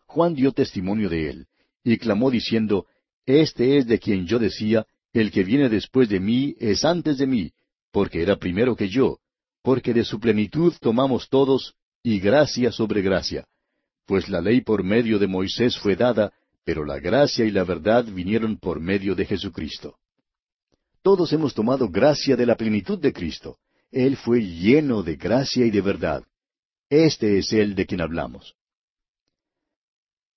Juan 0.05 0.35
dio 0.35 0.53
testimonio 0.53 1.09
de 1.09 1.29
él, 1.29 1.47
y 1.83 1.97
clamó 1.97 2.31
diciendo, 2.31 2.87
Este 3.25 3.77
es 3.77 3.87
de 3.87 3.99
quien 3.99 4.25
yo 4.25 4.39
decía, 4.39 4.87
el 5.11 5.31
que 5.31 5.43
viene 5.43 5.67
después 5.67 6.07
de 6.07 6.21
mí 6.21 6.55
es 6.59 6.85
antes 6.85 7.17
de 7.17 7.27
mí, 7.27 7.51
porque 7.91 8.21
era 8.21 8.37
primero 8.37 8.75
que 8.77 8.87
yo, 8.87 9.19
porque 9.63 9.93
de 9.93 10.03
su 10.03 10.19
plenitud 10.19 10.73
tomamos 10.79 11.29
todos, 11.29 11.73
y 12.03 12.19
gracia 12.19 12.71
sobre 12.71 13.01
gracia. 13.01 13.47
Pues 14.05 14.27
la 14.27 14.41
ley 14.41 14.61
por 14.61 14.83
medio 14.83 15.17
de 15.17 15.27
Moisés 15.27 15.79
fue 15.79 15.95
dada, 15.95 16.33
pero 16.65 16.85
la 16.85 16.99
gracia 16.99 17.45
y 17.45 17.51
la 17.51 17.63
verdad 17.63 18.03
vinieron 18.05 18.57
por 18.57 18.81
medio 18.81 19.15
de 19.15 19.25
Jesucristo. 19.25 19.97
Todos 21.01 21.31
hemos 21.33 21.53
tomado 21.53 21.89
gracia 21.89 22.35
de 22.35 22.45
la 22.45 22.55
plenitud 22.55 22.99
de 22.99 23.13
Cristo. 23.13 23.57
Él 23.89 24.17
fue 24.17 24.41
lleno 24.41 25.01
de 25.01 25.15
gracia 25.15 25.65
y 25.65 25.71
de 25.71 25.81
verdad. 25.81 26.23
Este 26.89 27.37
es 27.37 27.53
el 27.53 27.75
de 27.75 27.85
quien 27.85 28.01
hablamos. 28.01 28.55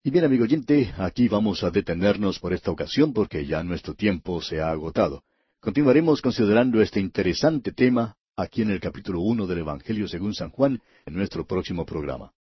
Y 0.04 0.10
bien, 0.10 0.24
amigo 0.24 0.44
oyente, 0.44 0.94
aquí 0.98 1.26
vamos 1.26 1.64
a 1.64 1.70
detenernos 1.70 2.38
por 2.38 2.52
esta 2.52 2.70
ocasión 2.70 3.12
porque 3.12 3.44
ya 3.44 3.64
nuestro 3.64 3.94
tiempo 3.94 4.40
se 4.40 4.60
ha 4.60 4.70
agotado. 4.70 5.24
Continuaremos 5.58 6.22
considerando 6.22 6.80
este 6.80 7.00
interesante 7.00 7.72
tema 7.72 8.15
aquí 8.36 8.62
en 8.62 8.70
el 8.70 8.80
capítulo 8.80 9.20
uno 9.20 9.46
del 9.46 9.58
Evangelio 9.58 10.06
según 10.06 10.34
San 10.34 10.50
Juan 10.50 10.80
en 11.06 11.14
nuestro 11.14 11.46
próximo 11.46 11.86
programa. 11.86 12.32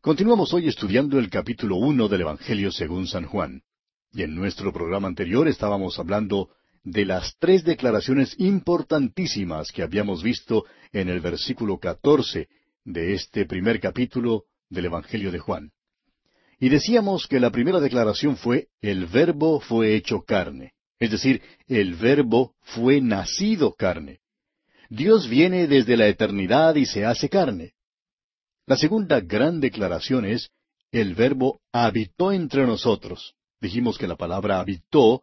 Continuamos 0.00 0.54
hoy 0.54 0.68
estudiando 0.68 1.18
el 1.18 1.28
capítulo 1.28 1.76
uno 1.76 2.08
del 2.08 2.22
Evangelio 2.22 2.72
según 2.72 3.06
San 3.06 3.26
Juan. 3.26 3.62
Y 4.10 4.22
en 4.22 4.34
nuestro 4.34 4.72
programa 4.72 5.06
anterior 5.06 5.46
estábamos 5.48 5.98
hablando 5.98 6.48
de 6.82 7.04
las 7.04 7.36
tres 7.38 7.64
declaraciones 7.64 8.34
importantísimas 8.38 9.70
que 9.70 9.82
habíamos 9.82 10.22
visto 10.22 10.64
en 10.92 11.10
el 11.10 11.20
versículo 11.20 11.78
catorce 11.78 12.48
de 12.84 13.12
este 13.12 13.44
primer 13.44 13.80
capítulo 13.80 14.44
del 14.70 14.86
Evangelio 14.86 15.30
de 15.30 15.40
Juan. 15.40 15.72
Y 16.58 16.68
decíamos 16.68 17.26
que 17.26 17.40
la 17.40 17.50
primera 17.50 17.80
declaración 17.80 18.36
fue, 18.36 18.68
el 18.80 19.06
verbo 19.06 19.60
fue 19.60 19.94
hecho 19.94 20.22
carne, 20.22 20.72
es 20.98 21.10
decir, 21.10 21.42
el 21.68 21.94
verbo 21.94 22.54
fue 22.62 23.00
nacido 23.00 23.74
carne. 23.74 24.20
Dios 24.90 25.28
viene 25.28 25.66
desde 25.66 25.96
la 25.96 26.08
eternidad 26.08 26.74
y 26.74 26.86
se 26.86 27.04
hace 27.04 27.28
carne. 27.28 27.74
La 28.66 28.76
segunda 28.76 29.20
gran 29.20 29.60
declaración 29.60 30.24
es, 30.24 30.50
el 30.90 31.14
verbo 31.14 31.60
habitó 31.72 32.32
entre 32.32 32.66
nosotros. 32.66 33.34
Dijimos 33.60 33.98
que 33.98 34.08
la 34.08 34.16
palabra 34.16 34.60
habitó 34.60 35.22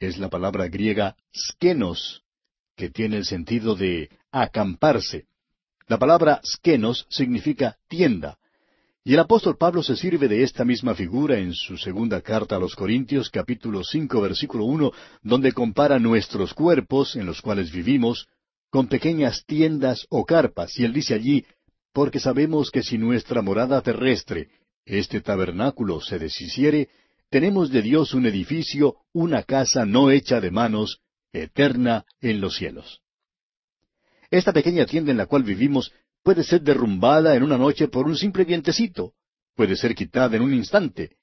es 0.00 0.18
la 0.18 0.28
palabra 0.28 0.68
griega 0.68 1.16
skenos, 1.34 2.22
que 2.76 2.90
tiene 2.90 3.16
el 3.16 3.24
sentido 3.24 3.74
de 3.74 4.10
acamparse. 4.30 5.26
La 5.86 5.98
palabra 5.98 6.40
skenos 6.44 7.06
significa 7.08 7.76
tienda. 7.88 8.38
Y 9.06 9.12
el 9.12 9.20
apóstol 9.20 9.58
Pablo 9.58 9.82
se 9.82 9.96
sirve 9.96 10.28
de 10.28 10.42
esta 10.42 10.64
misma 10.64 10.94
figura 10.94 11.38
en 11.38 11.52
su 11.52 11.76
segunda 11.76 12.22
carta 12.22 12.56
a 12.56 12.58
los 12.58 12.74
Corintios, 12.74 13.28
capítulo 13.28 13.84
cinco, 13.84 14.22
versículo 14.22 14.64
uno, 14.64 14.92
donde 15.22 15.52
compara 15.52 15.98
nuestros 15.98 16.54
cuerpos, 16.54 17.14
en 17.14 17.26
los 17.26 17.42
cuales 17.42 17.70
vivimos, 17.70 18.28
con 18.70 18.88
pequeñas 18.88 19.44
tiendas 19.44 20.06
o 20.08 20.24
carpas, 20.24 20.78
y 20.78 20.84
él 20.84 20.94
dice 20.94 21.12
allí, 21.12 21.44
porque 21.92 22.18
sabemos 22.18 22.70
que 22.70 22.82
si 22.82 22.96
nuestra 22.96 23.42
morada 23.42 23.82
terrestre, 23.82 24.48
este 24.86 25.20
tabernáculo, 25.20 26.00
se 26.00 26.18
deshiciere, 26.18 26.88
tenemos 27.28 27.70
de 27.70 27.82
Dios 27.82 28.14
un 28.14 28.24
edificio, 28.24 28.96
una 29.12 29.42
casa 29.42 29.84
no 29.84 30.10
hecha 30.10 30.40
de 30.40 30.50
manos, 30.50 31.00
eterna 31.30 32.06
en 32.22 32.40
los 32.40 32.56
cielos. 32.56 33.02
Esta 34.30 34.54
pequeña 34.54 34.86
tienda 34.86 35.10
en 35.10 35.18
la 35.18 35.26
cual 35.26 35.42
vivimos 35.42 35.92
puede 36.24 36.42
ser 36.42 36.62
derrumbada 36.62 37.36
en 37.36 37.44
una 37.44 37.58
noche 37.58 37.86
por 37.86 38.06
un 38.06 38.16
simple 38.16 38.44
vientecito, 38.44 39.12
puede 39.54 39.76
ser 39.76 39.94
quitada 39.94 40.36
en 40.36 40.42
un 40.42 40.54
instante. 40.54 41.16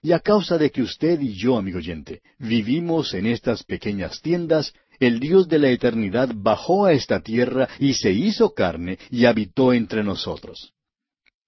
Y 0.00 0.12
a 0.12 0.20
causa 0.20 0.56
de 0.58 0.70
que 0.70 0.82
usted 0.82 1.20
y 1.20 1.34
yo, 1.34 1.58
amigo 1.58 1.78
oyente, 1.78 2.22
vivimos 2.38 3.14
en 3.14 3.26
estas 3.26 3.62
pequeñas 3.62 4.20
tiendas, 4.22 4.72
el 5.00 5.20
Dios 5.20 5.48
de 5.48 5.58
la 5.58 5.70
eternidad 5.70 6.30
bajó 6.34 6.86
a 6.86 6.92
esta 6.92 7.20
tierra 7.20 7.68
y 7.78 7.94
se 7.94 8.10
hizo 8.10 8.54
carne 8.54 8.98
y 9.10 9.26
habitó 9.26 9.72
entre 9.72 10.02
nosotros. 10.02 10.72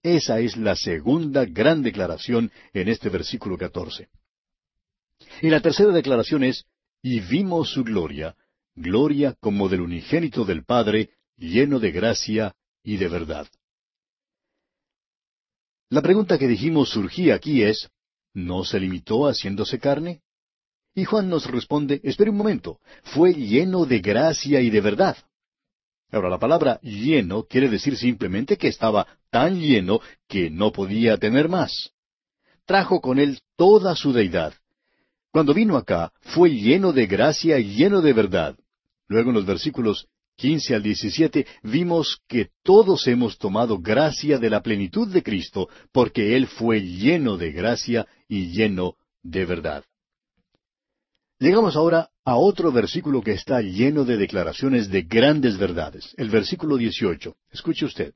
Esa 0.03 0.41
es 0.41 0.57
la 0.57 0.77
segunda 0.77 1.45
gran 1.47 1.83
declaración 1.83 2.51
en 2.73 2.89
este 2.89 3.09
versículo 3.09 3.57
catorce. 3.57 4.09
Y 5.41 5.49
la 5.49 5.61
tercera 5.61 5.93
declaración 5.93 6.45
es, 6.45 6.65
y 7.03 7.21
vimos 7.21 7.71
su 7.71 7.83
gloria, 7.83 8.35
gloria 8.75 9.37
como 9.41 9.69
del 9.69 9.81
unigénito 9.81 10.45
del 10.45 10.65
Padre, 10.65 11.11
lleno 11.37 11.79
de 11.79 11.93
gracia 11.93 12.55
y 12.83 12.97
de 12.97 13.09
verdad. 13.09 13.47
La 15.89 16.03
pregunta 16.03 16.39
que 16.39 16.47
dijimos 16.47 16.91
surgía 16.91 17.35
aquí 17.35 17.63
es, 17.63 17.91
¿no 18.33 18.65
se 18.65 18.79
limitó 18.79 19.27
haciéndose 19.27 19.79
carne? 19.79 20.23
Y 20.95 21.05
Juan 21.05 21.29
nos 21.29 21.51
responde, 21.51 22.01
espere 22.05 22.31
un 22.31 22.37
momento, 22.37 22.81
fue 23.03 23.33
lleno 23.33 23.87
de 23.87 24.01
gracia 24.01 24.61
y 24.61 24.71
de 24.71 24.81
verdad. 24.81 25.17
Ahora, 26.13 26.29
la 26.29 26.39
palabra 26.39 26.81
lleno 26.83 27.45
quiere 27.45 27.69
decir 27.69 27.97
simplemente 27.97 28.57
que 28.57 28.69
estaba 28.69 29.07
tan 29.31 29.61
lleno 29.61 30.01
que 30.29 30.51
no 30.51 30.73
podía 30.73 31.17
tener 31.19 31.49
más. 31.49 31.91
Trajo 32.65 33.01
con 33.01 33.19
él 33.19 33.41
toda 33.57 33.95
su 33.95 34.13
deidad. 34.13 34.55
Cuando 35.33 35.55
vino 35.55 35.77
acá, 35.77 36.13
fue 36.21 36.51
lleno 36.51 36.93
de 36.93 37.07
gracia 37.07 37.59
y 37.59 37.77
lleno 37.77 38.01
de 38.01 38.13
verdad. 38.13 38.57
Luego 39.07 39.31
en 39.31 39.37
los 39.37 39.47
versículos 39.47 40.09
quince 40.41 40.75
al 40.75 40.83
diecisiete 40.83 41.47
vimos 41.63 42.23
que 42.27 42.49
todos 42.63 43.07
hemos 43.07 43.37
tomado 43.37 43.79
gracia 43.79 44.39
de 44.39 44.49
la 44.49 44.63
plenitud 44.63 45.07
de 45.13 45.23
Cristo, 45.23 45.69
porque 45.93 46.35
Él 46.35 46.47
fue 46.47 46.81
lleno 46.81 47.37
de 47.37 47.53
gracia 47.53 48.09
y 48.27 48.49
lleno 48.49 48.95
de 49.23 49.45
verdad. 49.45 49.85
Llegamos 51.39 51.77
ahora 51.77 52.09
a 52.25 52.37
otro 52.37 52.73
versículo 52.73 53.21
que 53.23 53.33
está 53.33 53.61
lleno 53.61 54.05
de 54.05 54.17
declaraciones 54.17 54.89
de 54.89 55.03
grandes 55.03 55.59
verdades. 55.59 56.15
El 56.17 56.31
versículo 56.31 56.79
18. 56.79 57.37
Escuche 57.51 57.85
usted. 57.85 58.15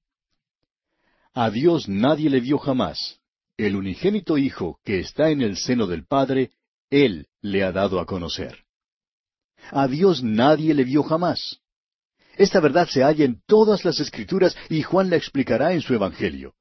A 1.34 1.50
Dios 1.50 1.88
nadie 1.88 2.30
le 2.30 2.40
vio 2.40 2.58
jamás. 2.58 3.20
El 3.58 3.76
unigénito 3.76 4.38
Hijo 4.38 4.78
que 4.82 5.00
está 5.00 5.30
en 5.30 5.42
el 5.42 5.56
seno 5.58 5.86
del 5.86 6.06
Padre, 6.06 6.52
Él 6.90 7.26
le 7.42 7.64
ha 7.64 7.72
dado 7.72 8.00
a 8.00 8.06
conocer. 8.06 8.64
A 9.70 9.88
Dios 9.88 10.22
nadie 10.22 10.72
le 10.74 10.84
vio 10.84 11.02
jamás. 11.02 11.60
Esta 12.36 12.60
verdad 12.60 12.88
se 12.88 13.02
halla 13.02 13.24
en 13.24 13.40
todas 13.46 13.84
las 13.84 14.00
Escrituras 14.00 14.56
y 14.68 14.82
Juan 14.82 15.10
la 15.10 15.16
explicará 15.16 15.72
en 15.72 15.80
su 15.80 15.94
Evangelio. 15.94 16.54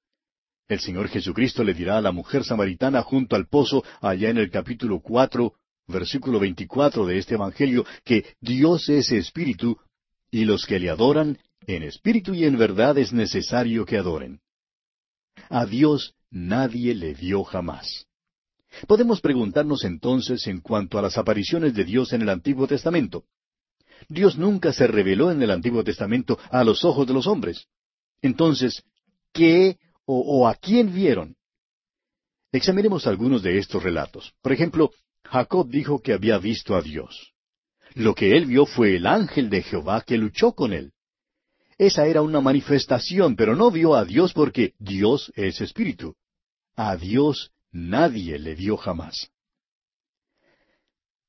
El 0.68 0.80
Señor 0.80 1.10
Jesucristo 1.10 1.64
le 1.64 1.74
dirá 1.74 1.98
a 1.98 2.02
la 2.02 2.12
mujer 2.12 2.44
samaritana 2.44 3.02
junto 3.02 3.36
al 3.36 3.48
pozo, 3.48 3.84
allá 4.02 4.30
en 4.30 4.38
el 4.38 4.50
capítulo 4.50 5.02
cuatro, 5.02 5.56
versículo 5.88 6.40
24 6.40 7.06
de 7.06 7.18
este 7.18 7.36
Evangelio, 7.36 7.86
que 8.06 8.26
Dios 8.40 8.88
es 8.90 9.12
espíritu, 9.12 9.78
y 10.32 10.46
los 10.46 10.66
que 10.66 10.80
le 10.80 10.90
adoran, 10.90 11.38
en 11.68 11.84
espíritu 11.84 12.34
y 12.34 12.46
en 12.46 12.58
verdad 12.58 12.98
es 12.98 13.14
necesario 13.14 13.86
que 13.86 13.98
adoren. 13.98 14.40
A 15.50 15.66
Dios 15.66 16.16
nadie 16.30 16.96
le 16.96 17.14
vio 17.14 17.44
jamás. 17.44 18.08
Podemos 18.88 19.22
preguntarnos 19.22 19.84
entonces 19.84 20.48
en 20.48 20.62
cuanto 20.62 20.98
a 20.98 21.02
las 21.02 21.18
apariciones 21.18 21.74
de 21.76 21.84
Dios 21.84 22.14
en 22.14 22.24
el 22.24 22.30
Antiguo 22.30 22.68
Testamento. 22.68 23.26
Dios 24.10 24.38
nunca 24.38 24.74
se 24.74 24.88
reveló 24.88 25.32
en 25.32 25.42
el 25.42 25.52
Antiguo 25.52 25.84
Testamento 25.84 26.38
a 26.52 26.64
los 26.64 26.84
ojos 26.86 27.08
de 27.08 27.14
los 27.14 27.28
hombres. 27.28 27.68
Entonces, 28.22 28.84
¿qué 29.32 29.78
o, 30.06 30.48
a 30.48 30.56
quién 30.56 30.94
vieron? 30.94 31.36
Examinemos 32.52 33.08
algunos 33.08 33.42
de 33.42 33.58
estos 33.58 33.82
relatos. 33.82 34.34
Por 34.42 34.52
ejemplo, 34.52 34.92
Jacob 35.24 35.70
dijo 35.70 36.02
que 36.02 36.14
había 36.14 36.38
visto 36.38 36.76
a 36.76 36.82
Dios. 36.82 37.34
Lo 37.96 38.16
que 38.16 38.32
él 38.38 38.46
vio 38.46 38.66
fue 38.66 38.96
el 38.96 39.06
ángel 39.06 39.50
de 39.50 39.62
Jehová 39.62 40.02
que 40.02 40.18
luchó 40.18 40.54
con 40.54 40.74
él. 40.74 40.94
Esa 41.78 42.06
era 42.06 42.22
una 42.22 42.42
manifestación, 42.42 43.36
pero 43.36 43.56
no 43.56 43.72
vio 43.72 43.96
a 43.96 44.06
Dios 44.06 44.34
porque 44.34 44.74
Dios 44.80 45.32
es 45.36 45.62
espíritu. 45.62 46.16
A 46.76 46.96
Dios 46.96 47.52
nadie 47.72 48.38
le 48.40 48.56
vio 48.56 48.78
jamás. 48.78 49.33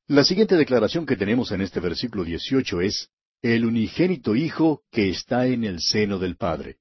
La 0.09 0.23
siguiente 0.23 0.57
declaración 0.57 1.07
que 1.07 1.17
tenemos 1.17 1.51
en 1.51 1.63
este 1.63 1.81
versículo 1.81 2.25
18 2.25 2.83
es, 2.83 3.09
el 3.41 3.65
unigénito 3.65 4.37
Hijo 4.37 4.83
que 4.91 5.09
está 5.09 5.47
en 5.47 5.65
el 5.65 5.81
seno 5.81 6.19
del 6.19 6.37
Padre. 6.37 6.77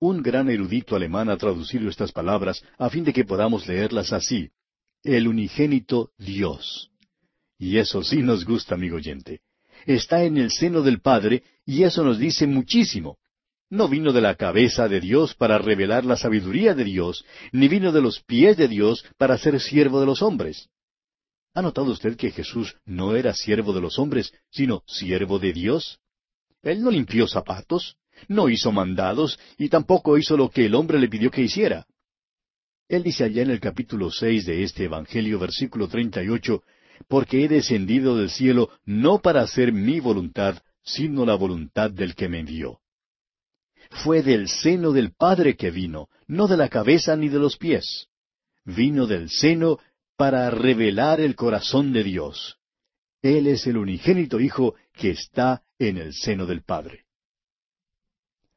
Un 0.00 0.22
gran 0.22 0.48
erudito 0.48 0.96
alemán 0.96 1.28
ha 1.28 1.36
traducido 1.36 1.90
estas 1.90 2.12
palabras 2.12 2.64
a 2.78 2.88
fin 2.88 3.04
de 3.04 3.12
que 3.12 3.24
podamos 3.24 3.66
leerlas 3.68 4.14
así 4.14 4.50
el 5.04 5.28
unigénito 5.28 6.10
Dios. 6.16 6.90
Y 7.58 7.76
eso 7.76 8.02
sí 8.02 8.22
nos 8.22 8.46
gusta, 8.46 8.74
amigo 8.74 8.96
oyente. 8.96 9.40
Está 9.84 10.24
en 10.24 10.38
el 10.38 10.50
seno 10.50 10.80
del 10.80 11.00
Padre 11.00 11.42
y 11.66 11.82
eso 11.82 12.02
nos 12.04 12.18
dice 12.18 12.46
muchísimo. 12.46 13.18
No 13.68 13.86
vino 13.86 14.14
de 14.14 14.22
la 14.22 14.34
cabeza 14.34 14.88
de 14.88 15.00
Dios 15.00 15.34
para 15.34 15.58
revelar 15.58 16.06
la 16.06 16.16
sabiduría 16.16 16.74
de 16.74 16.84
Dios, 16.84 17.26
ni 17.52 17.68
vino 17.68 17.92
de 17.92 18.00
los 18.00 18.22
pies 18.22 18.56
de 18.56 18.66
Dios 18.66 19.04
para 19.18 19.36
ser 19.36 19.60
siervo 19.60 20.00
de 20.00 20.06
los 20.06 20.22
hombres. 20.22 20.70
¿Ha 21.58 21.62
notado 21.62 21.90
usted 21.90 22.16
que 22.16 22.30
Jesús 22.30 22.76
no 22.84 23.16
era 23.16 23.34
siervo 23.34 23.72
de 23.72 23.80
los 23.80 23.98
hombres, 23.98 24.32
sino 24.48 24.84
siervo 24.86 25.40
de 25.40 25.52
Dios? 25.52 25.98
Él 26.62 26.80
no 26.80 26.88
limpió 26.88 27.26
zapatos, 27.26 27.96
no 28.28 28.48
hizo 28.48 28.70
mandados, 28.70 29.40
y 29.58 29.68
tampoco 29.68 30.16
hizo 30.16 30.36
lo 30.36 30.50
que 30.50 30.66
el 30.66 30.76
hombre 30.76 31.00
le 31.00 31.08
pidió 31.08 31.32
que 31.32 31.42
hiciera. 31.42 31.84
Él 32.86 33.02
dice 33.02 33.24
allá 33.24 33.42
en 33.42 33.50
el 33.50 33.58
capítulo 33.58 34.08
seis 34.12 34.46
de 34.46 34.62
este 34.62 34.84
Evangelio, 34.84 35.40
versículo 35.40 35.88
treinta 35.88 36.22
y 36.22 36.28
ocho, 36.28 36.62
porque 37.08 37.42
he 37.44 37.48
descendido 37.48 38.16
del 38.16 38.30
cielo 38.30 38.70
no 38.84 39.18
para 39.18 39.42
hacer 39.42 39.72
mi 39.72 39.98
voluntad, 39.98 40.62
sino 40.84 41.26
la 41.26 41.34
voluntad 41.34 41.90
del 41.90 42.14
que 42.14 42.28
me 42.28 42.38
envió. 42.38 42.78
Fue 44.04 44.22
del 44.22 44.48
seno 44.48 44.92
del 44.92 45.12
Padre 45.12 45.56
que 45.56 45.72
vino, 45.72 46.08
no 46.28 46.46
de 46.46 46.56
la 46.56 46.68
cabeza 46.68 47.16
ni 47.16 47.28
de 47.28 47.40
los 47.40 47.56
pies. 47.56 48.06
Vino 48.64 49.08
del 49.08 49.28
seno 49.28 49.80
para 50.18 50.50
revelar 50.50 51.20
el 51.20 51.36
corazón 51.36 51.92
de 51.92 52.02
Dios. 52.02 52.58
Él 53.22 53.46
es 53.46 53.68
el 53.68 53.76
unigénito 53.76 54.40
Hijo 54.40 54.74
que 54.92 55.10
está 55.10 55.62
en 55.78 55.96
el 55.96 56.12
seno 56.12 56.44
del 56.44 56.64
Padre. 56.64 57.04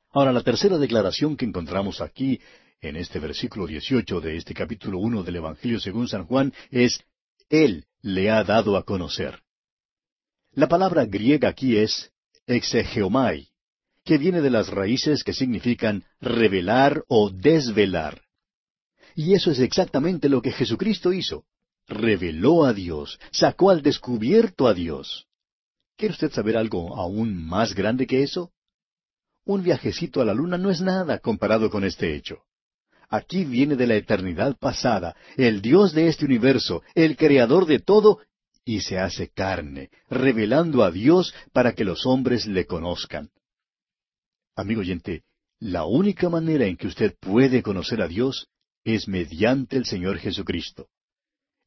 Ahora, 0.09 0.33
la 0.33 0.41
tercera 0.41 0.79
declaración 0.79 1.37
que 1.37 1.45
encontramos 1.45 2.01
aquí, 2.01 2.41
en 2.81 2.95
este 2.95 3.19
versículo 3.19 3.67
18 3.67 4.21
de 4.21 4.37
este 4.37 4.55
capítulo 4.55 4.97
1 4.97 5.21
del 5.21 5.35
Evangelio 5.35 5.79
según 5.79 6.07
San 6.07 6.25
Juan, 6.25 6.51
es 6.71 6.99
Él 7.47 7.85
le 8.01 8.31
ha 8.31 8.43
dado 8.43 8.75
a 8.75 8.83
conocer. 8.83 9.43
La 10.53 10.67
palabra 10.67 11.05
griega 11.05 11.49
aquí 11.49 11.77
es 11.77 12.11
exegeomai, 12.47 13.49
que 14.03 14.17
viene 14.17 14.41
de 14.41 14.49
las 14.49 14.69
raíces 14.69 15.23
que 15.23 15.33
significan 15.33 16.05
revelar 16.19 17.03
o 17.07 17.29
desvelar. 17.29 18.23
Y 19.15 19.35
eso 19.35 19.51
es 19.51 19.59
exactamente 19.59 20.27
lo 20.27 20.41
que 20.41 20.51
Jesucristo 20.51 21.13
hizo. 21.13 21.45
Reveló 21.91 22.63
a 22.63 22.71
Dios, 22.71 23.19
sacó 23.33 23.69
al 23.69 23.81
descubierto 23.81 24.65
a 24.65 24.73
Dios. 24.73 25.27
¿Quiere 25.97 26.13
usted 26.13 26.31
saber 26.31 26.55
algo 26.55 26.95
aún 26.95 27.45
más 27.45 27.75
grande 27.75 28.07
que 28.07 28.23
eso? 28.23 28.53
Un 29.43 29.61
viajecito 29.61 30.21
a 30.21 30.25
la 30.25 30.33
luna 30.33 30.57
no 30.57 30.71
es 30.71 30.79
nada 30.79 31.19
comparado 31.19 31.69
con 31.69 31.83
este 31.83 32.15
hecho. 32.15 32.43
Aquí 33.09 33.43
viene 33.43 33.75
de 33.75 33.87
la 33.87 33.95
eternidad 33.95 34.57
pasada, 34.57 35.17
el 35.35 35.61
Dios 35.61 35.91
de 35.91 36.07
este 36.07 36.23
universo, 36.23 36.81
el 36.95 37.17
creador 37.17 37.65
de 37.65 37.79
todo, 37.79 38.19
y 38.63 38.79
se 38.79 38.97
hace 38.97 39.27
carne, 39.27 39.89
revelando 40.09 40.85
a 40.85 40.91
Dios 40.91 41.35
para 41.51 41.73
que 41.73 41.83
los 41.83 42.05
hombres 42.05 42.47
le 42.47 42.65
conozcan. 42.65 43.31
Amigo 44.55 44.79
oyente, 44.79 45.23
la 45.59 45.83
única 45.83 46.29
manera 46.29 46.65
en 46.67 46.77
que 46.77 46.87
usted 46.87 47.17
puede 47.19 47.61
conocer 47.61 48.01
a 48.01 48.07
Dios 48.07 48.47
es 48.85 49.09
mediante 49.09 49.75
el 49.75 49.83
Señor 49.83 50.19
Jesucristo. 50.19 50.87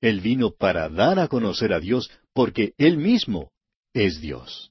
Él 0.04 0.20
vino 0.20 0.50
para 0.50 0.90
dar 0.90 1.18
a 1.18 1.28
conocer 1.28 1.72
a 1.72 1.80
Dios 1.80 2.10
porque 2.34 2.74
Él 2.76 2.98
mismo 2.98 3.52
es 3.94 4.20
Dios. 4.20 4.70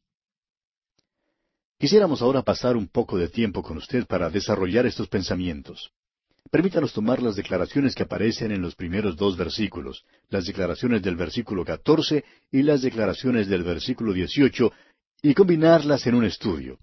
Quisiéramos 1.80 2.22
ahora 2.22 2.44
pasar 2.44 2.78
un 2.78 2.88
poco 2.88 3.18
de 3.18 3.30
tiempo 3.30 3.64
con 3.64 3.78
usted 3.78 4.06
para 4.06 4.30
desarrollar 4.30 4.86
estos 4.86 5.08
pensamientos. 5.08 5.92
Permítanos 6.52 6.94
tomar 6.94 7.24
las 7.24 7.36
declaraciones 7.36 7.96
que 7.96 8.04
aparecen 8.04 8.52
en 8.52 8.62
los 8.62 8.76
primeros 8.76 9.18
dos 9.18 9.36
versículos, 9.36 10.06
las 10.30 10.46
declaraciones 10.46 11.02
del 11.02 11.16
versículo 11.16 11.66
14 11.66 12.24
y 12.52 12.62
las 12.62 12.84
declaraciones 12.84 13.48
del 13.48 13.64
versículo 13.64 14.14
18, 14.14 14.72
y 15.24 15.34
combinarlas 15.34 16.06
en 16.06 16.14
un 16.14 16.26
estudio. 16.26 16.78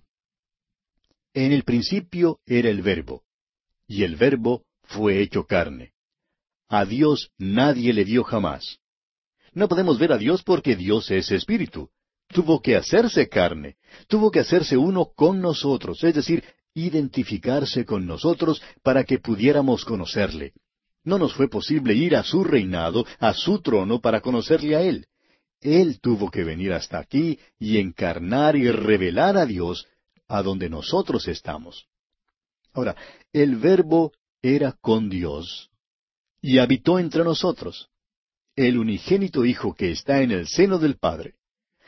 En 1.34 1.53
el 1.53 1.62
principio 1.62 2.40
era 2.46 2.68
el 2.68 2.82
verbo, 2.82 3.22
y 3.86 4.03
el 4.03 4.16
verbo 4.16 4.64
fue 4.82 5.20
hecho 5.20 5.44
carne. 5.44 5.92
A 6.70 6.84
Dios 6.84 7.32
nadie 7.36 7.92
le 7.92 8.04
vio 8.04 8.22
jamás. 8.22 8.78
No 9.52 9.66
podemos 9.66 9.98
ver 9.98 10.12
a 10.12 10.18
Dios 10.18 10.44
porque 10.44 10.76
Dios 10.76 11.10
es 11.10 11.32
espíritu. 11.32 11.90
Tuvo 12.28 12.62
que 12.62 12.76
hacerse 12.76 13.28
carne, 13.28 13.74
tuvo 14.06 14.30
que 14.30 14.38
hacerse 14.38 14.76
uno 14.76 15.10
con 15.16 15.40
nosotros, 15.40 16.04
es 16.04 16.14
decir, 16.14 16.44
identificarse 16.72 17.84
con 17.84 18.06
nosotros 18.06 18.62
para 18.84 19.02
que 19.02 19.18
pudiéramos 19.18 19.84
conocerle. 19.84 20.52
No 21.02 21.18
nos 21.18 21.34
fue 21.34 21.48
posible 21.48 21.94
ir 21.94 22.14
a 22.14 22.22
su 22.22 22.44
reinado, 22.44 23.04
a 23.18 23.34
su 23.34 23.60
trono, 23.60 24.00
para 24.00 24.20
conocerle 24.20 24.76
a 24.76 24.82
Él. 24.82 25.06
Él 25.60 25.98
tuvo 26.00 26.30
que 26.30 26.44
venir 26.44 26.72
hasta 26.72 27.00
aquí 27.00 27.40
y 27.58 27.78
encarnar 27.78 28.54
y 28.54 28.70
revelar 28.70 29.36
a 29.36 29.44
Dios 29.44 29.88
a 30.28 30.40
donde 30.44 30.70
nosotros 30.70 31.26
estamos. 31.26 31.86
Ahora, 32.72 32.94
el 33.32 33.56
verbo 33.56 34.12
era 34.40 34.70
con 34.80 35.10
Dios 35.10 35.69
y 36.41 36.59
habitó 36.59 36.99
entre 36.99 37.24
nosotros, 37.24 37.88
el 38.57 38.78
unigénito 38.78 39.45
Hijo 39.45 39.74
que 39.74 39.91
está 39.91 40.22
en 40.22 40.30
el 40.30 40.47
seno 40.49 40.78
del 40.78 40.97
Padre. 40.97 41.34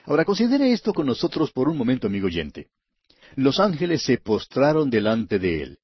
Ahora 0.05 0.25
considere 0.25 0.73
esto 0.73 0.93
con 0.93 1.07
nosotros 1.07 1.53
por 1.53 1.69
un 1.69 1.77
momento, 1.77 2.07
amigo 2.07 2.27
oyente 2.27 2.71
los 3.37 3.61
ángeles 3.61 4.03
se 4.03 4.19
postraron 4.19 4.91
delante 4.91 5.39
de 5.39 5.63
él. 5.63 5.79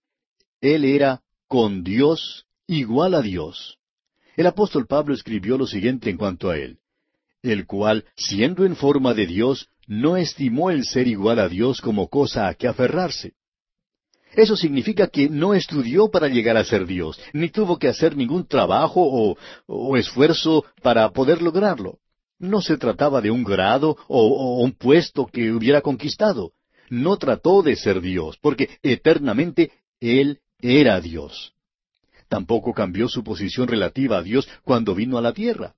Él 0.61 0.85
era 0.85 1.23
con 1.47 1.83
Dios, 1.83 2.47
igual 2.67 3.15
a 3.15 3.23
Dios. 3.23 3.79
El 4.37 4.47
apóstol 4.47 4.87
Pablo 4.87 5.15
escribió 5.15 5.57
lo 5.59 5.67
siguiente 5.67 6.11
en 6.11 6.17
cuanto 6.17 6.51
a 6.51 6.57
él, 6.57 6.79
el 7.43 7.67
cual, 7.67 8.05
siendo 8.17 8.65
en 8.65 8.77
forma 8.77 9.15
de 9.15 9.27
Dios, 9.27 9.69
no 9.87 10.17
estimó 10.17 10.71
el 10.71 10.85
ser 10.85 11.09
igual 11.09 11.39
a 11.39 11.49
Dios 11.49 11.81
como 11.81 12.09
cosa 12.09 12.49
a 12.49 12.55
que 12.55 12.69
aferrarse. 12.69 13.35
Eso 14.35 14.57
significa 14.57 15.09
que 15.09 15.29
no 15.29 15.55
estudió 15.55 16.11
para 16.11 16.29
llegar 16.29 16.57
a 16.57 16.65
ser 16.65 16.87
Dios, 16.87 17.21
ni 17.33 17.49
tuvo 17.49 17.79
que 17.79 17.89
hacer 17.89 18.17
ningún 18.17 18.47
trabajo 18.47 19.37
o, 19.67 19.97
esfuerzo 19.97 20.65
para 20.83 21.11
poder 21.11 21.43
lograrlo. 21.43 21.99
No 22.39 22.61
se 22.61 22.77
trataba 22.77 23.21
de 23.21 23.31
un 23.31 23.43
grado 23.43 23.97
o, 24.07 24.27
o 24.29 24.63
un 24.63 24.73
puesto 24.73 25.27
que 25.27 25.51
hubiera 25.51 25.81
conquistado 25.81 26.53
no 26.91 27.17
trató 27.17 27.63
de 27.63 27.77
ser 27.77 28.01
Dios, 28.01 28.39
porque 28.41 28.79
eternamente 28.83 29.73
Él 30.01 30.41
era 30.61 31.01
Dios. 31.01 31.53
Tampoco 32.29 32.75
cambió 32.75 33.09
su 33.09 33.25
posición 33.25 33.69
relativa 33.69 34.19
a 34.19 34.23
Dios 34.23 34.49
cuando 34.63 34.95
vino 34.95 35.19
a 35.19 35.23
la 35.23 35.33
tierra. 35.33 35.75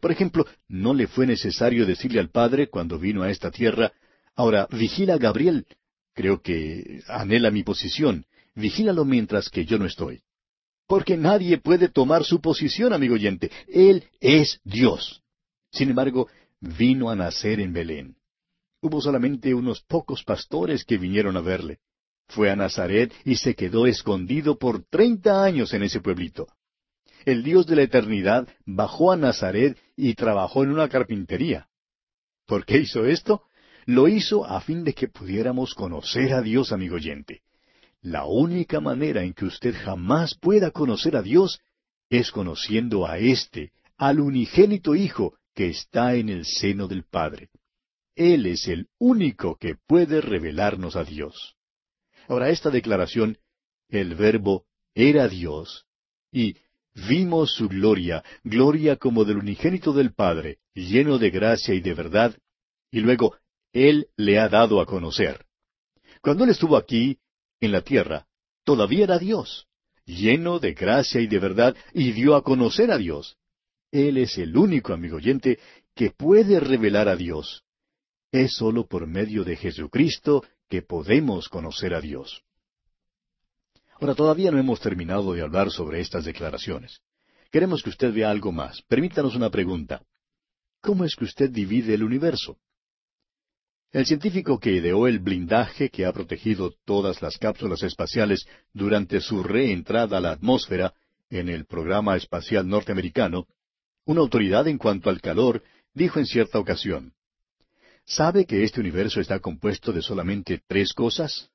Por 0.00 0.12
ejemplo, 0.12 0.46
no 0.68 0.94
le 0.94 1.06
fue 1.06 1.26
necesario 1.26 1.84
decirle 1.84 2.20
al 2.20 2.30
Padre 2.30 2.68
cuando 2.68 2.98
vino 2.98 3.22
a 3.22 3.30
esta 3.30 3.50
tierra, 3.50 3.92
ahora 4.34 4.66
vigila 4.70 5.14
a 5.14 5.18
Gabriel, 5.18 5.66
creo 6.14 6.40
que 6.42 7.02
anhela 7.08 7.50
mi 7.50 7.62
posición, 7.62 8.26
vigílalo 8.54 9.04
mientras 9.04 9.48
que 9.48 9.64
yo 9.64 9.78
no 9.78 9.86
estoy. 9.86 10.22
Porque 10.86 11.16
nadie 11.16 11.58
puede 11.58 11.88
tomar 11.88 12.24
su 12.24 12.40
posición, 12.40 12.92
amigo 12.92 13.14
oyente. 13.14 13.50
Él 13.68 14.04
es 14.20 14.60
Dios. 14.64 15.22
Sin 15.70 15.90
embargo, 15.90 16.28
vino 16.60 17.10
a 17.10 17.16
nacer 17.16 17.60
en 17.60 17.72
Belén. 17.72 18.16
Hubo 18.82 19.00
solamente 19.00 19.54
unos 19.54 19.82
pocos 19.82 20.24
pastores 20.24 20.84
que 20.84 20.98
vinieron 20.98 21.36
a 21.36 21.40
verle. 21.40 21.78
Fue 22.28 22.50
a 22.50 22.56
Nazaret 22.56 23.12
y 23.24 23.36
se 23.36 23.54
quedó 23.54 23.86
escondido 23.86 24.58
por 24.58 24.84
treinta 24.84 25.44
años 25.44 25.74
en 25.74 25.82
ese 25.82 26.00
pueblito. 26.00 26.46
El 27.24 27.42
Dios 27.42 27.66
de 27.66 27.76
la 27.76 27.82
eternidad 27.82 28.48
bajó 28.64 29.12
a 29.12 29.16
Nazaret 29.16 29.76
y 29.96 30.14
trabajó 30.14 30.64
en 30.64 30.70
una 30.70 30.88
carpintería. 30.88 31.68
¿Por 32.46 32.64
qué 32.64 32.78
hizo 32.78 33.04
esto? 33.04 33.42
Lo 33.86 34.08
hizo 34.08 34.44
a 34.44 34.60
fin 34.60 34.84
de 34.84 34.94
que 34.94 35.08
pudiéramos 35.08 35.74
conocer 35.74 36.32
a 36.32 36.42
Dios, 36.42 36.72
amigo 36.72 36.96
oyente. 36.96 37.42
La 38.02 38.24
única 38.24 38.80
manera 38.80 39.22
en 39.22 39.34
que 39.34 39.44
usted 39.44 39.74
jamás 39.74 40.34
pueda 40.34 40.70
conocer 40.70 41.16
a 41.16 41.22
Dios 41.22 41.60
es 42.08 42.30
conociendo 42.30 43.06
a 43.06 43.18
éste, 43.18 43.72
al 43.96 44.20
unigénito 44.20 44.94
Hijo 44.94 45.34
que 45.54 45.68
está 45.68 46.14
en 46.14 46.28
el 46.28 46.44
seno 46.44 46.88
del 46.88 47.04
Padre. 47.04 47.50
Él 48.16 48.46
es 48.46 48.68
el 48.68 48.88
único 48.98 49.56
que 49.56 49.76
puede 49.86 50.20
revelarnos 50.20 50.96
a 50.96 51.04
Dios. 51.04 51.56
Ahora, 52.28 52.50
esta 52.50 52.70
declaración, 52.70 53.38
el 53.88 54.14
verbo 54.14 54.64
era 54.94 55.28
Dios, 55.28 55.86
y 56.32 56.56
vimos 57.08 57.54
su 57.54 57.68
gloria, 57.68 58.24
gloria 58.44 58.96
como 58.96 59.24
del 59.24 59.38
unigénito 59.38 59.92
del 59.92 60.12
Padre, 60.12 60.58
lleno 60.74 61.18
de 61.18 61.30
gracia 61.30 61.74
y 61.74 61.80
de 61.80 61.94
verdad, 61.94 62.36
y 62.90 63.00
luego 63.00 63.36
Él 63.72 64.08
le 64.16 64.38
ha 64.38 64.48
dado 64.48 64.80
a 64.80 64.86
conocer. 64.86 65.44
Cuando 66.20 66.44
Él 66.44 66.50
estuvo 66.50 66.76
aquí, 66.76 67.18
en 67.60 67.72
la 67.72 67.82
tierra, 67.82 68.26
todavía 68.64 69.04
era 69.04 69.18
Dios, 69.18 69.66
lleno 70.04 70.58
de 70.58 70.74
gracia 70.74 71.20
y 71.20 71.26
de 71.26 71.38
verdad, 71.38 71.76
y 71.92 72.12
dio 72.12 72.34
a 72.34 72.42
conocer 72.42 72.90
a 72.90 72.98
Dios. 72.98 73.36
Él 73.92 74.18
es 74.18 74.38
el 74.38 74.56
único, 74.56 74.92
amigo 74.92 75.16
oyente, 75.16 75.58
que 75.94 76.10
puede 76.10 76.60
revelar 76.60 77.08
a 77.08 77.16
Dios. 77.16 77.64
Es 78.32 78.54
sólo 78.54 78.86
por 78.86 79.06
medio 79.06 79.44
de 79.44 79.56
Jesucristo 79.56 80.44
que 80.68 80.82
podemos 80.82 81.48
conocer 81.48 81.94
a 81.94 82.00
Dios. 82.00 82.42
Ahora, 84.00 84.14
todavía 84.14 84.50
no 84.50 84.58
hemos 84.58 84.80
terminado 84.80 85.32
de 85.32 85.42
hablar 85.42 85.70
sobre 85.70 86.00
estas 86.00 86.24
declaraciones. 86.24 87.00
Queremos 87.50 87.82
que 87.82 87.90
usted 87.90 88.14
vea 88.14 88.30
algo 88.30 88.52
más. 88.52 88.80
Permítanos 88.82 89.34
una 89.34 89.50
pregunta. 89.50 90.02
¿Cómo 90.80 91.04
es 91.04 91.14
que 91.16 91.24
usted 91.24 91.50
divide 91.50 91.94
el 91.94 92.04
universo? 92.04 92.56
El 93.92 94.06
científico 94.06 94.60
que 94.60 94.70
ideó 94.70 95.08
el 95.08 95.18
blindaje 95.18 95.90
que 95.90 96.06
ha 96.06 96.12
protegido 96.12 96.72
todas 96.84 97.20
las 97.22 97.38
cápsulas 97.38 97.82
espaciales 97.82 98.46
durante 98.72 99.20
su 99.20 99.42
reentrada 99.42 100.18
a 100.18 100.20
la 100.20 100.30
atmósfera 100.30 100.94
en 101.28 101.48
el 101.48 101.64
programa 101.66 102.16
espacial 102.16 102.68
norteamericano, 102.68 103.48
una 104.04 104.20
autoridad 104.20 104.68
en 104.68 104.78
cuanto 104.78 105.10
al 105.10 105.20
calor 105.20 105.64
dijo 105.92 106.20
en 106.20 106.26
cierta 106.26 106.60
ocasión, 106.60 107.14
¿Sabe 108.04 108.46
que 108.46 108.62
este 108.62 108.80
universo 108.80 109.20
está 109.20 109.40
compuesto 109.40 109.92
de 109.92 110.02
solamente 110.02 110.62
tres 110.68 110.92
cosas? 110.92 111.50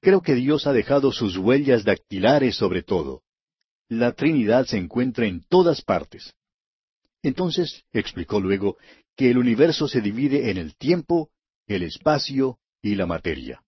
Creo 0.00 0.22
que 0.22 0.34
Dios 0.34 0.66
ha 0.66 0.72
dejado 0.72 1.12
sus 1.12 1.36
huellas 1.36 1.84
dactilares 1.84 2.56
sobre 2.56 2.82
todo. 2.82 3.22
La 3.88 4.12
Trinidad 4.12 4.64
se 4.64 4.78
encuentra 4.78 5.26
en 5.26 5.42
todas 5.42 5.82
partes. 5.82 6.32
Entonces, 7.22 7.84
explicó 7.92 8.40
luego, 8.40 8.78
que 9.14 9.30
el 9.30 9.36
universo 9.36 9.88
se 9.88 10.00
divide 10.00 10.50
en 10.50 10.56
el 10.56 10.74
tiempo, 10.76 11.30
el 11.70 11.84
espacio 11.84 12.58
y 12.82 12.96
la 12.96 13.06
materia. 13.06 13.62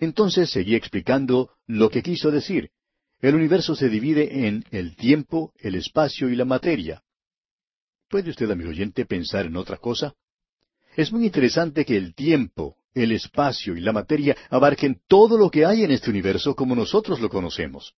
Entonces 0.00 0.50
seguí 0.50 0.74
explicando 0.74 1.50
lo 1.66 1.90
que 1.90 2.02
quiso 2.02 2.30
decir. 2.30 2.70
El 3.20 3.34
universo 3.34 3.74
se 3.74 3.88
divide 3.88 4.46
en 4.46 4.64
el 4.70 4.96
tiempo, 4.96 5.52
el 5.58 5.76
espacio 5.76 6.28
y 6.28 6.36
la 6.36 6.44
materia. 6.44 7.02
¿Puede 8.08 8.30
usted, 8.30 8.50
amigo 8.50 8.70
oyente, 8.70 9.06
pensar 9.06 9.46
en 9.46 9.56
otra 9.56 9.76
cosa? 9.76 10.14
Es 10.96 11.12
muy 11.12 11.26
interesante 11.26 11.84
que 11.84 11.96
el 11.96 12.14
tiempo, 12.14 12.76
el 12.94 13.12
espacio 13.12 13.76
y 13.76 13.80
la 13.80 13.92
materia 13.92 14.36
abarquen 14.50 15.00
todo 15.06 15.38
lo 15.38 15.50
que 15.50 15.64
hay 15.64 15.84
en 15.84 15.92
este 15.92 16.10
universo 16.10 16.56
como 16.56 16.74
nosotros 16.74 17.20
lo 17.20 17.28
conocemos. 17.28 17.94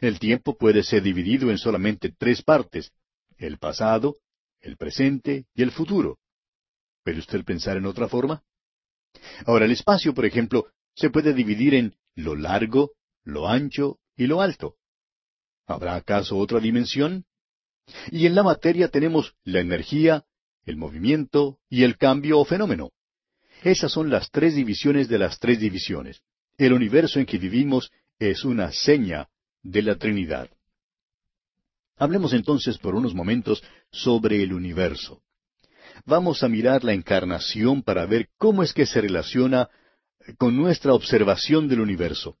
El 0.00 0.18
tiempo 0.18 0.56
puede 0.56 0.82
ser 0.82 1.02
dividido 1.02 1.50
en 1.50 1.56
solamente 1.56 2.12
tres 2.18 2.42
partes, 2.42 2.92
el 3.38 3.58
pasado, 3.58 4.16
el 4.60 4.76
presente 4.76 5.46
y 5.54 5.62
el 5.62 5.70
futuro. 5.70 6.18
¿Puede 7.04 7.18
usted 7.18 7.44
pensar 7.44 7.76
en 7.76 7.84
otra 7.84 8.08
forma? 8.08 8.42
Ahora, 9.44 9.66
el 9.66 9.72
espacio, 9.72 10.14
por 10.14 10.24
ejemplo, 10.24 10.66
se 10.94 11.10
puede 11.10 11.34
dividir 11.34 11.74
en 11.74 11.94
lo 12.14 12.34
largo, 12.34 12.92
lo 13.24 13.46
ancho 13.46 13.98
y 14.16 14.26
lo 14.26 14.40
alto. 14.40 14.76
¿Habrá 15.66 15.96
acaso 15.96 16.38
otra 16.38 16.60
dimensión? 16.60 17.26
Y 18.10 18.26
en 18.26 18.34
la 18.34 18.42
materia 18.42 18.88
tenemos 18.88 19.34
la 19.44 19.60
energía, 19.60 20.24
el 20.64 20.78
movimiento 20.78 21.58
y 21.68 21.84
el 21.84 21.98
cambio 21.98 22.38
o 22.38 22.44
fenómeno. 22.46 22.92
Esas 23.62 23.92
son 23.92 24.08
las 24.08 24.30
tres 24.30 24.54
divisiones 24.54 25.08
de 25.08 25.18
las 25.18 25.38
tres 25.38 25.60
divisiones. 25.60 26.22
El 26.56 26.72
universo 26.72 27.18
en 27.20 27.26
que 27.26 27.38
vivimos 27.38 27.90
es 28.18 28.44
una 28.44 28.72
seña 28.72 29.28
de 29.62 29.82
la 29.82 29.96
Trinidad. 29.96 30.48
Hablemos 31.96 32.32
entonces 32.32 32.78
por 32.78 32.94
unos 32.94 33.14
momentos 33.14 33.62
sobre 33.90 34.42
el 34.42 34.54
universo 34.54 35.22
vamos 36.04 36.42
a 36.42 36.48
mirar 36.48 36.84
la 36.84 36.92
encarnación 36.92 37.82
para 37.82 38.06
ver 38.06 38.28
cómo 38.38 38.62
es 38.62 38.72
que 38.72 38.86
se 38.86 39.00
relaciona 39.00 39.68
con 40.38 40.56
nuestra 40.56 40.94
observación 40.94 41.68
del 41.68 41.80
universo. 41.80 42.36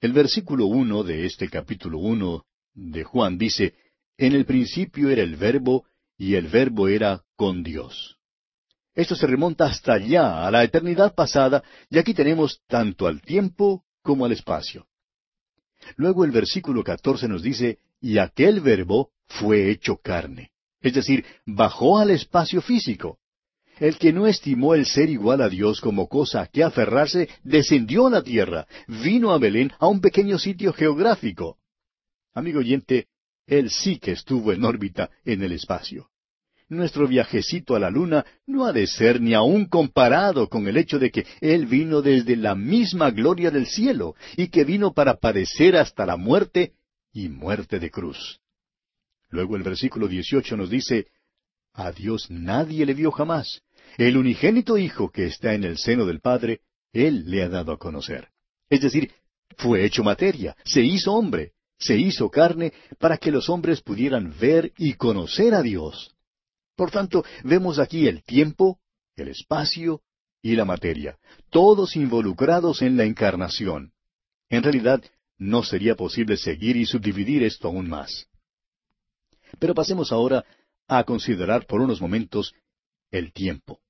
El 0.00 0.12
versículo 0.12 0.66
uno 0.66 1.02
de 1.02 1.26
este 1.26 1.48
capítulo 1.48 1.98
uno 1.98 2.44
de 2.74 3.04
Juan 3.04 3.38
dice, 3.38 3.74
En 4.18 4.32
el 4.32 4.44
principio 4.44 5.10
era 5.10 5.22
el 5.22 5.36
verbo, 5.36 5.86
y 6.18 6.34
el 6.34 6.48
verbo 6.48 6.88
era 6.88 7.24
con 7.36 7.62
Dios. 7.62 8.18
Esto 8.94 9.14
se 9.14 9.26
remonta 9.26 9.66
hasta 9.66 9.94
allá, 9.94 10.46
a 10.46 10.50
la 10.50 10.64
eternidad 10.64 11.14
pasada, 11.14 11.62
y 11.90 11.98
aquí 11.98 12.14
tenemos 12.14 12.62
tanto 12.66 13.06
al 13.06 13.20
tiempo 13.20 13.84
como 14.02 14.24
al 14.24 14.32
espacio. 14.32 14.86
Luego 15.96 16.24
el 16.24 16.30
versículo 16.30 16.82
catorce 16.82 17.28
nos 17.28 17.42
dice, 17.42 17.78
y 18.00 18.18
aquel 18.18 18.60
verbo 18.60 19.10
fue 19.26 19.70
hecho 19.70 19.98
carne 19.98 20.52
es 20.86 20.94
decir, 20.94 21.24
bajó 21.44 21.98
al 21.98 22.10
espacio 22.10 22.60
físico. 22.60 23.18
El 23.78 23.98
que 23.98 24.12
no 24.12 24.26
estimó 24.26 24.74
el 24.74 24.86
ser 24.86 25.10
igual 25.10 25.42
a 25.42 25.48
Dios 25.48 25.80
como 25.80 26.08
cosa 26.08 26.42
a 26.42 26.46
que 26.46 26.64
aferrarse, 26.64 27.28
descendió 27.42 28.06
a 28.06 28.10
la 28.10 28.22
tierra, 28.22 28.66
vino 28.88 29.32
a 29.32 29.38
Belén, 29.38 29.72
a 29.78 29.86
un 29.86 30.00
pequeño 30.00 30.38
sitio 30.38 30.72
geográfico. 30.72 31.58
Amigo 32.32 32.60
oyente, 32.60 33.08
él 33.46 33.70
sí 33.70 33.98
que 33.98 34.12
estuvo 34.12 34.52
en 34.52 34.64
órbita 34.64 35.10
en 35.24 35.42
el 35.42 35.52
espacio. 35.52 36.08
Nuestro 36.68 37.06
viajecito 37.06 37.76
a 37.76 37.78
la 37.78 37.90
luna 37.90 38.26
no 38.46 38.66
ha 38.66 38.72
de 38.72 38.88
ser 38.88 39.20
ni 39.20 39.34
aun 39.34 39.66
comparado 39.66 40.48
con 40.48 40.66
el 40.66 40.76
hecho 40.76 40.98
de 40.98 41.12
que 41.12 41.24
Él 41.40 41.66
vino 41.66 42.02
desde 42.02 42.34
la 42.34 42.56
misma 42.56 43.12
gloria 43.12 43.52
del 43.52 43.66
cielo 43.66 44.16
y 44.36 44.48
que 44.48 44.64
vino 44.64 44.92
para 44.92 45.14
padecer 45.14 45.76
hasta 45.76 46.04
la 46.04 46.16
muerte 46.16 46.72
y 47.12 47.28
muerte 47.28 47.78
de 47.78 47.90
cruz. 47.90 48.40
Luego 49.28 49.56
el 49.56 49.62
versículo 49.62 50.08
18 50.08 50.56
nos 50.56 50.70
dice, 50.70 51.08
A 51.72 51.92
Dios 51.92 52.30
nadie 52.30 52.86
le 52.86 52.94
vio 52.94 53.10
jamás. 53.10 53.62
El 53.96 54.16
unigénito 54.16 54.78
Hijo 54.78 55.10
que 55.10 55.26
está 55.26 55.54
en 55.54 55.64
el 55.64 55.78
seno 55.78 56.06
del 56.06 56.20
Padre, 56.20 56.60
Él 56.92 57.24
le 57.26 57.42
ha 57.42 57.48
dado 57.48 57.72
a 57.72 57.78
conocer. 57.78 58.28
Es 58.68 58.80
decir, 58.80 59.12
fue 59.56 59.84
hecho 59.84 60.02
materia, 60.02 60.56
se 60.64 60.82
hizo 60.82 61.12
hombre, 61.12 61.52
se 61.78 61.96
hizo 61.96 62.30
carne 62.30 62.72
para 62.98 63.18
que 63.18 63.30
los 63.30 63.48
hombres 63.48 63.80
pudieran 63.80 64.34
ver 64.38 64.72
y 64.76 64.94
conocer 64.94 65.54
a 65.54 65.62
Dios. 65.62 66.14
Por 66.74 66.90
tanto, 66.90 67.24
vemos 67.42 67.78
aquí 67.78 68.06
el 68.06 68.22
tiempo, 68.22 68.78
el 69.14 69.28
espacio 69.28 70.02
y 70.42 70.56
la 70.56 70.64
materia, 70.64 71.18
todos 71.50 71.96
involucrados 71.96 72.82
en 72.82 72.96
la 72.96 73.04
encarnación. 73.04 73.92
En 74.48 74.62
realidad, 74.62 75.02
no 75.38 75.62
sería 75.62 75.96
posible 75.96 76.36
seguir 76.36 76.76
y 76.76 76.86
subdividir 76.86 77.42
esto 77.42 77.68
aún 77.68 77.88
más. 77.88 78.26
Pero 79.58 79.74
pasemos 79.74 80.12
ahora 80.12 80.44
a 80.88 81.04
considerar 81.04 81.66
por 81.66 81.80
unos 81.80 82.00
momentos 82.00 82.54
el 83.10 83.32
tiempo. 83.32 83.80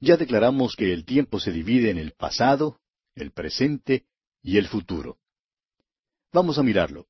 Ya 0.00 0.16
declaramos 0.16 0.76
que 0.76 0.92
el 0.92 1.04
tiempo 1.04 1.38
se 1.38 1.52
divide 1.52 1.90
en 1.90 1.98
el 1.98 2.12
pasado, 2.12 2.80
el 3.14 3.32
presente 3.32 4.06
y 4.42 4.56
el 4.56 4.66
futuro. 4.66 5.18
Vamos 6.32 6.58
a 6.58 6.62
mirarlo. 6.62 7.06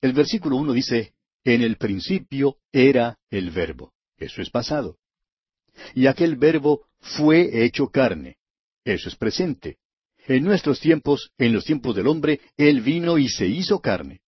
El 0.00 0.12
versículo 0.12 0.56
uno 0.56 0.72
dice, 0.72 1.14
En 1.44 1.62
el 1.62 1.76
principio 1.76 2.58
era 2.72 3.18
el 3.30 3.50
verbo. 3.50 3.92
Eso 4.16 4.40
es 4.40 4.50
pasado. 4.50 4.98
Y 5.94 6.06
aquel 6.06 6.36
verbo 6.36 6.86
fue 7.00 7.64
hecho 7.64 7.88
carne. 7.88 8.38
Eso 8.84 9.08
es 9.08 9.16
presente. 9.16 9.78
En 10.26 10.44
nuestros 10.44 10.80
tiempos, 10.80 11.32
en 11.36 11.52
los 11.52 11.64
tiempos 11.64 11.96
del 11.96 12.06
hombre, 12.06 12.40
Él 12.56 12.80
vino 12.80 13.18
y 13.18 13.28
se 13.28 13.46
hizo 13.46 13.80
carne. 13.80 14.21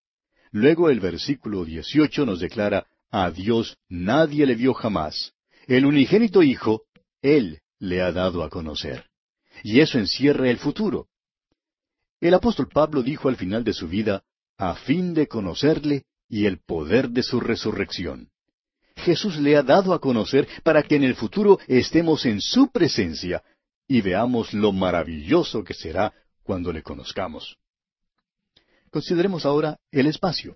Luego 0.55 0.89
el 0.89 1.01
versículo 1.01 1.65
18 1.65 2.25
nos 2.25 2.39
declara, 2.39 2.87
a 3.11 3.29
Dios 3.29 3.77
nadie 3.89 4.45
le 4.45 4.55
vio 4.55 4.73
jamás. 4.73 5.33
El 5.67 5.85
unigénito 5.85 6.43
Hijo, 6.43 6.83
Él 7.21 7.59
le 7.77 8.01
ha 8.01 8.13
dado 8.13 8.41
a 8.41 8.49
conocer. 8.49 9.03
Y 9.63 9.81
eso 9.81 9.99
encierra 9.99 10.49
el 10.49 10.55
futuro. 10.57 11.09
El 12.21 12.35
apóstol 12.35 12.69
Pablo 12.73 13.03
dijo 13.03 13.27
al 13.27 13.35
final 13.35 13.65
de 13.65 13.73
su 13.73 13.89
vida, 13.89 14.23
a 14.57 14.75
fin 14.75 15.13
de 15.13 15.27
conocerle 15.27 16.05
y 16.29 16.45
el 16.45 16.59
poder 16.59 17.09
de 17.09 17.23
su 17.23 17.41
resurrección. 17.41 18.29
Jesús 18.95 19.35
le 19.35 19.57
ha 19.57 19.61
dado 19.61 19.93
a 19.93 19.99
conocer 19.99 20.47
para 20.63 20.83
que 20.83 20.95
en 20.95 21.03
el 21.03 21.15
futuro 21.15 21.59
estemos 21.67 22.25
en 22.25 22.39
su 22.39 22.71
presencia 22.71 23.43
y 23.89 23.99
veamos 23.99 24.53
lo 24.53 24.71
maravilloso 24.71 25.65
que 25.65 25.73
será 25.73 26.13
cuando 26.43 26.71
le 26.71 26.81
conozcamos. 26.81 27.57
Consideremos 28.95 29.45
ahora 29.45 29.77
el 29.91 30.07
espacio. 30.07 30.55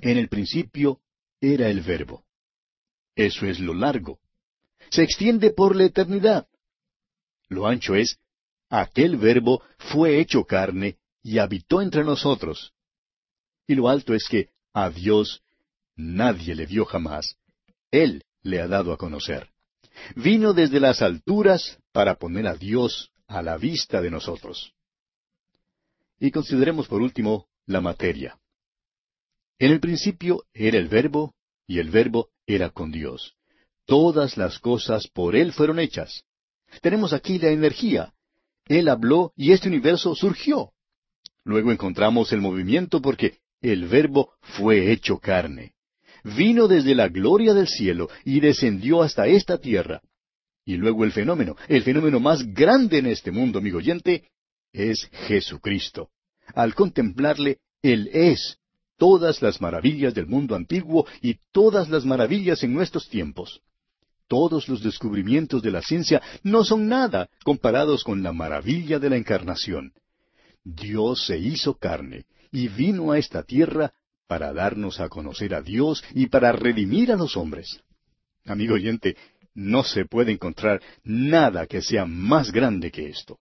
En 0.00 0.16
el 0.16 0.30
principio 0.30 1.02
era 1.38 1.68
el 1.68 1.82
verbo. 1.82 2.24
Eso 3.14 3.44
es 3.44 3.60
lo 3.60 3.74
largo. 3.74 4.20
Se 4.88 5.02
extiende 5.02 5.50
por 5.50 5.76
la 5.76 5.84
eternidad. 5.84 6.48
Lo 7.50 7.66
ancho 7.66 7.94
es, 7.94 8.18
aquel 8.70 9.18
verbo 9.18 9.62
fue 9.76 10.18
hecho 10.18 10.44
carne 10.44 10.96
y 11.22 11.40
habitó 11.40 11.82
entre 11.82 12.04
nosotros. 12.04 12.72
Y 13.66 13.74
lo 13.74 13.90
alto 13.90 14.14
es 14.14 14.26
que 14.26 14.48
a 14.72 14.88
Dios 14.88 15.42
nadie 15.96 16.54
le 16.54 16.64
vio 16.64 16.86
jamás. 16.86 17.36
Él 17.90 18.24
le 18.40 18.62
ha 18.62 18.66
dado 18.66 18.94
a 18.94 18.96
conocer. 18.96 19.50
Vino 20.16 20.54
desde 20.54 20.80
las 20.80 21.02
alturas 21.02 21.78
para 21.92 22.14
poner 22.14 22.46
a 22.46 22.54
Dios 22.54 23.10
a 23.26 23.42
la 23.42 23.58
vista 23.58 24.00
de 24.00 24.10
nosotros. 24.10 24.74
Y 26.24 26.30
consideremos 26.30 26.88
por 26.88 27.02
último 27.02 27.48
la 27.66 27.82
materia. 27.82 28.40
En 29.58 29.72
el 29.72 29.78
principio 29.78 30.44
era 30.54 30.78
el 30.78 30.88
verbo, 30.88 31.34
y 31.66 31.80
el 31.80 31.90
verbo 31.90 32.30
era 32.46 32.70
con 32.70 32.90
Dios. 32.90 33.36
Todas 33.84 34.38
las 34.38 34.58
cosas 34.58 35.06
por 35.06 35.36
Él 35.36 35.52
fueron 35.52 35.78
hechas. 35.78 36.24
Tenemos 36.80 37.12
aquí 37.12 37.38
la 37.38 37.50
energía. 37.50 38.14
Él 38.64 38.88
habló 38.88 39.34
y 39.36 39.52
este 39.52 39.68
universo 39.68 40.14
surgió. 40.14 40.72
Luego 41.44 41.70
encontramos 41.70 42.32
el 42.32 42.40
movimiento 42.40 43.02
porque 43.02 43.40
el 43.60 43.86
verbo 43.86 44.32
fue 44.40 44.92
hecho 44.92 45.18
carne. 45.18 45.74
Vino 46.22 46.68
desde 46.68 46.94
la 46.94 47.08
gloria 47.08 47.52
del 47.52 47.68
cielo 47.68 48.08
y 48.24 48.40
descendió 48.40 49.02
hasta 49.02 49.26
esta 49.26 49.58
tierra. 49.58 50.00
Y 50.64 50.78
luego 50.78 51.04
el 51.04 51.12
fenómeno, 51.12 51.54
el 51.68 51.82
fenómeno 51.82 52.18
más 52.18 52.42
grande 52.54 52.96
en 52.96 53.08
este 53.08 53.30
mundo, 53.30 53.58
amigo 53.58 53.76
oyente, 53.76 54.30
es 54.72 55.04
Jesucristo. 55.28 56.08
Al 56.54 56.74
contemplarle, 56.74 57.58
Él 57.82 58.10
es 58.12 58.58
todas 58.96 59.42
las 59.42 59.60
maravillas 59.60 60.14
del 60.14 60.26
mundo 60.26 60.54
antiguo 60.54 61.06
y 61.20 61.38
todas 61.52 61.88
las 61.88 62.04
maravillas 62.04 62.62
en 62.62 62.74
nuestros 62.74 63.08
tiempos. 63.08 63.60
todos 64.26 64.68
los 64.68 64.82
descubrimientos 64.82 65.62
de 65.62 65.70
la 65.70 65.82
ciencia 65.82 66.22
no 66.42 66.64
son 66.64 66.88
nada 66.88 67.28
comparados 67.44 68.02
con 68.04 68.22
la 68.22 68.32
maravilla 68.32 68.98
de 68.98 69.10
la 69.10 69.16
encarnación. 69.16 69.92
Dios 70.64 71.26
se 71.26 71.38
hizo 71.38 71.74
carne 71.74 72.24
y 72.50 72.68
vino 72.68 73.12
a 73.12 73.18
esta 73.18 73.42
tierra 73.42 73.92
para 74.26 74.52
darnos 74.52 75.00
a 75.00 75.08
conocer 75.08 75.54
a 75.54 75.60
Dios 75.60 76.02
y 76.14 76.26
para 76.26 76.52
redimir 76.52 77.12
a 77.12 77.16
los 77.16 77.36
hombres. 77.36 77.80
Amigo 78.46 78.74
oyente, 78.74 79.16
no 79.54 79.84
se 79.84 80.06
puede 80.06 80.32
encontrar 80.32 80.80
nada 81.04 81.66
que 81.66 81.82
sea 81.82 82.06
más 82.06 82.50
grande 82.50 82.90
que 82.90 83.08
esto. 83.08 83.38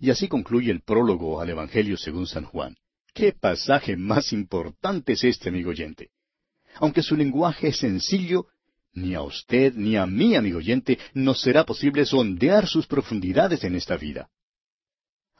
Y 0.00 0.08
así 0.08 0.28
concluye 0.28 0.70
el 0.70 0.80
prólogo 0.80 1.42
al 1.42 1.50
Evangelio 1.50 1.98
según 1.98 2.26
San 2.26 2.44
Juan. 2.44 2.74
¿Qué 3.12 3.32
pasaje 3.32 3.98
más 3.98 4.32
importante 4.32 5.12
es 5.12 5.24
este, 5.24 5.50
amigo 5.50 5.70
oyente? 5.70 6.08
Aunque 6.76 7.02
su 7.02 7.16
lenguaje 7.16 7.68
es 7.68 7.78
sencillo, 7.78 8.46
ni 8.94 9.14
a 9.14 9.20
usted 9.20 9.74
ni 9.74 9.96
a 9.96 10.06
mí, 10.06 10.36
amigo 10.36 10.56
oyente, 10.56 10.98
nos 11.12 11.42
será 11.42 11.66
posible 11.66 12.06
sondear 12.06 12.66
sus 12.66 12.86
profundidades 12.86 13.62
en 13.62 13.74
esta 13.74 13.98
vida. 13.98 14.30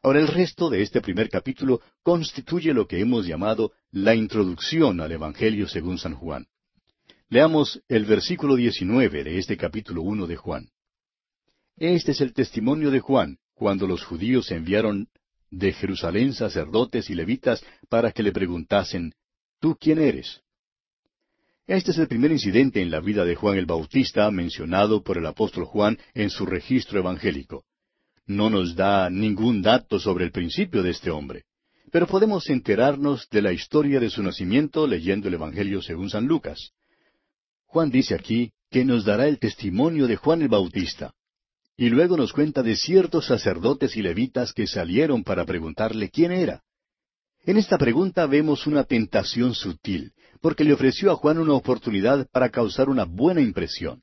Ahora 0.02 0.20
el 0.20 0.28
resto 0.28 0.68
de 0.68 0.82
este 0.82 1.00
primer 1.00 1.30
capítulo 1.30 1.80
constituye 2.02 2.74
lo 2.74 2.86
que 2.86 3.00
hemos 3.00 3.26
llamado 3.26 3.72
la 3.90 4.14
introducción 4.14 5.00
al 5.00 5.12
Evangelio 5.12 5.68
según 5.68 5.98
San 5.98 6.14
Juan. 6.14 6.46
Leamos 7.30 7.82
el 7.88 8.04
versículo 8.04 8.56
19 8.56 9.24
de 9.24 9.38
este 9.38 9.56
capítulo 9.56 10.02
1 10.02 10.26
de 10.26 10.36
Juan. 10.36 10.68
Este 11.76 12.12
es 12.12 12.20
el 12.20 12.34
testimonio 12.34 12.90
de 12.90 13.00
Juan 13.00 13.38
cuando 13.60 13.86
los 13.86 14.02
judíos 14.04 14.50
enviaron 14.52 15.08
de 15.50 15.74
Jerusalén 15.74 16.32
sacerdotes 16.32 17.10
y 17.10 17.14
levitas 17.14 17.62
para 17.90 18.10
que 18.10 18.22
le 18.22 18.32
preguntasen, 18.32 19.12
¿tú 19.60 19.76
quién 19.78 19.98
eres? 19.98 20.40
Este 21.66 21.90
es 21.90 21.98
el 21.98 22.08
primer 22.08 22.32
incidente 22.32 22.80
en 22.80 22.90
la 22.90 23.00
vida 23.00 23.26
de 23.26 23.34
Juan 23.34 23.58
el 23.58 23.66
Bautista 23.66 24.30
mencionado 24.30 25.02
por 25.02 25.18
el 25.18 25.26
apóstol 25.26 25.66
Juan 25.66 25.98
en 26.14 26.30
su 26.30 26.46
registro 26.46 27.00
evangélico. 27.00 27.64
No 28.24 28.48
nos 28.48 28.76
da 28.76 29.10
ningún 29.10 29.60
dato 29.60 30.00
sobre 30.00 30.24
el 30.24 30.32
principio 30.32 30.82
de 30.82 30.92
este 30.92 31.10
hombre, 31.10 31.44
pero 31.92 32.06
podemos 32.06 32.48
enterarnos 32.48 33.28
de 33.28 33.42
la 33.42 33.52
historia 33.52 34.00
de 34.00 34.08
su 34.08 34.22
nacimiento 34.22 34.86
leyendo 34.86 35.28
el 35.28 35.34
Evangelio 35.34 35.82
según 35.82 36.08
San 36.08 36.24
Lucas. 36.24 36.70
Juan 37.66 37.90
dice 37.90 38.14
aquí 38.14 38.52
que 38.70 38.86
nos 38.86 39.04
dará 39.04 39.28
el 39.28 39.38
testimonio 39.38 40.06
de 40.06 40.16
Juan 40.16 40.40
el 40.40 40.48
Bautista, 40.48 41.12
y 41.80 41.88
luego 41.88 42.18
nos 42.18 42.34
cuenta 42.34 42.62
de 42.62 42.76
ciertos 42.76 43.24
sacerdotes 43.24 43.96
y 43.96 44.02
levitas 44.02 44.52
que 44.52 44.66
salieron 44.66 45.24
para 45.24 45.46
preguntarle 45.46 46.10
quién 46.10 46.30
era. 46.30 46.62
En 47.46 47.56
esta 47.56 47.78
pregunta 47.78 48.26
vemos 48.26 48.66
una 48.66 48.84
tentación 48.84 49.54
sutil, 49.54 50.12
porque 50.42 50.62
le 50.62 50.74
ofreció 50.74 51.10
a 51.10 51.16
Juan 51.16 51.38
una 51.38 51.54
oportunidad 51.54 52.28
para 52.32 52.50
causar 52.50 52.90
una 52.90 53.06
buena 53.06 53.40
impresión. 53.40 54.02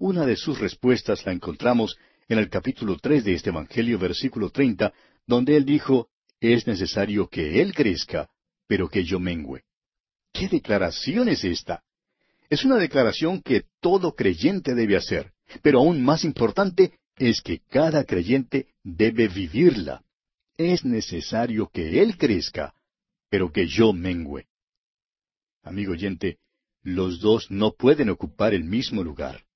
Una 0.00 0.26
de 0.26 0.36
sus 0.36 0.58
respuestas 0.58 1.24
la 1.24 1.32
encontramos 1.32 1.96
en 2.28 2.38
el 2.38 2.50
capítulo 2.50 2.98
tres 3.00 3.24
de 3.24 3.32
este 3.32 3.48
Evangelio, 3.48 3.98
versículo 3.98 4.50
treinta, 4.50 4.92
donde 5.26 5.56
él 5.56 5.64
dijo, 5.64 6.10
es 6.40 6.66
necesario 6.66 7.26
que 7.26 7.62
él 7.62 7.72
crezca, 7.72 8.28
pero 8.66 8.90
que 8.90 9.02
yo 9.02 9.18
mengüe. 9.18 9.62
¿Qué 10.30 10.46
declaración 10.46 11.30
es 11.30 11.42
esta? 11.42 11.82
Es 12.52 12.66
una 12.66 12.76
declaración 12.76 13.40
que 13.40 13.64
todo 13.80 14.14
creyente 14.14 14.74
debe 14.74 14.94
hacer, 14.94 15.32
pero 15.62 15.78
aún 15.78 16.04
más 16.04 16.22
importante 16.22 16.98
es 17.16 17.40
que 17.40 17.60
cada 17.60 18.04
creyente 18.04 18.66
debe 18.84 19.26
vivirla. 19.26 20.04
Es 20.58 20.84
necesario 20.84 21.70
que 21.72 22.02
él 22.02 22.18
crezca, 22.18 22.74
pero 23.30 23.50
que 23.50 23.66
yo 23.66 23.94
mengüe. 23.94 24.48
Amigo 25.62 25.92
oyente, 25.92 26.40
los 26.82 27.20
dos 27.20 27.50
no 27.50 27.72
pueden 27.72 28.10
ocupar 28.10 28.52
el 28.52 28.64
mismo 28.64 29.02
lugar. 29.02 29.46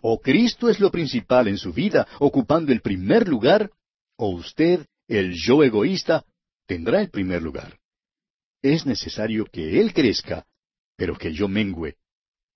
O 0.00 0.20
Cristo 0.20 0.68
es 0.68 0.78
lo 0.78 0.92
principal 0.92 1.48
en 1.48 1.58
su 1.58 1.72
vida, 1.72 2.06
ocupando 2.20 2.70
el 2.70 2.80
primer 2.80 3.26
lugar, 3.26 3.72
o 4.14 4.28
usted, 4.28 4.86
el 5.08 5.32
yo 5.32 5.64
egoísta, 5.64 6.24
tendrá 6.64 7.00
el 7.00 7.10
primer 7.10 7.42
lugar. 7.42 7.80
Es 8.62 8.86
necesario 8.86 9.46
que 9.46 9.80
Él 9.80 9.92
crezca, 9.92 10.46
pero 10.94 11.18
que 11.18 11.32
yo 11.32 11.48
mengüe, 11.48 11.96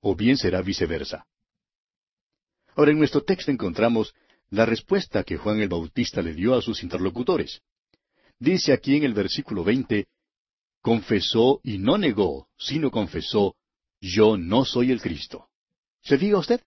o 0.01 0.14
bien 0.14 0.36
será 0.36 0.62
viceversa. 0.62 1.26
Ahora 2.76 2.92
en 2.92 2.98
nuestro 2.98 3.22
texto 3.22 3.51
encontramos 3.51 4.14
la 4.51 4.66
respuesta 4.66 5.22
que 5.24 5.36
Juan 5.36 5.61
el 5.61 5.68
Bautista 5.68 6.22
le 6.22 6.34
dio 6.34 6.55
a 6.55 6.62
sus 6.62 6.82
interlocutores. 6.82 7.61
Dice 8.38 8.72
aquí 8.72 8.96
en 8.96 9.05
el 9.05 9.14
versículo 9.14 9.64
veinte, 9.64 10.07
confesó 10.80 11.61
y 11.62 11.78
no 11.78 11.98
negó, 11.98 12.48
sino 12.57 12.90
confesó, 12.90 13.57
yo 14.01 14.36
no 14.36 14.64
soy 14.64 14.90
el 14.90 15.01
Cristo. 15.01 15.48
¿Se 16.03 16.16
diga 16.16 16.38
usted? 16.38 16.61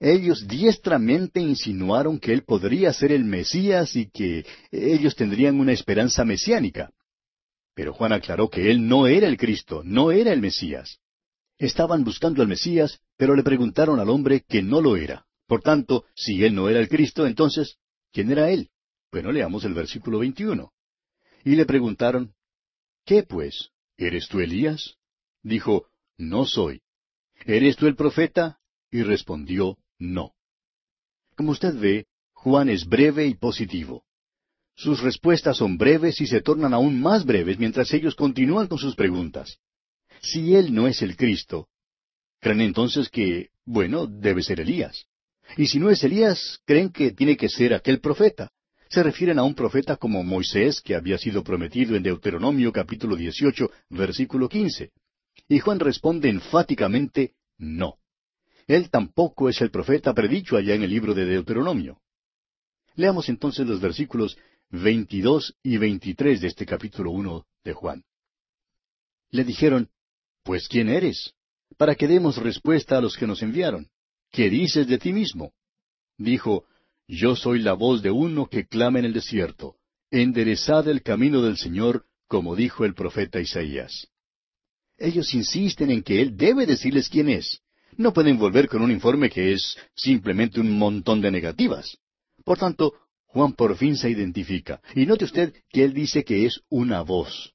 ellos 0.00 0.46
diestramente 0.46 1.40
insinuaron 1.40 2.18
que 2.18 2.32
él 2.32 2.44
podría 2.44 2.92
ser 2.92 3.12
el 3.12 3.24
Mesías 3.24 3.96
y 3.96 4.08
que 4.10 4.46
ellos 4.70 5.16
tendrían 5.16 5.58
una 5.58 5.72
esperanza 5.72 6.24
mesiánica. 6.24 6.90
Pero 7.74 7.92
Juan 7.92 8.12
aclaró 8.12 8.48
que 8.48 8.70
él 8.70 8.86
no 8.86 9.06
era 9.06 9.26
el 9.26 9.36
Cristo, 9.36 9.82
no 9.84 10.10
era 10.10 10.32
el 10.32 10.40
Mesías. 10.40 10.98
Estaban 11.58 12.04
buscando 12.04 12.40
al 12.40 12.48
Mesías, 12.48 13.00
pero 13.16 13.34
le 13.34 13.42
preguntaron 13.42 13.98
al 13.98 14.08
hombre 14.10 14.44
que 14.48 14.62
no 14.62 14.80
lo 14.80 14.96
era. 14.96 15.26
Por 15.46 15.60
tanto, 15.62 16.04
si 16.14 16.44
él 16.44 16.54
no 16.54 16.68
era 16.68 16.78
el 16.78 16.88
Cristo, 16.88 17.26
entonces, 17.26 17.78
¿quién 18.12 18.30
era 18.30 18.50
él? 18.50 18.70
Bueno, 19.10 19.32
leamos 19.32 19.64
el 19.64 19.74
versículo 19.74 20.20
21. 20.20 20.72
Y 21.44 21.56
le 21.56 21.66
preguntaron, 21.66 22.34
¿qué 23.04 23.22
pues? 23.22 23.70
¿Eres 23.96 24.28
tú 24.28 24.40
Elías? 24.40 24.98
Dijo, 25.42 25.88
no 26.16 26.44
soy. 26.44 26.82
¿Eres 27.44 27.76
tú 27.76 27.86
el 27.86 27.96
profeta? 27.96 28.60
Y 28.90 29.02
respondió, 29.02 29.78
no. 29.98 30.34
Como 31.34 31.52
usted 31.52 31.74
ve, 31.74 32.06
Juan 32.34 32.68
es 32.68 32.86
breve 32.86 33.26
y 33.26 33.34
positivo. 33.34 34.04
Sus 34.76 35.00
respuestas 35.00 35.56
son 35.56 35.76
breves 35.76 36.20
y 36.20 36.26
se 36.26 36.40
tornan 36.40 36.72
aún 36.72 37.00
más 37.00 37.24
breves 37.24 37.58
mientras 37.58 37.92
ellos 37.92 38.14
continúan 38.14 38.68
con 38.68 38.78
sus 38.78 38.94
preguntas. 38.94 39.58
Si 40.22 40.54
Él 40.54 40.74
no 40.74 40.86
es 40.86 41.02
el 41.02 41.16
Cristo, 41.16 41.68
creen 42.40 42.60
entonces 42.60 43.08
que, 43.08 43.50
bueno, 43.64 44.06
debe 44.06 44.42
ser 44.42 44.60
Elías. 44.60 45.06
Y 45.56 45.66
si 45.66 45.78
no 45.78 45.90
es 45.90 46.02
Elías, 46.04 46.60
creen 46.64 46.90
que 46.90 47.12
tiene 47.12 47.36
que 47.36 47.48
ser 47.48 47.74
aquel 47.74 48.00
profeta. 48.00 48.50
Se 48.88 49.02
refieren 49.02 49.38
a 49.38 49.42
un 49.42 49.54
profeta 49.54 49.96
como 49.96 50.22
Moisés, 50.22 50.80
que 50.80 50.94
había 50.94 51.18
sido 51.18 51.42
prometido 51.44 51.94
en 51.94 52.02
Deuteronomio 52.02 52.72
capítulo 52.72 53.16
18, 53.16 53.70
versículo 53.90 54.48
15. 54.48 54.90
Y 55.48 55.58
Juan 55.58 55.78
responde 55.78 56.28
enfáticamente, 56.28 57.34
no. 57.58 57.98
Él 58.66 58.90
tampoco 58.90 59.48
es 59.48 59.60
el 59.60 59.70
profeta 59.70 60.14
predicho 60.14 60.56
allá 60.56 60.74
en 60.74 60.82
el 60.82 60.90
libro 60.90 61.14
de 61.14 61.24
Deuteronomio. 61.24 62.00
Leamos 62.96 63.28
entonces 63.28 63.66
los 63.66 63.80
versículos 63.80 64.36
22 64.70 65.56
y 65.62 65.76
23 65.78 66.40
de 66.40 66.48
este 66.48 66.66
capítulo 66.66 67.10
1 67.10 67.46
de 67.64 67.72
Juan. 67.72 68.04
Le 69.30 69.44
dijeron, 69.44 69.90
Pues 70.48 70.66
¿quién 70.66 70.88
eres? 70.88 71.34
Para 71.76 71.94
que 71.94 72.08
demos 72.08 72.38
respuesta 72.38 72.96
a 72.96 73.02
los 73.02 73.18
que 73.18 73.26
nos 73.26 73.42
enviaron. 73.42 73.90
¿Qué 74.32 74.48
dices 74.48 74.86
de 74.86 74.96
ti 74.96 75.12
mismo? 75.12 75.52
Dijo, 76.16 76.64
Yo 77.06 77.36
soy 77.36 77.58
la 77.58 77.74
voz 77.74 78.00
de 78.00 78.10
uno 78.10 78.46
que 78.46 78.66
clama 78.66 78.98
en 78.98 79.04
el 79.04 79.12
desierto. 79.12 79.76
Enderezad 80.10 80.88
el 80.88 81.02
camino 81.02 81.42
del 81.42 81.58
Señor, 81.58 82.06
como 82.28 82.56
dijo 82.56 82.86
el 82.86 82.94
profeta 82.94 83.42
Isaías. 83.42 84.08
Ellos 84.96 85.34
insisten 85.34 85.90
en 85.90 86.02
que 86.02 86.22
Él 86.22 86.34
debe 86.34 86.64
decirles 86.64 87.10
quién 87.10 87.28
es, 87.28 87.60
no 87.98 88.14
pueden 88.14 88.38
volver 88.38 88.68
con 88.68 88.80
un 88.80 88.90
informe 88.90 89.28
que 89.28 89.52
es 89.52 89.76
simplemente 89.94 90.60
un 90.60 90.78
montón 90.78 91.20
de 91.20 91.30
negativas. 91.30 91.98
Por 92.42 92.56
tanto, 92.56 92.94
Juan 93.26 93.52
por 93.52 93.76
fin 93.76 93.98
se 93.98 94.08
identifica. 94.08 94.80
Y 94.94 95.04
note 95.04 95.26
usted 95.26 95.52
que 95.68 95.84
él 95.84 95.92
dice 95.92 96.24
que 96.24 96.46
es 96.46 96.62
una 96.70 97.02
voz. 97.02 97.52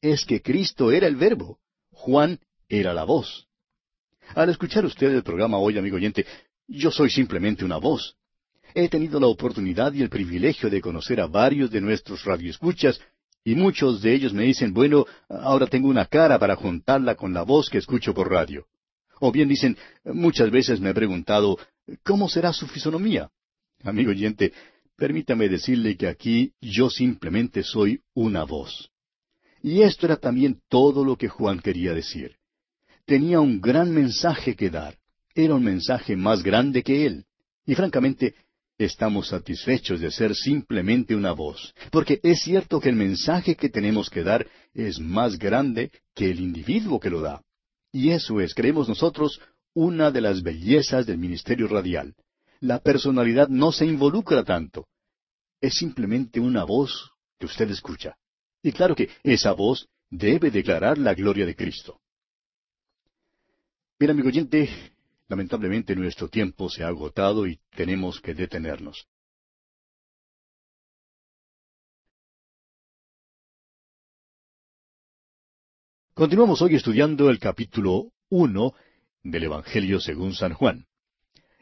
Es 0.00 0.24
que 0.24 0.40
Cristo 0.40 0.90
era 0.90 1.06
el 1.06 1.16
verbo. 1.16 1.60
Juan 1.94 2.38
era 2.68 2.92
la 2.92 3.04
voz. 3.04 3.46
Al 4.34 4.50
escuchar 4.50 4.84
usted 4.84 5.14
el 5.14 5.22
programa 5.22 5.58
hoy, 5.58 5.78
amigo 5.78 5.96
oyente, 5.96 6.26
yo 6.66 6.90
soy 6.90 7.10
simplemente 7.10 7.64
una 7.64 7.76
voz. 7.76 8.16
He 8.74 8.88
tenido 8.88 9.20
la 9.20 9.26
oportunidad 9.28 9.92
y 9.92 10.02
el 10.02 10.08
privilegio 10.08 10.68
de 10.68 10.80
conocer 10.80 11.20
a 11.20 11.26
varios 11.26 11.70
de 11.70 11.80
nuestros 11.80 12.24
radioescuchas, 12.24 13.00
y 13.44 13.54
muchos 13.54 14.00
de 14.00 14.14
ellos 14.14 14.32
me 14.32 14.44
dicen, 14.44 14.72
bueno, 14.72 15.04
ahora 15.28 15.66
tengo 15.66 15.88
una 15.88 16.06
cara 16.06 16.38
para 16.38 16.56
juntarla 16.56 17.14
con 17.14 17.34
la 17.34 17.42
voz 17.42 17.68
que 17.68 17.78
escucho 17.78 18.14
por 18.14 18.30
radio. 18.30 18.66
O 19.20 19.30
bien 19.30 19.48
dicen, 19.48 19.76
muchas 20.04 20.50
veces 20.50 20.80
me 20.80 20.90
he 20.90 20.94
preguntado, 20.94 21.58
¿cómo 22.02 22.28
será 22.28 22.52
su 22.52 22.66
fisonomía? 22.66 23.30
Amigo 23.82 24.10
oyente, 24.10 24.52
permítame 24.96 25.48
decirle 25.48 25.96
que 25.96 26.08
aquí 26.08 26.52
yo 26.60 26.88
simplemente 26.88 27.62
soy 27.62 28.00
una 28.14 28.44
voz. 28.44 28.90
Y 29.64 29.80
esto 29.80 30.04
era 30.04 30.18
también 30.18 30.60
todo 30.68 31.06
lo 31.06 31.16
que 31.16 31.30
Juan 31.30 31.58
quería 31.58 31.94
decir. 31.94 32.36
Tenía 33.06 33.40
un 33.40 33.62
gran 33.62 33.90
mensaje 33.90 34.54
que 34.54 34.68
dar. 34.68 34.98
Era 35.34 35.54
un 35.54 35.64
mensaje 35.64 36.16
más 36.16 36.42
grande 36.42 36.82
que 36.82 37.06
él. 37.06 37.24
Y 37.64 37.74
francamente, 37.74 38.34
estamos 38.76 39.28
satisfechos 39.28 40.00
de 40.00 40.10
ser 40.10 40.34
simplemente 40.34 41.16
una 41.16 41.32
voz, 41.32 41.74
porque 41.90 42.20
es 42.22 42.42
cierto 42.42 42.78
que 42.78 42.90
el 42.90 42.96
mensaje 42.96 43.56
que 43.56 43.70
tenemos 43.70 44.10
que 44.10 44.22
dar 44.22 44.46
es 44.74 45.00
más 45.00 45.38
grande 45.38 45.90
que 46.14 46.30
el 46.30 46.40
individuo 46.40 47.00
que 47.00 47.08
lo 47.08 47.22
da. 47.22 47.42
Y 47.90 48.10
eso 48.10 48.42
es, 48.42 48.52
creemos 48.52 48.86
nosotros, 48.86 49.40
una 49.72 50.10
de 50.10 50.20
las 50.20 50.42
bellezas 50.42 51.06
del 51.06 51.16
ministerio 51.16 51.68
radial. 51.68 52.14
La 52.60 52.80
personalidad 52.80 53.48
no 53.48 53.72
se 53.72 53.86
involucra 53.86 54.44
tanto. 54.44 54.88
Es 55.58 55.76
simplemente 55.76 56.38
una 56.38 56.64
voz 56.64 57.12
que 57.38 57.46
usted 57.46 57.70
escucha. 57.70 58.18
Y 58.64 58.72
claro 58.72 58.96
que 58.96 59.10
esa 59.22 59.52
voz 59.52 59.90
debe 60.08 60.50
declarar 60.50 60.96
la 60.96 61.12
gloria 61.12 61.44
de 61.44 61.54
Cristo. 61.54 62.00
Bien, 63.98 64.10
amigo 64.10 64.28
oyente, 64.28 64.70
lamentablemente 65.28 65.94
nuestro 65.94 66.28
tiempo 66.28 66.70
se 66.70 66.82
ha 66.82 66.88
agotado 66.88 67.46
y 67.46 67.60
tenemos 67.76 68.22
que 68.22 68.32
detenernos. 68.32 69.06
Continuamos 76.14 76.62
hoy 76.62 76.76
estudiando 76.76 77.28
el 77.28 77.38
capítulo 77.38 78.12
uno 78.30 78.72
del 79.22 79.44
Evangelio 79.44 80.00
según 80.00 80.32
San 80.32 80.54
Juan. 80.54 80.86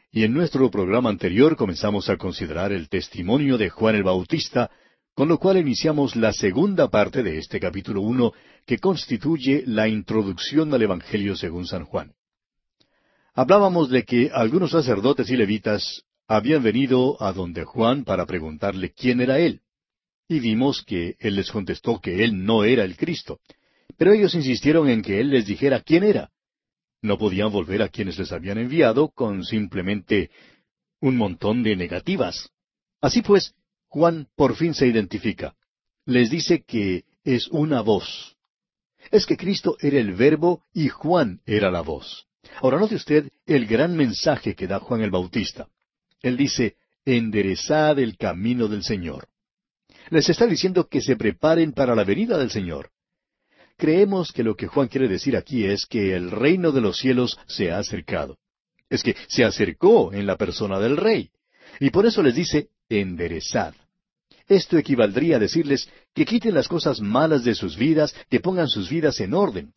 Y 0.09 0.23
en 0.23 0.33
nuestro 0.33 0.71
programa 0.71 1.09
anterior 1.09 1.57
comenzamos 1.57 2.07
a 2.07 2.15
considerar 2.15 2.71
el 2.71 2.87
testimonio 2.87 3.57
de 3.57 3.69
Juan 3.69 3.95
el 3.95 4.03
Bautista, 4.03 4.71
con 5.13 5.27
lo 5.27 5.37
cual 5.37 5.57
iniciamos 5.57 6.15
la 6.15 6.33
segunda 6.33 6.89
parte 6.89 7.21
de 7.21 7.37
este 7.37 7.59
capítulo 7.59 8.01
uno, 8.01 8.33
que 8.65 8.79
constituye 8.79 9.63
la 9.67 9.87
introducción 9.87 10.73
al 10.73 10.81
Evangelio 10.81 11.35
según 11.35 11.67
San 11.67 11.85
Juan. 11.85 12.13
Hablábamos 13.35 13.89
de 13.89 14.03
que 14.03 14.31
algunos 14.33 14.71
sacerdotes 14.71 15.29
y 15.29 15.35
levitas 15.35 16.03
habían 16.27 16.63
venido 16.63 17.21
a 17.21 17.33
donde 17.33 17.63
Juan 17.63 18.03
para 18.05 18.25
preguntarle 18.25 18.91
quién 18.91 19.21
era 19.21 19.39
él. 19.39 19.61
Y 20.27 20.39
vimos 20.39 20.83
que 20.83 21.15
él 21.19 21.35
les 21.35 21.51
contestó 21.51 21.99
que 21.99 22.23
él 22.23 22.45
no 22.45 22.63
era 22.63 22.83
el 22.83 22.95
Cristo. 22.95 23.39
Pero 23.97 24.13
ellos 24.13 24.33
insistieron 24.33 24.89
en 24.89 25.01
que 25.01 25.19
él 25.19 25.29
les 25.29 25.45
dijera 25.45 25.81
quién 25.81 26.03
era. 26.03 26.31
No 27.01 27.17
podían 27.17 27.51
volver 27.51 27.81
a 27.81 27.89
quienes 27.89 28.17
les 28.17 28.31
habían 28.31 28.57
enviado 28.57 29.09
con 29.09 29.43
simplemente 29.43 30.31
un 31.01 31.17
montón 31.17 31.61
de 31.61 31.75
negativas. 31.75 32.49
Así 33.01 33.21
pues, 33.21 33.53
Juan 33.93 34.27
por 34.35 34.55
fin 34.55 34.73
se 34.73 34.87
identifica. 34.87 35.53
Les 36.07 36.31
dice 36.31 36.63
que 36.63 37.03
es 37.23 37.47
una 37.49 37.81
voz. 37.81 38.35
Es 39.11 39.27
que 39.27 39.37
Cristo 39.37 39.77
era 39.79 39.99
el 39.99 40.15
verbo 40.15 40.63
y 40.73 40.89
Juan 40.89 41.41
era 41.45 41.69
la 41.69 41.81
voz. 41.81 42.25
Ahora 42.63 42.79
note 42.79 42.95
usted 42.95 43.29
el 43.45 43.67
gran 43.67 43.95
mensaje 43.95 44.55
que 44.55 44.65
da 44.65 44.79
Juan 44.79 45.01
el 45.01 45.11
Bautista. 45.11 45.67
Él 46.23 46.37
dice, 46.37 46.75
enderezad 47.05 47.99
el 47.99 48.17
camino 48.17 48.67
del 48.67 48.81
Señor. 48.83 49.27
Les 50.09 50.27
está 50.27 50.47
diciendo 50.47 50.87
que 50.87 50.99
se 50.99 51.15
preparen 51.15 51.71
para 51.71 51.93
la 51.93 52.03
venida 52.03 52.39
del 52.39 52.49
Señor. 52.49 52.89
Creemos 53.77 54.31
que 54.31 54.41
lo 54.41 54.55
que 54.55 54.65
Juan 54.65 54.87
quiere 54.87 55.07
decir 55.07 55.37
aquí 55.37 55.65
es 55.65 55.85
que 55.85 56.15
el 56.15 56.31
reino 56.31 56.71
de 56.71 56.81
los 56.81 56.97
cielos 56.97 57.37
se 57.45 57.71
ha 57.71 57.77
acercado. 57.77 58.39
Es 58.89 59.03
que 59.03 59.15
se 59.27 59.43
acercó 59.43 60.11
en 60.13 60.25
la 60.25 60.35
persona 60.35 60.79
del 60.79 60.97
rey. 60.97 61.29
Y 61.79 61.91
por 61.91 62.07
eso 62.07 62.23
les 62.23 62.33
dice, 62.33 62.69
enderezad. 62.89 63.75
Esto 64.47 64.77
equivaldría 64.77 65.37
a 65.37 65.39
decirles 65.39 65.89
que 66.13 66.25
quiten 66.25 66.53
las 66.53 66.67
cosas 66.67 66.99
malas 66.99 67.43
de 67.43 67.55
sus 67.55 67.77
vidas, 67.77 68.15
que 68.29 68.39
pongan 68.39 68.67
sus 68.67 68.89
vidas 68.89 69.19
en 69.19 69.33
orden. 69.33 69.73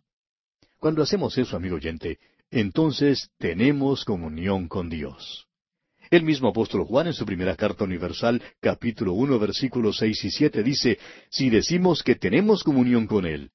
Cuando 0.78 1.02
hacemos 1.02 1.38
eso, 1.38 1.56
amigo 1.56 1.76
oyente, 1.76 2.18
entonces 2.50 3.30
tenemos 3.38 4.04
comunión 4.04 4.68
con 4.68 4.88
Dios. 4.88 5.46
El 6.10 6.22
mismo 6.22 6.48
apóstol 6.48 6.84
Juan 6.84 7.08
en 7.08 7.14
su 7.14 7.26
primera 7.26 7.56
carta 7.56 7.84
universal, 7.84 8.42
capítulo 8.60 9.12
uno, 9.12 9.38
versículos 9.38 9.96
seis 9.96 10.24
y 10.24 10.30
siete, 10.30 10.62
dice, 10.62 10.98
Si 11.30 11.50
decimos 11.50 12.02
que 12.02 12.14
tenemos 12.14 12.62
comunión 12.62 13.06
con 13.06 13.26
Él, 13.26 13.50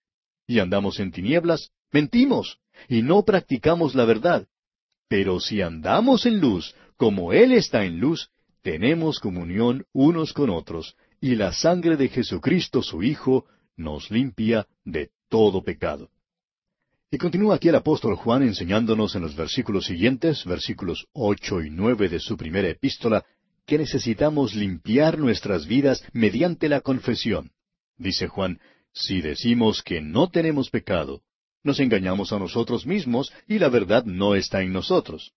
y 0.48 0.60
andamos 0.60 1.00
en 1.00 1.12
tinieblas, 1.12 1.72
mentimos, 1.92 2.60
y 2.90 3.04
no 3.04 3.24
practicamos 3.24 3.96
la 3.96 4.06
verdad. 4.06 4.48
Pero 5.08 5.40
si 5.40 5.62
andamos 5.62 6.26
en 6.26 6.42
luz, 6.42 6.76
como 6.98 7.32
Él 7.32 7.54
está 7.54 7.86
en 7.86 8.00
luz, 8.00 8.30
tenemos 8.62 9.20
comunión 9.20 9.86
unos 9.94 10.34
con 10.34 10.50
otros, 10.50 10.96
y 11.22 11.36
la 11.36 11.54
sangre 11.54 11.96
de 11.96 12.10
Jesucristo 12.10 12.82
su 12.82 13.04
Hijo 13.04 13.46
nos 13.78 14.10
limpia 14.10 14.68
de 14.84 15.12
todo 15.30 15.64
pecado. 15.64 16.10
Y 17.12 17.18
continúa 17.18 17.56
aquí 17.56 17.70
el 17.70 17.76
apóstol 17.76 18.16
Juan 18.16 18.42
enseñándonos 18.42 19.16
en 19.16 19.22
los 19.22 19.36
versículos 19.36 19.86
siguientes, 19.86 20.44
versículos 20.46 21.08
ocho 21.14 21.62
y 21.62 21.70
nueve 21.70 22.10
de 22.10 22.20
su 22.20 22.38
primera 22.38 22.70
epístola, 22.70 23.24
que 23.68 23.78
necesitamos 23.78 24.56
limpiar 24.56 25.20
nuestras 25.20 25.68
vidas 25.68 26.04
mediante 26.14 26.68
la 26.68 26.82
confesión. 26.82 27.52
Dice 27.98 28.28
Juan, 28.28 28.60
si 28.92 29.22
decimos 29.22 29.84
que 29.84 30.02
no 30.02 30.30
tenemos 30.30 30.70
pecado, 30.70 31.22
nos 31.64 31.80
engañamos 31.80 32.34
a 32.34 32.40
nosotros 32.40 32.88
mismos 32.88 33.32
y 33.48 33.60
la 33.60 33.70
verdad 33.70 34.06
no 34.06 34.34
está 34.34 34.62
en 34.64 34.74
nosotros. 34.74 35.34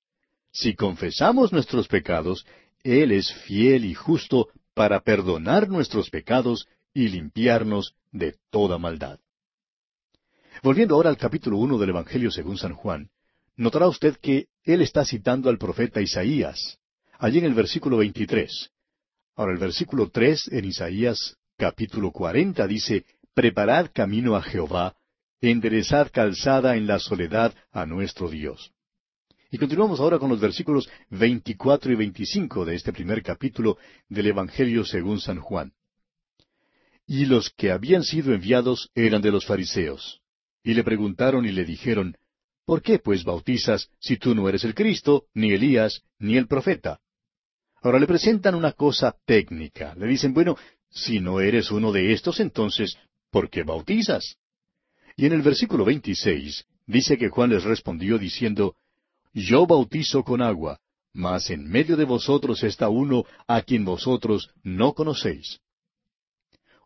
Si 0.50 0.74
confesamos 0.74 1.52
nuestros 1.52 1.88
pecados, 1.88 2.46
Él 2.82 3.12
es 3.12 3.32
fiel 3.32 3.84
y 3.84 3.94
justo 3.94 4.48
para 4.74 5.00
perdonar 5.00 5.68
nuestros 5.68 6.10
pecados 6.10 6.68
y 6.92 7.08
limpiarnos 7.08 7.94
de 8.12 8.36
toda 8.50 8.78
maldad. 8.78 9.18
Volviendo 10.62 10.94
ahora 10.94 11.10
al 11.10 11.16
capítulo 11.16 11.58
uno 11.58 11.78
del 11.78 11.90
Evangelio 11.90 12.30
según 12.30 12.58
San 12.58 12.74
Juan, 12.74 13.10
notará 13.56 13.88
usted 13.88 14.16
que 14.16 14.46
él 14.62 14.82
está 14.82 15.04
citando 15.04 15.48
al 15.48 15.58
profeta 15.58 16.00
Isaías, 16.00 16.78
allí 17.18 17.38
en 17.38 17.44
el 17.44 17.54
versículo 17.54 17.98
23. 17.98 18.70
Ahora 19.36 19.52
el 19.52 19.58
versículo 19.58 20.10
tres 20.10 20.48
en 20.52 20.64
Isaías 20.64 21.36
capítulo 21.56 22.10
40 22.10 22.66
dice, 22.66 23.04
Preparad 23.34 23.90
camino 23.92 24.36
a 24.36 24.42
Jehová, 24.42 24.96
enderezad 25.40 26.10
calzada 26.12 26.76
en 26.76 26.86
la 26.86 26.98
soledad 26.98 27.54
a 27.72 27.86
nuestro 27.86 28.28
Dios. 28.28 28.73
Y 29.54 29.58
continuamos 29.58 30.00
ahora 30.00 30.18
con 30.18 30.30
los 30.30 30.40
versículos 30.40 30.90
24 31.10 31.92
y 31.92 31.94
25 31.94 32.64
de 32.64 32.74
este 32.74 32.92
primer 32.92 33.22
capítulo 33.22 33.78
del 34.08 34.26
Evangelio 34.26 34.84
según 34.84 35.20
San 35.20 35.38
Juan. 35.38 35.72
Y 37.06 37.26
los 37.26 37.50
que 37.50 37.70
habían 37.70 38.02
sido 38.02 38.34
enviados 38.34 38.90
eran 38.96 39.22
de 39.22 39.30
los 39.30 39.46
fariseos. 39.46 40.20
Y 40.64 40.74
le 40.74 40.82
preguntaron 40.82 41.46
y 41.46 41.52
le 41.52 41.64
dijeron, 41.64 42.16
¿Por 42.64 42.82
qué 42.82 42.98
pues 42.98 43.22
bautizas 43.22 43.90
si 44.00 44.16
tú 44.16 44.34
no 44.34 44.48
eres 44.48 44.64
el 44.64 44.74
Cristo, 44.74 45.26
ni 45.34 45.52
Elías, 45.52 46.02
ni 46.18 46.36
el 46.36 46.48
profeta? 46.48 46.98
Ahora 47.80 48.00
le 48.00 48.08
presentan 48.08 48.56
una 48.56 48.72
cosa 48.72 49.14
técnica. 49.24 49.94
Le 49.94 50.08
dicen, 50.08 50.34
bueno, 50.34 50.56
si 50.90 51.20
no 51.20 51.38
eres 51.38 51.70
uno 51.70 51.92
de 51.92 52.12
estos, 52.12 52.40
entonces, 52.40 52.98
¿por 53.30 53.48
qué 53.50 53.62
bautizas? 53.62 54.36
Y 55.16 55.26
en 55.26 55.32
el 55.32 55.42
versículo 55.42 55.84
26 55.84 56.66
dice 56.86 57.16
que 57.16 57.28
Juan 57.28 57.50
les 57.50 57.62
respondió 57.62 58.18
diciendo, 58.18 58.74
Yo 59.34 59.66
bautizo 59.66 60.22
con 60.22 60.40
agua, 60.40 60.78
mas 61.12 61.50
en 61.50 61.68
medio 61.68 61.96
de 61.96 62.04
vosotros 62.04 62.62
está 62.62 62.88
uno 62.88 63.24
a 63.48 63.62
quien 63.62 63.84
vosotros 63.84 64.50
no 64.62 64.94
conocéis. 64.94 65.60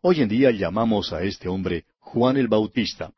Hoy 0.01 0.21
en 0.21 0.29
día 0.29 0.49
llamamos 0.49 1.13
a 1.13 1.21
este 1.21 1.47
hombre 1.47 1.85
Juan 1.99 2.37
el 2.37 2.47
Bautista, 2.47 3.13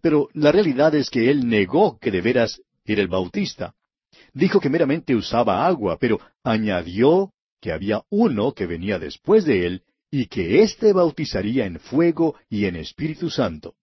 pero 0.00 0.28
la 0.32 0.50
realidad 0.50 0.92
es 0.96 1.08
que 1.08 1.30
él 1.30 1.48
negó 1.48 1.98
que 2.00 2.10
de 2.10 2.20
veras 2.20 2.60
era 2.84 3.00
el 3.00 3.08
Bautista. 3.08 3.74
Dijo 4.32 4.58
que 4.58 4.68
meramente 4.68 5.14
usaba 5.14 5.64
agua, 5.66 5.96
pero 6.00 6.18
añadió 6.42 7.32
que 7.60 7.72
había 7.72 8.02
uno 8.10 8.52
que 8.52 8.66
venía 8.66 8.98
después 8.98 9.44
de 9.44 9.66
él, 9.66 9.82
y 10.10 10.26
que 10.26 10.62
éste 10.62 10.92
bautizaría 10.92 11.64
en 11.64 11.78
fuego 11.78 12.36
y 12.48 12.66
en 12.66 12.76
Espíritu 12.76 13.30
Santo. 13.30 13.74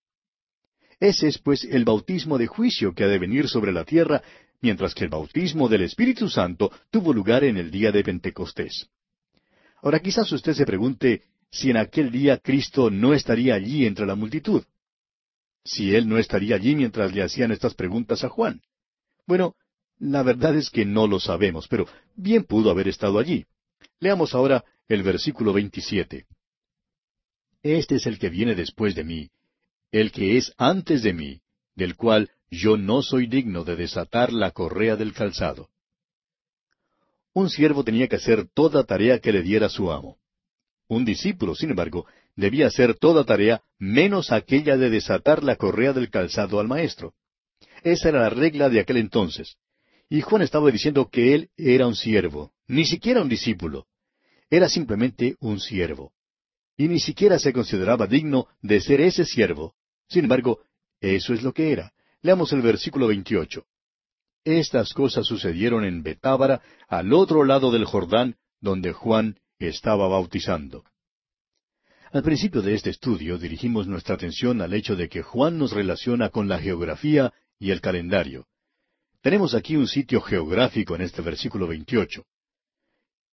Ese 1.00 1.28
es 1.28 1.40
pues 1.40 1.64
el 1.64 1.84
bautismo 1.84 2.38
de 2.38 2.48
juicio 2.48 2.94
que 2.94 3.04
ha 3.04 3.08
de 3.08 3.20
venir 3.20 3.50
sobre 3.50 3.72
la 3.72 3.86
tierra, 3.86 4.22
mientras 4.62 4.94
que 4.94 5.04
el 5.04 5.10
bautismo 5.10 5.68
del 5.68 5.84
Espíritu 5.84 6.30
Santo 6.30 6.72
tuvo 6.90 7.14
lugar 7.14 7.44
en 7.44 7.58
el 7.58 7.72
día 7.72 7.92
de 7.92 8.04
Pentecostés. 8.04 8.88
Ahora 9.82 10.00
quizás 10.00 10.32
usted 10.32 10.54
se 10.54 10.66
pregunte 10.66 11.24
si 11.50 11.70
en 11.72 11.78
aquel 11.78 12.12
día 12.12 12.38
Cristo 12.38 12.90
no 12.90 13.14
estaría 13.14 13.56
allí 13.56 13.86
entre 13.86 14.06
la 14.06 14.16
multitud. 14.16 14.64
Si 15.64 15.96
Él 15.96 16.08
no 16.08 16.18
estaría 16.18 16.56
allí 16.56 16.76
mientras 16.76 17.14
le 17.14 17.24
hacían 17.24 17.52
estas 17.52 17.74
preguntas 17.74 18.24
a 18.24 18.30
Juan. 18.30 18.62
Bueno, 19.28 19.56
la 20.00 20.24
verdad 20.24 20.56
es 20.56 20.70
que 20.70 20.86
no 20.86 21.08
lo 21.08 21.20
sabemos, 21.20 21.68
pero 21.68 21.88
bien 22.16 22.44
pudo 22.44 22.72
haber 22.72 22.88
estado 22.88 23.20
allí. 23.20 23.46
Leamos 24.00 24.34
ahora 24.34 24.64
el 24.88 25.04
versículo 25.04 25.54
27. 25.54 26.26
Este 27.64 27.96
es 27.96 28.06
el 28.08 28.18
que 28.18 28.30
viene 28.30 28.56
después 28.56 28.96
de 28.96 29.04
mí, 29.04 29.30
el 29.92 30.12
que 30.12 30.38
es 30.38 30.54
antes 30.58 31.04
de 31.04 31.14
mí, 31.14 31.42
del 31.76 31.96
cual 31.96 32.32
yo 32.52 32.76
no 32.76 33.02
soy 33.02 33.28
digno 33.28 33.64
de 33.64 33.78
desatar 33.78 34.34
la 34.34 34.52
correa 34.52 34.98
del 34.98 35.14
calzado. 35.14 35.70
Un 37.34 37.50
siervo 37.50 37.86
tenía 37.86 38.10
que 38.10 38.18
hacer 38.18 38.50
toda 38.54 38.84
tarea 38.84 39.20
que 39.20 39.32
le 39.32 39.42
diera 39.42 39.70
su 39.70 39.90
amo. 39.90 40.18
Un 40.90 41.06
discípulo, 41.06 41.56
sin 41.56 41.70
embargo, 41.70 42.06
debía 42.36 42.68
hacer 42.68 42.96
toda 42.96 43.24
tarea 43.24 43.64
menos 43.80 44.34
aquella 44.34 44.76
de 44.76 44.90
desatar 44.90 45.44
la 45.44 45.56
correa 45.56 45.94
del 45.94 46.10
calzado 46.10 46.60
al 46.60 46.68
maestro. 46.68 47.14
Esa 47.84 48.10
era 48.10 48.20
la 48.20 48.30
regla 48.30 48.70
de 48.70 48.82
aquel 48.82 48.98
entonces. 48.98 49.56
Y 50.10 50.20
Juan 50.20 50.42
estaba 50.42 50.70
diciendo 50.70 51.10
que 51.10 51.34
él 51.34 51.50
era 51.56 51.88
un 51.88 51.96
siervo, 51.96 52.52
ni 52.68 52.86
siquiera 52.86 53.22
un 53.22 53.30
discípulo. 53.30 53.88
Era 54.50 54.68
simplemente 54.68 55.38
un 55.40 55.62
siervo. 55.62 56.12
Y 56.76 56.90
ni 56.90 57.00
siquiera 57.00 57.40
se 57.40 57.54
consideraba 57.54 58.08
digno 58.08 58.48
de 58.62 58.82
ser 58.82 59.00
ese 59.00 59.24
siervo. 59.24 59.74
Sin 60.10 60.26
embargo, 60.26 60.60
eso 61.00 61.34
es 61.34 61.44
lo 61.44 61.54
que 61.54 61.72
era. 61.72 61.94
Leamos 62.24 62.54
el 62.54 62.62
versículo 62.62 63.08
28. 63.08 63.66
estas 64.44 64.94
cosas 64.94 65.26
sucedieron 65.26 65.86
en 65.86 66.04
Betábara, 66.04 66.62
al 66.88 67.14
otro 67.14 67.44
lado 67.46 67.72
del 67.72 67.86
Jordán, 67.86 68.36
donde 68.60 68.94
Juan 68.94 69.40
estaba 69.58 70.08
bautizando. 70.08 70.84
Al 72.12 72.24
principio 72.24 72.62
de 72.62 72.76
este 72.76 72.90
estudio 72.90 73.38
dirigimos 73.38 73.88
nuestra 73.88 74.16
atención 74.16 74.62
al 74.62 74.74
hecho 74.74 74.96
de 74.96 75.10
que 75.10 75.22
Juan 75.24 75.58
nos 75.58 75.72
relaciona 75.72 76.30
con 76.30 76.48
la 76.48 76.60
geografía 76.60 77.34
y 77.58 77.72
el 77.72 77.82
calendario. 77.82 78.48
Tenemos 79.22 79.56
aquí 79.56 79.76
un 79.76 79.88
sitio 79.88 80.22
geográfico 80.22 80.96
en 80.96 81.02
este 81.02 81.22
versículo 81.22 81.68
28. 81.68 82.24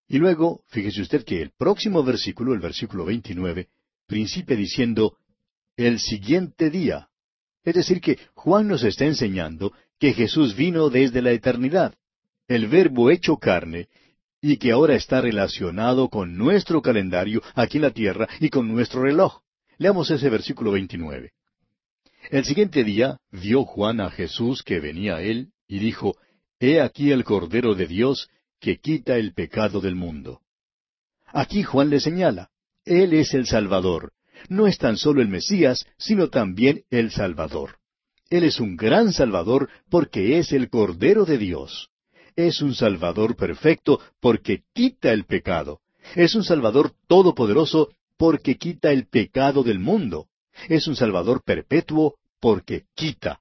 Y 0.09 0.18
luego, 0.18 0.62
fíjese 0.68 1.03
usted 1.03 1.24
que 1.24 1.43
el 1.43 1.51
próximo 1.51 2.03
versículo, 2.03 2.55
el 2.55 2.61
versículo 2.61 3.05
29, 3.05 3.68
principia 4.07 4.57
diciendo, 4.57 5.18
el 5.76 5.99
siguiente 5.99 6.70
día. 6.70 7.09
Es 7.68 7.74
decir, 7.74 8.00
que 8.00 8.18
Juan 8.32 8.66
nos 8.66 8.82
está 8.82 9.04
enseñando 9.04 9.74
que 9.98 10.14
Jesús 10.14 10.56
vino 10.56 10.88
desde 10.88 11.20
la 11.20 11.32
eternidad, 11.32 11.94
el 12.46 12.66
verbo 12.66 13.10
hecho 13.10 13.36
carne, 13.36 13.88
y 14.40 14.56
que 14.56 14.72
ahora 14.72 14.94
está 14.94 15.20
relacionado 15.20 16.08
con 16.08 16.38
nuestro 16.38 16.80
calendario 16.80 17.42
aquí 17.54 17.76
en 17.76 17.82
la 17.82 17.90
tierra 17.90 18.26
y 18.40 18.48
con 18.48 18.68
nuestro 18.68 19.02
reloj. 19.02 19.42
Leamos 19.76 20.10
ese 20.10 20.30
versículo 20.30 20.72
29. 20.72 21.32
El 22.30 22.46
siguiente 22.46 22.84
día 22.84 23.18
vio 23.32 23.64
Juan 23.64 24.00
a 24.00 24.10
Jesús 24.10 24.62
que 24.62 24.80
venía 24.80 25.16
a 25.16 25.20
él 25.20 25.52
y 25.66 25.78
dijo, 25.78 26.16
He 26.58 26.80
aquí 26.80 27.12
el 27.12 27.22
Cordero 27.22 27.74
de 27.74 27.86
Dios 27.86 28.30
que 28.60 28.78
quita 28.78 29.16
el 29.16 29.34
pecado 29.34 29.82
del 29.82 29.94
mundo. 29.94 30.40
Aquí 31.26 31.64
Juan 31.64 31.90
le 31.90 32.00
señala, 32.00 32.48
Él 32.86 33.12
es 33.12 33.34
el 33.34 33.46
Salvador. 33.46 34.14
No 34.49 34.66
es 34.66 34.78
tan 34.78 34.97
solo 34.97 35.20
el 35.20 35.28
Mesías, 35.28 35.84
sino 35.99 36.28
también 36.28 36.84
el 36.91 37.11
Salvador. 37.11 37.78
Él 38.30 38.45
es 38.45 38.61
un 38.61 38.76
gran 38.76 39.12
Salvador 39.12 39.68
porque 39.89 40.39
es 40.39 40.53
el 40.53 40.68
Cordero 40.68 41.24
de 41.24 41.39
Dios. 41.39 41.91
Es 42.36 42.62
un 42.62 42.74
Salvador 42.74 43.36
perfecto 43.36 44.01
porque 44.20 44.62
quita 44.74 45.12
el 45.12 45.24
pecado. 45.24 45.80
Es 46.14 46.34
un 46.34 46.45
Salvador 46.45 46.93
todopoderoso 47.07 47.89
porque 48.16 48.57
quita 48.57 48.93
el 48.93 49.07
pecado 49.07 49.62
del 49.62 49.78
mundo. 49.78 50.28
Es 50.68 50.86
un 50.86 50.97
Salvador 50.97 51.43
perpetuo 51.45 52.16
porque 52.41 52.84
quita. 52.95 53.41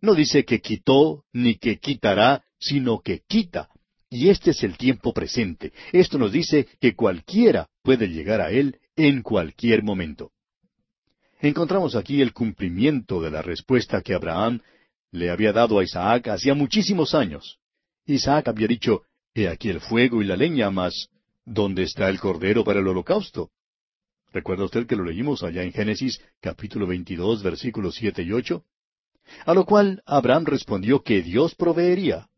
No 0.00 0.14
dice 0.14 0.44
que 0.44 0.60
quitó 0.60 1.24
ni 1.32 1.56
que 1.56 1.78
quitará, 1.78 2.44
sino 2.58 3.00
que 3.00 3.22
quita. 3.26 3.68
Y 4.08 4.28
este 4.28 4.50
es 4.50 4.64
el 4.64 4.76
tiempo 4.76 5.12
presente. 5.12 5.72
Esto 5.92 6.18
nos 6.18 6.32
dice 6.32 6.66
que 6.80 6.94
cualquiera 6.94 7.68
puede 7.82 8.08
llegar 8.08 8.40
a 8.40 8.50
Él 8.50 8.78
en 9.06 9.22
cualquier 9.22 9.82
momento. 9.82 10.32
Encontramos 11.40 11.96
aquí 11.96 12.20
el 12.20 12.34
cumplimiento 12.34 13.22
de 13.22 13.30
la 13.30 13.40
respuesta 13.40 14.02
que 14.02 14.14
Abraham 14.14 14.60
le 15.10 15.30
había 15.30 15.52
dado 15.52 15.78
a 15.78 15.84
Isaac 15.84 16.28
hacía 16.28 16.54
muchísimos 16.54 17.14
años. 17.14 17.58
Isaac 18.04 18.48
había 18.48 18.66
dicho, 18.68 19.02
He 19.34 19.48
aquí 19.48 19.70
el 19.70 19.80
fuego 19.80 20.20
y 20.20 20.26
la 20.26 20.36
leña, 20.36 20.70
mas 20.70 21.08
¿dónde 21.46 21.84
está 21.84 22.10
el 22.10 22.20
cordero 22.20 22.62
para 22.62 22.80
el 22.80 22.88
holocausto? 22.88 23.50
¿Recuerda 24.32 24.64
usted 24.64 24.86
que 24.86 24.96
lo 24.96 25.04
leímos 25.04 25.42
allá 25.42 25.62
en 25.62 25.72
Génesis 25.72 26.20
capítulo 26.40 26.86
22 26.86 27.42
versículos 27.42 27.94
siete 27.94 28.22
y 28.22 28.32
ocho? 28.32 28.64
A 29.46 29.54
lo 29.54 29.64
cual 29.64 30.02
Abraham 30.04 30.44
respondió 30.44 31.02
que 31.02 31.22
Dios 31.22 31.54
proveería. 31.54 32.28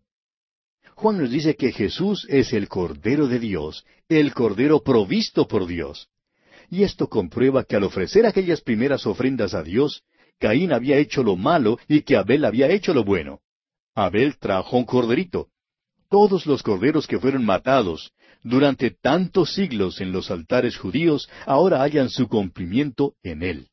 Juan 0.95 1.19
nos 1.19 1.31
dice 1.31 1.57
que 1.57 1.73
Jesús 1.73 2.27
es 2.29 2.53
el 2.53 2.69
Cordero 2.69 3.27
de 3.27 3.41
Dios, 3.41 3.85
el 4.09 4.33
Cordero 4.33 4.83
provisto 4.83 5.49
por 5.49 5.67
Dios. 5.67 6.09
Y 6.73 6.85
esto 6.85 7.07
comprueba 7.07 7.65
que 7.65 7.77
al 7.77 7.85
ofrecer 7.85 8.25
aquellas 8.25 8.63
primeras 8.63 9.07
ofrendas 9.07 9.53
a 9.53 9.63
Dios, 9.63 10.05
Caín 10.39 10.73
había 10.73 10.97
hecho 10.97 11.23
lo 11.23 11.37
malo 11.37 11.79
y 11.87 12.01
que 12.01 12.17
Abel 12.17 12.47
había 12.47 12.71
hecho 12.71 12.95
lo 12.95 13.05
bueno. 13.05 13.41
Abel 13.95 14.39
trajo 14.39 14.79
un 14.79 14.87
corderito. 14.87 15.49
Todos 16.09 16.47
los 16.47 16.63
corderos 16.63 17.07
que 17.07 17.19
fueron 17.19 17.45
matados 17.45 18.15
durante 18.43 18.91
tantos 18.91 19.53
siglos 19.53 20.01
en 20.01 20.13
los 20.13 20.31
altares 20.31 20.79
judíos 20.79 21.29
ahora 21.45 21.83
hallan 21.83 22.09
su 22.09 22.27
cumplimiento 22.27 23.17
en 23.23 23.43
él. 23.43 23.69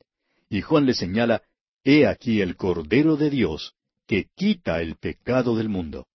Y 0.49 0.59
Juan 0.59 0.85
le 0.85 0.93
señala 0.93 1.41
He 1.85 2.05
aquí 2.05 2.41
el 2.41 2.57
Cordero 2.57 3.15
de 3.15 3.29
Dios, 3.29 3.75
que 4.07 4.27
quita 4.35 4.81
el 4.81 4.97
pecado 4.97 5.55
del 5.55 5.69
mundo. 5.69 6.05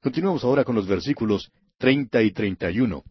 Continuamos 0.00 0.44
ahora 0.44 0.62
con 0.62 0.76
los 0.76 0.86
versículos 0.86 1.50
treinta 1.76 2.22
y 2.22 2.30
treinta 2.30 2.70
y 2.70 2.78
uno. 2.78 3.02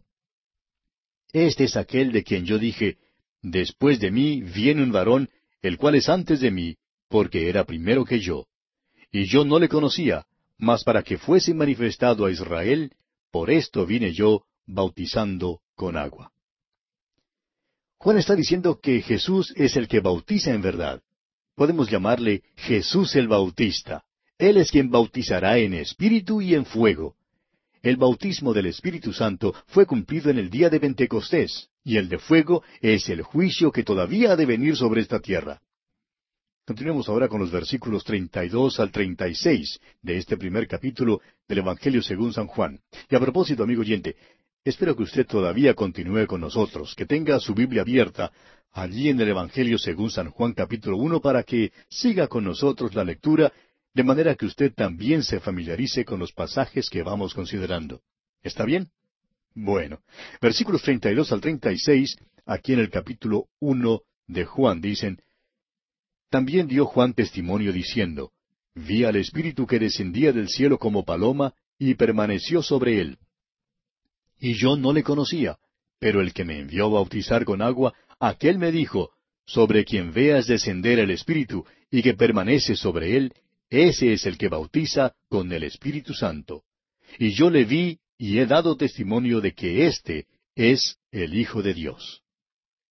Este 1.34 1.66
es 1.66 1.76
aquel 1.76 2.12
de 2.12 2.24
quien 2.24 2.46
yo 2.46 2.58
dije, 2.58 2.98
Después 3.42 4.00
de 4.00 4.12
mí 4.12 4.42
viene 4.42 4.84
un 4.84 4.92
varón, 4.92 5.30
el 5.62 5.78
cual 5.78 5.96
es 5.96 6.10
antes 6.10 6.40
de 6.40 6.52
mí, 6.52 6.78
porque 7.10 7.50
era 7.50 7.66
primero 7.66 8.06
que 8.06 8.20
yo. 8.20 8.46
Y 9.12 9.26
yo 9.26 9.44
no 9.44 9.58
le 9.58 9.68
conocía, 9.68 10.26
mas 10.58 10.84
para 10.84 11.02
que 11.02 11.18
fuese 11.18 11.54
manifestado 11.54 12.26
a 12.26 12.32
Israel, 12.32 12.92
por 13.32 13.50
esto 13.50 13.86
vine 13.86 14.14
yo 14.14 14.44
bautizando 14.68 15.62
con 15.76 15.98
agua. 15.98 16.32
Juan 17.98 18.18
está 18.18 18.36
diciendo 18.36 18.80
que 18.80 19.02
Jesús 19.02 19.54
es 19.56 19.76
el 19.76 19.88
que 19.88 20.00
bautiza 20.02 20.54
en 20.54 20.62
verdad 20.62 21.02
podemos 21.62 21.92
llamarle 21.92 22.42
Jesús 22.56 23.16
el 23.16 23.28
Bautista. 23.28 24.04
Él 24.40 24.58
es 24.58 24.72
quien 24.72 24.90
bautizará 24.90 25.60
en 25.60 25.76
espíritu 25.76 26.42
y 26.42 26.56
en 26.56 26.66
fuego. 26.66 27.16
El 27.84 27.98
bautismo 27.98 28.54
del 28.54 28.68
Espíritu 28.68 29.12
Santo 29.12 29.56
fue 29.66 29.88
cumplido 29.88 30.30
en 30.30 30.38
el 30.38 30.52
día 30.52 30.70
de 30.70 30.80
Pentecostés, 30.80 31.70
y 31.84 31.98
el 31.98 32.10
de 32.10 32.20
fuego 32.20 32.64
es 32.80 33.10
el 33.10 33.24
juicio 33.24 33.72
que 33.72 33.84
todavía 33.84 34.34
ha 34.34 34.36
de 34.36 34.46
venir 34.46 34.76
sobre 34.76 35.02
esta 35.02 35.20
tierra. 35.20 35.60
Continuemos 36.64 37.10
ahora 37.10 37.28
con 37.28 37.40
los 37.40 37.52
versículos 37.52 38.04
32 38.04 38.80
al 38.80 38.92
36 38.92 39.80
de 40.04 40.18
este 40.18 40.38
primer 40.38 40.68
capítulo 40.68 41.22
del 41.48 41.58
Evangelio 41.58 42.04
según 42.04 42.34
San 42.34 42.46
Juan. 42.46 42.80
Y 43.10 43.16
a 43.16 43.20
propósito, 43.20 43.64
amigo 43.64 43.82
oyente, 43.82 44.16
espero 44.64 44.96
que 44.96 45.04
usted 45.04 45.26
todavía 45.26 45.74
continúe 45.74 46.28
con 46.28 46.40
nosotros, 46.40 46.94
que 46.94 47.08
tenga 47.08 47.40
su 47.40 47.56
Biblia 47.56 47.82
abierta 47.82 48.32
allí 48.74 49.10
en 49.10 49.20
el 49.20 49.30
Evangelio 49.30 49.80
según 49.80 50.12
San 50.12 50.30
Juan 50.30 50.54
capítulo 50.54 50.98
uno 50.98 51.20
para 51.20 51.42
que 51.42 51.72
siga 51.90 52.28
con 52.28 52.44
nosotros 52.44 52.94
la 52.94 53.04
lectura, 53.04 53.52
de 53.94 54.04
manera 54.04 54.36
que 54.36 54.46
usted 54.46 54.74
también 54.74 55.24
se 55.24 55.39
familiarice 55.39 56.06
con 56.06 56.20
los 56.20 56.32
pasajes 56.32 56.89
que 56.89 57.04
vamos 57.04 57.34
considerando. 57.34 58.02
¿Está 58.42 58.66
bien? 58.66 58.89
Bueno, 59.54 60.00
versículos 60.42 60.82
32 60.82 61.32
al 61.32 61.42
36, 61.42 62.18
aquí 62.46 62.74
en 62.74 62.80
el 62.80 62.89
capítulo 62.89 63.48
uno 63.60 64.02
de 64.28 64.46
Juan 64.46 64.80
dicen, 64.80 65.22
También 66.30 66.68
dio 66.68 66.86
Juan 66.86 67.14
testimonio 67.14 67.74
diciendo, 67.74 68.32
Vi 68.74 69.04
al 69.04 69.18
Espíritu 69.18 69.68
que 69.68 69.80
descendía 69.80 70.32
del 70.32 70.48
cielo 70.48 70.78
como 70.78 71.04
paloma 71.04 71.54
y 71.78 71.96
permaneció 71.96 72.64
sobre 72.64 73.02
él. 73.02 73.18
Y 74.39 74.54
yo 74.54 74.78
no 74.78 74.94
le 74.94 75.04
conocía, 75.04 75.60
pero 76.00 76.22
el 76.22 76.34
que 76.34 76.46
me 76.46 76.60
envió 76.60 76.86
a 76.86 76.89
bautizar 76.89 77.44
con 77.44 77.62
agua 77.62 77.94
Aquel 78.20 78.60
me 78.60 78.72
dijo, 78.72 79.12
sobre 79.46 79.84
quien 79.84 80.14
veas 80.14 80.46
descender 80.46 81.00
el 81.00 81.10
Espíritu 81.10 81.66
y 81.89 82.04
que 82.04 82.14
permanece 82.14 82.76
sobre 82.76 83.18
él, 83.18 83.34
ese 83.72 84.12
es 84.12 84.26
el 84.26 84.38
que 84.38 84.50
bautiza 84.50 85.16
con 85.30 85.52
el 85.54 85.64
Espíritu 85.64 86.14
Santo. 86.14 86.66
Y 87.18 87.32
yo 87.32 87.50
le 87.50 87.64
vi 87.64 88.00
y 88.18 88.38
he 88.38 88.46
dado 88.46 88.76
testimonio 88.76 89.40
de 89.40 89.54
que 89.54 89.88
éste 89.88 90.28
es 90.56 90.98
el 91.10 91.34
Hijo 91.36 91.64
de 91.64 91.74
Dios. 91.74 92.22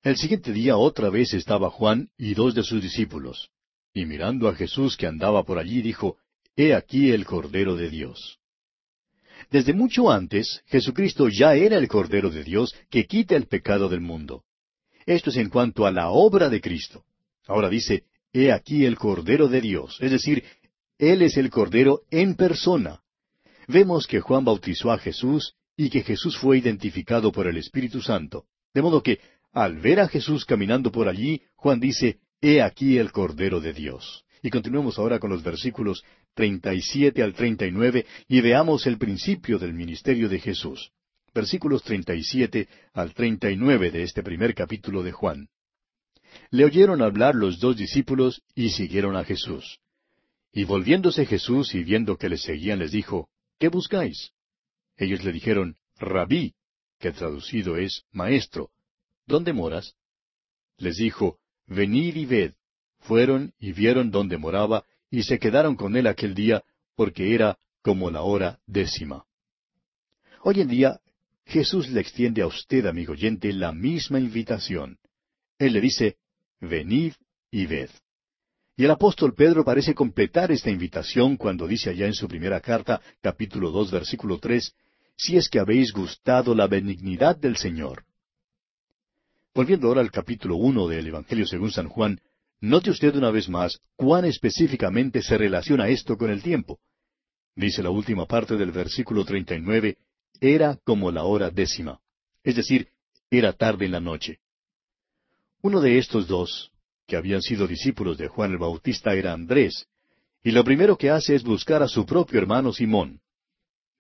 El 0.03 0.17
siguiente 0.17 0.55
día 0.55 0.79
otra 0.79 1.11
vez 1.11 1.35
estaba 1.35 1.69
Juan 1.69 2.09
y 2.17 2.33
dos 2.33 2.55
de 2.55 2.63
sus 2.63 2.83
discípulos. 2.83 3.51
Y 3.93 4.07
mirando 4.07 4.49
a 4.49 4.55
Jesús 4.55 4.97
que 4.97 5.07
andaba 5.07 5.45
por 5.45 5.59
allí, 5.59 5.83
dijo, 5.83 6.17
He 6.57 6.75
aquí 6.75 7.11
el 7.11 7.27
Cordero 7.27 7.77
de 7.77 7.91
Dios. 7.91 8.39
Desde 9.51 9.75
mucho 9.75 10.11
antes, 10.11 10.63
Jesucristo 10.67 11.29
ya 11.29 11.55
era 11.55 11.77
el 11.77 11.89
Cordero 11.89 12.31
de 12.31 12.43
Dios 12.43 12.75
que 12.89 13.07
quita 13.07 13.37
el 13.37 13.47
pecado 13.47 13.91
del 13.91 14.01
mundo. 14.01 14.45
Esto 15.05 15.29
es 15.29 15.37
en 15.37 15.51
cuanto 15.51 15.85
a 15.85 15.91
la 15.91 16.09
obra 16.09 16.49
de 16.49 16.63
Cristo. 16.63 17.05
Ahora 17.47 17.69
dice, 17.69 18.05
He 18.33 18.53
aquí 18.53 18.87
el 18.87 18.97
Cordero 18.97 19.49
de 19.49 19.61
Dios, 19.61 19.99
es 20.01 20.13
decir, 20.13 20.45
Él 21.01 21.23
es 21.23 21.37
el 21.39 21.49
Cordero 21.49 22.03
en 22.11 22.35
persona. 22.35 23.01
Vemos 23.67 24.07
que 24.07 24.21
Juan 24.21 24.45
bautizó 24.45 24.93
a 24.93 24.99
Jesús 24.99 25.55
y 25.77 25.89
que 25.89 26.03
Jesús 26.03 26.37
fue 26.37 26.59
identificado 26.59 27.33
por 27.33 27.47
el 27.47 27.57
Espíritu 27.57 28.03
Santo. 28.03 28.45
De 28.75 28.83
modo 28.83 29.03
que, 29.03 29.19
al 29.53 29.81
ver 29.81 30.01
a 30.01 30.09
Jesús 30.09 30.45
caminando 30.45 30.93
por 30.93 31.09
allí, 31.09 31.41
Juan 31.57 31.81
dice, 31.81 32.19
He 32.43 32.61
aquí 32.61 32.99
el 32.99 33.13
Cordero 33.13 33.61
de 33.61 33.73
Dios. 33.73 34.25
Y 34.43 34.51
continuemos 34.51 34.99
ahora 34.99 35.19
con 35.19 35.31
los 35.31 35.43
versículos 35.43 36.05
37 36.35 37.23
al 37.23 37.33
39 37.33 38.07
y 38.29 38.41
veamos 38.43 38.87
el 38.87 38.99
principio 38.99 39.59
del 39.59 39.73
ministerio 39.73 40.29
de 40.29 40.39
Jesús 40.39 40.93
versículos 41.33 41.83
37 41.85 42.69
al 42.93 43.15
39 43.15 43.91
de 43.91 44.03
este 44.03 44.23
primer 44.23 44.55
capítulo 44.55 45.03
de 45.03 45.13
Juan. 45.13 45.49
Le 46.51 46.65
oyeron 46.65 47.03
hablar 47.03 47.35
los 47.35 47.61
dos 47.61 47.77
discípulos 47.77 48.43
y 48.55 48.71
siguieron 48.71 49.17
a 49.17 49.25
Jesús. 49.25 49.79
Y 50.53 50.65
volviéndose 50.65 51.27
Jesús 51.27 51.75
y 51.75 51.85
viendo 51.85 52.17
que 52.17 52.29
le 52.29 52.37
seguían, 52.37 52.79
les 52.79 52.93
dijo, 52.93 53.29
¿Qué 53.59 53.69
buscáis? 53.69 54.33
Ellos 54.97 55.25
le 55.25 55.33
dijeron, 55.33 55.77
Rabí, 55.99 56.55
que 56.99 57.13
traducido 57.13 57.77
es 57.77 58.05
Maestro, 58.13 58.71
¿dónde 59.27 59.53
moras? 59.53 59.95
Les 60.77 60.97
dijo, 60.97 61.39
Venid 61.67 62.17
y 62.17 62.27
ved. 62.27 62.55
Fueron 62.99 63.55
y 63.59 63.73
vieron 63.73 64.11
dónde 64.11 64.37
moraba, 64.39 64.85
y 65.11 65.23
se 65.23 65.39
quedaron 65.39 65.77
con 65.77 65.97
él 65.97 66.07
aquel 66.07 66.35
día, 66.35 66.65
porque 66.97 67.35
era 67.35 67.59
como 67.83 68.11
la 68.11 68.23
hora 68.23 68.61
décima. 68.67 69.25
Hoy 70.43 70.61
en 70.61 70.69
día, 70.69 71.01
Jesús 71.47 71.89
le 71.89 72.01
extiende 72.01 72.43
a 72.43 72.47
usted, 72.47 72.87
amigo 72.87 73.13
oyente, 73.13 73.53
la 73.53 73.73
misma 73.73 74.21
invitación. 74.21 74.99
Él 75.59 75.73
le 75.73 75.81
dice, 75.81 76.17
venid 76.61 77.15
y 77.51 77.67
ved. 77.67 77.91
Y 78.81 78.85
el 78.85 78.91
apóstol 78.93 79.35
Pedro 79.35 79.63
parece 79.63 79.95
completar 79.95 80.51
esta 80.51 80.71
invitación 80.71 81.37
cuando 81.37 81.69
dice 81.69 81.91
allá 81.91 82.07
en 82.07 82.15
su 82.15 82.27
primera 82.27 82.63
carta, 82.63 83.03
capítulo 83.21 83.71
dos, 83.71 83.91
versículo 83.91 84.39
tres, 84.39 84.75
si 85.17 85.37
es 85.37 85.51
que 85.51 85.59
habéis 85.59 85.93
gustado 85.93 86.55
la 86.55 86.67
benignidad 86.67 87.37
del 87.37 87.59
Señor. 87.59 88.07
Volviendo 89.55 89.89
ahora 89.89 90.01
al 90.01 90.11
capítulo 90.11 90.57
uno 90.57 90.89
del 90.89 91.09
Evangelio 91.09 91.47
según 91.47 91.71
San 91.71 91.91
Juan, 91.91 92.23
note 92.63 92.89
usted 92.89 93.15
una 93.17 93.31
vez 93.31 93.51
más 93.51 93.79
cuán 93.97 94.25
específicamente 94.25 95.21
se 95.21 95.37
relaciona 95.37 95.91
esto 95.91 96.17
con 96.17 96.31
el 96.31 96.43
tiempo. 96.43 96.81
Dice 97.55 97.83
la 97.83 97.91
última 97.91 98.25
parte 98.25 98.57
del 98.57 98.71
versículo 98.73 99.27
treinta 99.27 99.55
y 99.55 99.61
nueve, 99.61 99.99
era 100.41 100.79
como 100.85 101.11
la 101.11 101.25
hora 101.25 101.51
décima, 101.51 102.01
es 102.43 102.57
decir, 102.57 102.89
era 103.31 103.53
tarde 103.53 103.85
en 103.85 103.93
la 103.93 104.01
noche. 104.01 104.39
Uno 105.61 105.83
de 105.83 105.99
estos 105.99 106.27
dos, 106.27 106.73
que 107.11 107.17
habían 107.17 107.43
sido 107.43 107.67
discípulos 107.67 108.17
de 108.19 108.29
Juan 108.29 108.53
el 108.53 108.59
Bautista, 108.59 109.15
era 109.15 109.33
Andrés, 109.33 109.89
y 110.45 110.53
lo 110.53 110.63
primero 110.63 110.97
que 110.97 111.11
hace 111.11 111.35
es 111.35 111.43
buscar 111.43 111.83
a 111.83 111.89
su 111.89 112.07
propio 112.07 112.39
hermano 112.39 112.73
Simón. 112.73 113.21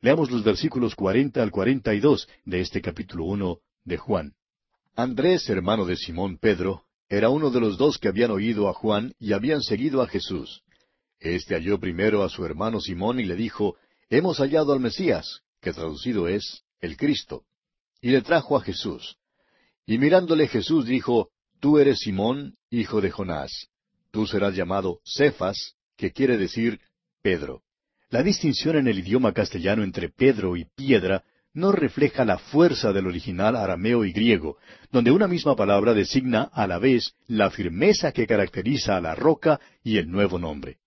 Leamos 0.00 0.30
los 0.30 0.44
versículos 0.44 0.94
cuarenta 0.94 1.42
al 1.42 1.50
cuarenta 1.50 1.92
y 1.92 1.98
dos 1.98 2.28
de 2.44 2.60
este 2.60 2.80
capítulo 2.80 3.24
uno 3.24 3.58
de 3.84 3.96
Juan. 3.96 4.34
Andrés, 4.94 5.48
hermano 5.50 5.86
de 5.86 5.96
Simón 5.96 6.38
Pedro, 6.38 6.84
era 7.08 7.30
uno 7.30 7.50
de 7.50 7.58
los 7.58 7.76
dos 7.76 7.98
que 7.98 8.06
habían 8.06 8.30
oído 8.30 8.68
a 8.68 8.74
Juan 8.74 9.12
y 9.18 9.32
habían 9.32 9.60
seguido 9.60 10.02
a 10.02 10.06
Jesús. 10.06 10.62
Este 11.18 11.56
halló 11.56 11.80
primero 11.80 12.22
a 12.22 12.28
su 12.28 12.44
hermano 12.44 12.80
Simón 12.80 13.18
y 13.18 13.24
le 13.24 13.34
dijo, 13.34 13.74
Hemos 14.08 14.38
hallado 14.38 14.72
al 14.72 14.78
Mesías, 14.78 15.40
que 15.60 15.72
traducido 15.72 16.28
es 16.28 16.62
el 16.80 16.96
Cristo. 16.96 17.42
Y 18.00 18.10
le 18.10 18.22
trajo 18.22 18.56
a 18.56 18.60
Jesús. 18.60 19.16
Y 19.84 19.98
mirándole 19.98 20.46
Jesús 20.46 20.86
dijo, 20.86 21.30
Tú 21.60 21.78
eres 21.78 21.98
Simón, 21.98 22.56
hijo 22.70 23.02
de 23.02 23.10
Jonás. 23.10 23.68
Tú 24.10 24.26
serás 24.26 24.56
llamado 24.56 25.00
Cefas, 25.04 25.74
que 25.96 26.10
quiere 26.10 26.38
decir 26.38 26.80
Pedro. 27.22 27.62
La 28.08 28.22
distinción 28.22 28.76
en 28.76 28.88
el 28.88 28.98
idioma 28.98 29.34
castellano 29.34 29.82
entre 29.84 30.08
Pedro 30.08 30.56
y 30.56 30.64
piedra 30.64 31.22
no 31.52 31.70
refleja 31.70 32.24
la 32.24 32.38
fuerza 32.38 32.92
del 32.94 33.06
original 33.06 33.56
arameo 33.56 34.06
y 34.06 34.12
griego, 34.12 34.56
donde 34.90 35.10
una 35.10 35.28
misma 35.28 35.54
palabra 35.54 35.92
designa 35.92 36.44
a 36.44 36.66
la 36.66 36.78
vez 36.78 37.12
la 37.26 37.50
firmeza 37.50 38.12
que 38.12 38.26
caracteriza 38.26 38.96
a 38.96 39.00
la 39.02 39.14
roca 39.14 39.60
y 39.84 39.98
el 39.98 40.10
nuevo 40.10 40.38
nombre. 40.38 40.78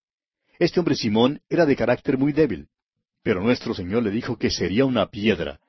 Este 0.57 0.79
hombre 0.79 0.95
Simón 0.95 1.41
era 1.49 1.67
de 1.67 1.75
carácter 1.75 2.17
muy 2.17 2.33
débil, 2.33 2.67
pero 3.21 3.41
nuestro 3.41 3.75
Señor 3.75 4.03
le 4.03 4.09
dijo 4.09 4.37
que 4.37 4.49
sería 4.49 4.85
una 4.85 5.07
piedra. 5.07 5.59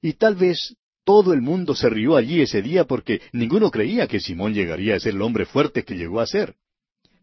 Y 0.00 0.14
tal 0.14 0.34
vez 0.34 0.76
todo 1.08 1.32
el 1.32 1.40
mundo 1.40 1.74
se 1.74 1.88
rió 1.88 2.18
allí 2.18 2.42
ese 2.42 2.60
día 2.60 2.84
porque 2.84 3.22
ninguno 3.32 3.70
creía 3.70 4.06
que 4.06 4.20
Simón 4.20 4.52
llegaría 4.52 4.94
a 4.94 5.00
ser 5.00 5.14
el 5.14 5.22
hombre 5.22 5.46
fuerte 5.46 5.82
que 5.82 5.96
llegó 5.96 6.20
a 6.20 6.26
ser. 6.26 6.54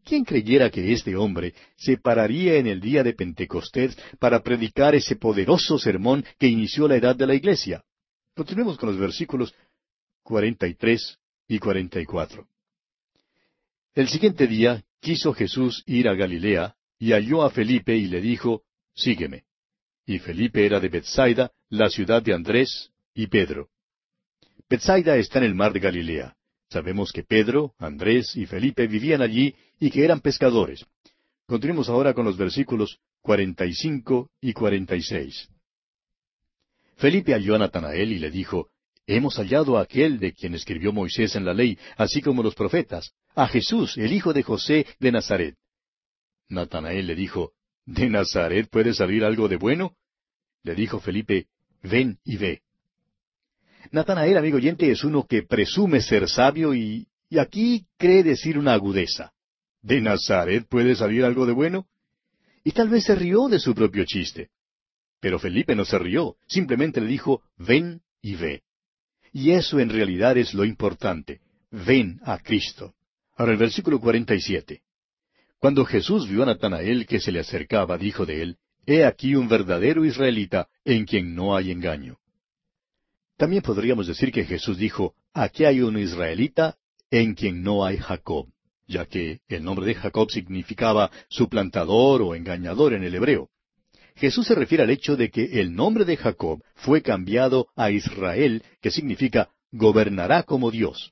¿Quién 0.04 0.26
creyera 0.26 0.72
que 0.72 0.92
este 0.92 1.16
hombre 1.16 1.54
se 1.78 1.98
pararía 1.98 2.56
en 2.56 2.66
el 2.66 2.82
día 2.82 3.04
de 3.04 3.14
Pentecostés 3.14 3.96
para 4.18 4.42
predicar 4.42 4.96
ese 4.96 5.18
poderoso 5.18 5.78
sermón 5.78 6.26
que 6.40 6.48
inició 6.48 6.88
la 6.88 6.96
edad 6.96 7.16
de 7.16 7.28
la 7.28 7.36
iglesia? 7.36 7.84
Continuemos 8.36 8.76
con 8.80 8.90
los 8.90 8.98
versículos 8.98 9.54
43 10.24 11.20
y 11.48 11.60
44. 11.60 12.48
El 13.94 14.08
siguiente 14.08 14.48
día 14.48 14.84
quiso 15.00 15.32
Jesús 15.32 15.84
ir 15.86 16.10
a 16.10 16.16
Galilea 16.16 16.76
y 16.98 17.12
halló 17.12 17.44
a 17.44 17.52
Felipe 17.52 17.96
y 17.96 18.08
le 18.08 18.20
dijo, 18.20 18.64
Sígueme. 18.96 19.44
Y 20.08 20.18
Felipe 20.18 20.66
era 20.66 20.80
de 20.80 20.90
Bethsaida, 20.90 21.52
la 21.70 21.88
ciudad 21.90 22.24
de 22.24 22.34
Andrés 22.34 22.90
y 23.14 23.28
Pedro. 23.28 23.70
Bethsaida 24.70 25.16
está 25.18 25.40
en 25.40 25.46
el 25.46 25.56
mar 25.56 25.74
de 25.74 25.80
Galilea. 25.80 26.36
Sabemos 26.70 27.12
que 27.12 27.24
Pedro, 27.24 27.76
Andrés 27.78 28.36
y 28.36 28.46
Felipe 28.48 28.88
vivían 28.88 29.22
allí 29.22 29.56
y 29.80 29.92
que 29.92 30.04
eran 30.04 30.22
pescadores. 30.22 30.86
Continuemos 31.46 31.90
ahora 31.90 32.14
con 32.14 32.26
los 32.26 32.38
versículos 32.38 33.00
45 33.22 34.32
y 34.42 34.54
46. 34.54 35.50
Felipe 36.98 37.34
halló 37.34 37.56
a 37.56 37.60
Natanael 37.60 38.12
y 38.12 38.20
le 38.20 38.32
dijo, 38.32 38.70
Hemos 39.06 39.36
hallado 39.38 39.78
a 39.78 39.82
aquel 39.82 40.18
de 40.18 40.34
quien 40.34 40.56
escribió 40.56 40.92
Moisés 40.92 41.36
en 41.36 41.46
la 41.46 41.54
ley, 41.54 41.78
así 41.96 42.22
como 42.22 42.42
los 42.42 42.56
profetas, 42.56 43.14
a 43.36 43.48
Jesús, 43.48 43.98
el 43.98 44.12
hijo 44.12 44.34
de 44.34 44.42
José 44.42 44.88
de 45.00 45.12
Nazaret. 45.12 45.56
Natanael 46.50 47.06
le 47.06 47.14
dijo, 47.14 47.52
¿De 47.86 48.10
Nazaret 48.10 48.68
puede 48.72 48.96
salir 48.96 49.24
algo 49.24 49.48
de 49.48 49.58
bueno? 49.58 49.96
Le 50.64 50.74
dijo 50.74 51.00
Felipe, 51.00 51.48
Ven 51.84 52.18
y 52.24 52.38
ve. 52.38 52.65
Natanael, 53.92 54.38
amigo 54.38 54.58
oyente, 54.58 54.90
es 54.90 55.04
uno 55.04 55.26
que 55.28 55.44
presume 55.44 56.02
ser 56.02 56.30
sabio 56.30 56.74
y, 56.74 57.08
y 57.30 57.40
aquí 57.40 57.86
cree 57.98 58.24
decir 58.24 58.58
una 58.58 58.74
agudeza. 58.74 59.34
¿De 59.82 60.02
Nazaret 60.02 60.66
puede 60.68 60.96
salir 60.96 61.24
algo 61.24 61.46
de 61.46 61.54
bueno? 61.54 61.88
Y 62.64 62.72
tal 62.72 62.90
vez 62.90 63.04
se 63.04 63.16
rió 63.16 63.48
de 63.48 63.60
su 63.60 63.76
propio 63.76 64.06
chiste. 64.06 64.50
Pero 65.20 65.40
Felipe 65.40 65.76
no 65.76 65.86
se 65.86 66.00
rió, 66.00 66.36
simplemente 66.48 67.02
le 67.02 67.08
dijo, 67.08 67.44
ven 67.58 68.02
y 68.22 68.36
ve. 68.36 68.64
Y 69.32 69.52
eso 69.52 69.80
en 69.80 69.90
realidad 69.90 70.38
es 70.38 70.54
lo 70.54 70.66
importante. 70.66 71.42
Ven 71.72 72.20
a 72.24 72.38
Cristo. 72.40 72.94
Ahora 73.36 73.52
el 73.52 73.58
versículo 73.58 74.00
47. 74.00 74.82
Cuando 75.60 75.86
Jesús 75.86 76.30
vio 76.30 76.44
a 76.44 76.46
Natanael 76.46 77.06
que 77.06 77.20
se 77.20 77.32
le 77.32 77.40
acercaba, 77.40 77.98
dijo 77.98 78.26
de 78.26 78.42
él, 78.42 78.58
He 78.86 79.04
aquí 79.04 79.36
un 79.36 79.48
verdadero 79.48 80.06
israelita 80.06 80.68
en 80.84 81.06
quien 81.06 81.36
no 81.36 81.56
hay 81.56 81.72
engaño. 81.72 82.18
También 83.38 83.62
podríamos 83.62 84.08
decir 84.08 84.32
que 84.32 84.46
Jesús 84.46 84.78
dijo, 84.78 85.14
aquí 85.34 85.66
hay 85.66 85.82
un 85.82 85.98
israelita 86.00 86.78
en 87.12 87.36
quien 87.36 87.64
no 87.64 87.86
hay 87.86 87.98
Jacob, 87.98 88.48
ya 88.88 89.06
que 89.06 89.42
el 89.50 89.64
nombre 89.64 89.86
de 89.86 89.96
Jacob 89.96 90.32
significaba 90.32 91.12
suplantador 91.28 92.22
o 92.22 92.34
engañador 92.34 92.94
en 92.94 93.04
el 93.04 93.14
hebreo. 93.14 93.50
Jesús 94.16 94.48
se 94.48 94.56
refiere 94.56 94.84
al 94.84 94.90
hecho 94.90 95.18
de 95.18 95.30
que 95.30 95.60
el 95.60 95.76
nombre 95.76 96.06
de 96.06 96.16
Jacob 96.16 96.64
fue 96.76 97.02
cambiado 97.02 97.68
a 97.76 97.92
Israel, 97.92 98.64
que 98.82 98.90
significa 98.90 99.50
gobernará 99.72 100.44
como 100.44 100.72
Dios. 100.72 101.12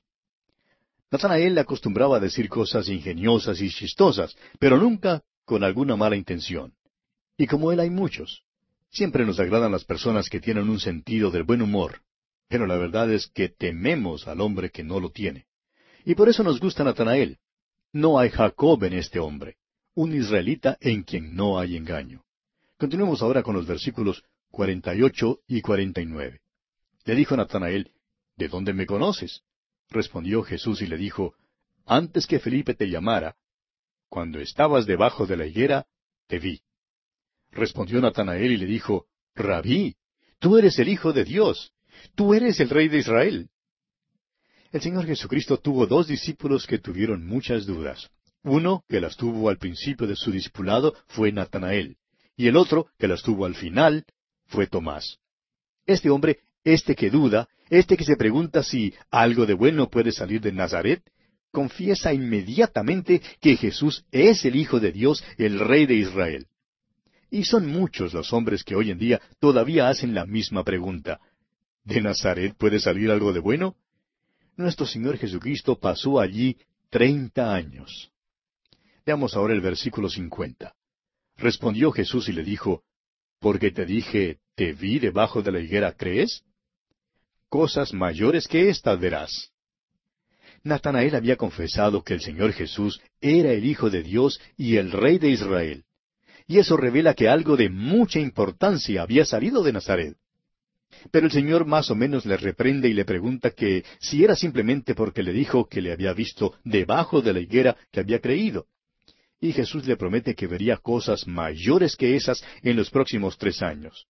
Natanael 1.10 1.58
acostumbraba 1.58 2.16
a 2.16 2.20
decir 2.20 2.48
cosas 2.48 2.88
ingeniosas 2.88 3.60
y 3.60 3.68
chistosas, 3.68 4.34
pero 4.58 4.78
nunca 4.78 5.22
con 5.44 5.62
alguna 5.62 5.94
mala 5.96 6.16
intención. 6.16 6.72
Y 7.36 7.46
como 7.46 7.70
él 7.70 7.80
hay 7.80 7.90
muchos. 7.90 8.42
Siempre 8.90 9.26
nos 9.26 9.38
agradan 9.38 9.72
las 9.72 9.84
personas 9.84 10.30
que 10.30 10.40
tienen 10.40 10.70
un 10.70 10.80
sentido 10.80 11.30
del 11.30 11.42
buen 11.42 11.60
humor, 11.60 12.00
pero 12.48 12.66
la 12.66 12.76
verdad 12.76 13.10
es 13.12 13.26
que 13.28 13.48
tememos 13.48 14.28
al 14.28 14.40
hombre 14.40 14.70
que 14.70 14.84
no 14.84 15.00
lo 15.00 15.10
tiene. 15.10 15.46
Y 16.04 16.14
por 16.14 16.28
eso 16.28 16.42
nos 16.42 16.60
gusta 16.60 16.84
Natanael. 16.84 17.38
No 17.92 18.18
hay 18.18 18.30
Jacob 18.30 18.82
en 18.84 18.94
este 18.94 19.18
hombre, 19.18 19.56
un 19.94 20.14
israelita 20.14 20.76
en 20.80 21.02
quien 21.02 21.34
no 21.34 21.58
hay 21.58 21.76
engaño. 21.76 22.24
Continuemos 22.76 23.22
ahora 23.22 23.42
con 23.42 23.54
los 23.54 23.66
versículos 23.66 24.24
48 24.50 25.40
y 25.46 25.60
49. 25.62 26.40
Le 27.04 27.14
dijo 27.14 27.36
Natanael, 27.36 27.92
¿De 28.36 28.48
dónde 28.48 28.72
me 28.72 28.86
conoces? 28.86 29.42
Respondió 29.90 30.42
Jesús 30.42 30.82
y 30.82 30.86
le 30.86 30.96
dijo, 30.96 31.34
Antes 31.86 32.26
que 32.26 32.40
Felipe 32.40 32.74
te 32.74 32.88
llamara, 32.88 33.36
cuando 34.08 34.40
estabas 34.40 34.86
debajo 34.86 35.26
de 35.26 35.36
la 35.36 35.46
higuera, 35.46 35.86
te 36.26 36.38
vi. 36.38 36.62
Respondió 37.50 38.00
Natanael 38.00 38.52
y 38.52 38.56
le 38.56 38.66
dijo, 38.66 39.06
Rabí, 39.34 39.96
tú 40.38 40.56
eres 40.58 40.78
el 40.78 40.88
Hijo 40.88 41.12
de 41.12 41.24
Dios, 41.24 41.72
Tú 42.14 42.34
eres 42.34 42.60
el 42.60 42.70
rey 42.70 42.88
de 42.88 42.98
Israel. 42.98 43.48
El 44.72 44.80
Señor 44.80 45.06
Jesucristo 45.06 45.58
tuvo 45.58 45.86
dos 45.86 46.08
discípulos 46.08 46.66
que 46.66 46.78
tuvieron 46.78 47.26
muchas 47.26 47.66
dudas. 47.66 48.10
Uno, 48.42 48.84
que 48.88 49.00
las 49.00 49.16
tuvo 49.16 49.48
al 49.48 49.58
principio 49.58 50.06
de 50.06 50.16
su 50.16 50.30
discipulado, 50.30 50.94
fue 51.06 51.32
Natanael, 51.32 51.96
y 52.36 52.48
el 52.48 52.56
otro, 52.56 52.88
que 52.98 53.08
las 53.08 53.22
tuvo 53.22 53.46
al 53.46 53.54
final, 53.54 54.04
fue 54.46 54.66
Tomás. 54.66 55.18
Este 55.86 56.10
hombre, 56.10 56.40
este 56.64 56.94
que 56.94 57.10
duda, 57.10 57.48
este 57.70 57.96
que 57.96 58.04
se 58.04 58.16
pregunta 58.16 58.62
si 58.62 58.92
algo 59.10 59.46
de 59.46 59.54
bueno 59.54 59.88
puede 59.88 60.12
salir 60.12 60.40
de 60.40 60.52
Nazaret, 60.52 61.02
confiesa 61.50 62.12
inmediatamente 62.12 63.22
que 63.40 63.56
Jesús 63.56 64.04
es 64.10 64.44
el 64.44 64.56
Hijo 64.56 64.80
de 64.80 64.92
Dios, 64.92 65.24
el 65.38 65.60
Rey 65.60 65.86
de 65.86 65.94
Israel. 65.94 66.46
Y 67.30 67.44
son 67.44 67.66
muchos 67.66 68.12
los 68.12 68.32
hombres 68.32 68.62
que 68.64 68.76
hoy 68.76 68.90
en 68.90 68.98
día 68.98 69.20
todavía 69.40 69.88
hacen 69.88 70.14
la 70.14 70.26
misma 70.26 70.64
pregunta. 70.64 71.20
¿De 71.84 72.00
Nazaret 72.00 72.54
puede 72.56 72.80
salir 72.80 73.10
algo 73.10 73.32
de 73.32 73.40
bueno? 73.40 73.76
Nuestro 74.56 74.86
Señor 74.86 75.18
Jesucristo 75.18 75.78
pasó 75.78 76.18
allí 76.18 76.56
treinta 76.88 77.54
años. 77.54 78.10
Veamos 79.04 79.36
ahora 79.36 79.52
el 79.52 79.60
versículo 79.60 80.08
cincuenta. 80.08 80.74
Respondió 81.36 81.92
Jesús 81.92 82.28
y 82.28 82.32
le 82.32 82.42
dijo, 82.42 82.82
Porque 83.38 83.70
te 83.70 83.84
dije, 83.84 84.38
te 84.54 84.72
vi 84.72 84.98
debajo 84.98 85.42
de 85.42 85.52
la 85.52 85.60
higuera, 85.60 85.92
¿crees? 85.92 86.42
Cosas 87.48 87.92
mayores 87.92 88.48
que 88.48 88.70
estas 88.70 88.98
verás. 88.98 89.50
Natanael 90.62 91.14
había 91.14 91.36
confesado 91.36 92.02
que 92.02 92.14
el 92.14 92.22
Señor 92.22 92.52
Jesús 92.52 93.02
era 93.20 93.52
el 93.52 93.64
Hijo 93.66 93.90
de 93.90 94.02
Dios 94.02 94.40
y 94.56 94.76
el 94.76 94.92
Rey 94.92 95.18
de 95.18 95.28
Israel. 95.28 95.84
y 96.46 96.58
eso 96.58 96.76
revela 96.76 97.14
que 97.14 97.28
algo 97.28 97.56
de 97.56 97.70
mucha 97.70 98.20
importancia 98.20 99.02
había 99.02 99.24
salido 99.24 99.62
de 99.62 99.72
Nazaret. 99.72 100.16
Pero 101.10 101.26
el 101.26 101.32
Señor 101.32 101.66
más 101.66 101.90
o 101.90 101.94
menos 101.94 102.26
le 102.26 102.36
reprende 102.36 102.88
y 102.88 102.94
le 102.94 103.04
pregunta 103.04 103.50
que 103.50 103.84
si 104.00 104.24
era 104.24 104.36
simplemente 104.36 104.94
porque 104.94 105.22
le 105.22 105.32
dijo 105.32 105.66
que 105.68 105.80
le 105.80 105.92
había 105.92 106.12
visto 106.12 106.54
debajo 106.64 107.20
de 107.20 107.32
la 107.32 107.40
higuera 107.40 107.76
que 107.90 108.00
había 108.00 108.20
creído. 108.20 108.66
Y 109.40 109.52
Jesús 109.52 109.86
le 109.86 109.96
promete 109.96 110.34
que 110.34 110.46
vería 110.46 110.78
cosas 110.78 111.26
mayores 111.26 111.96
que 111.96 112.16
esas 112.16 112.42
en 112.62 112.76
los 112.76 112.90
próximos 112.90 113.36
tres 113.36 113.62
años. 113.62 114.06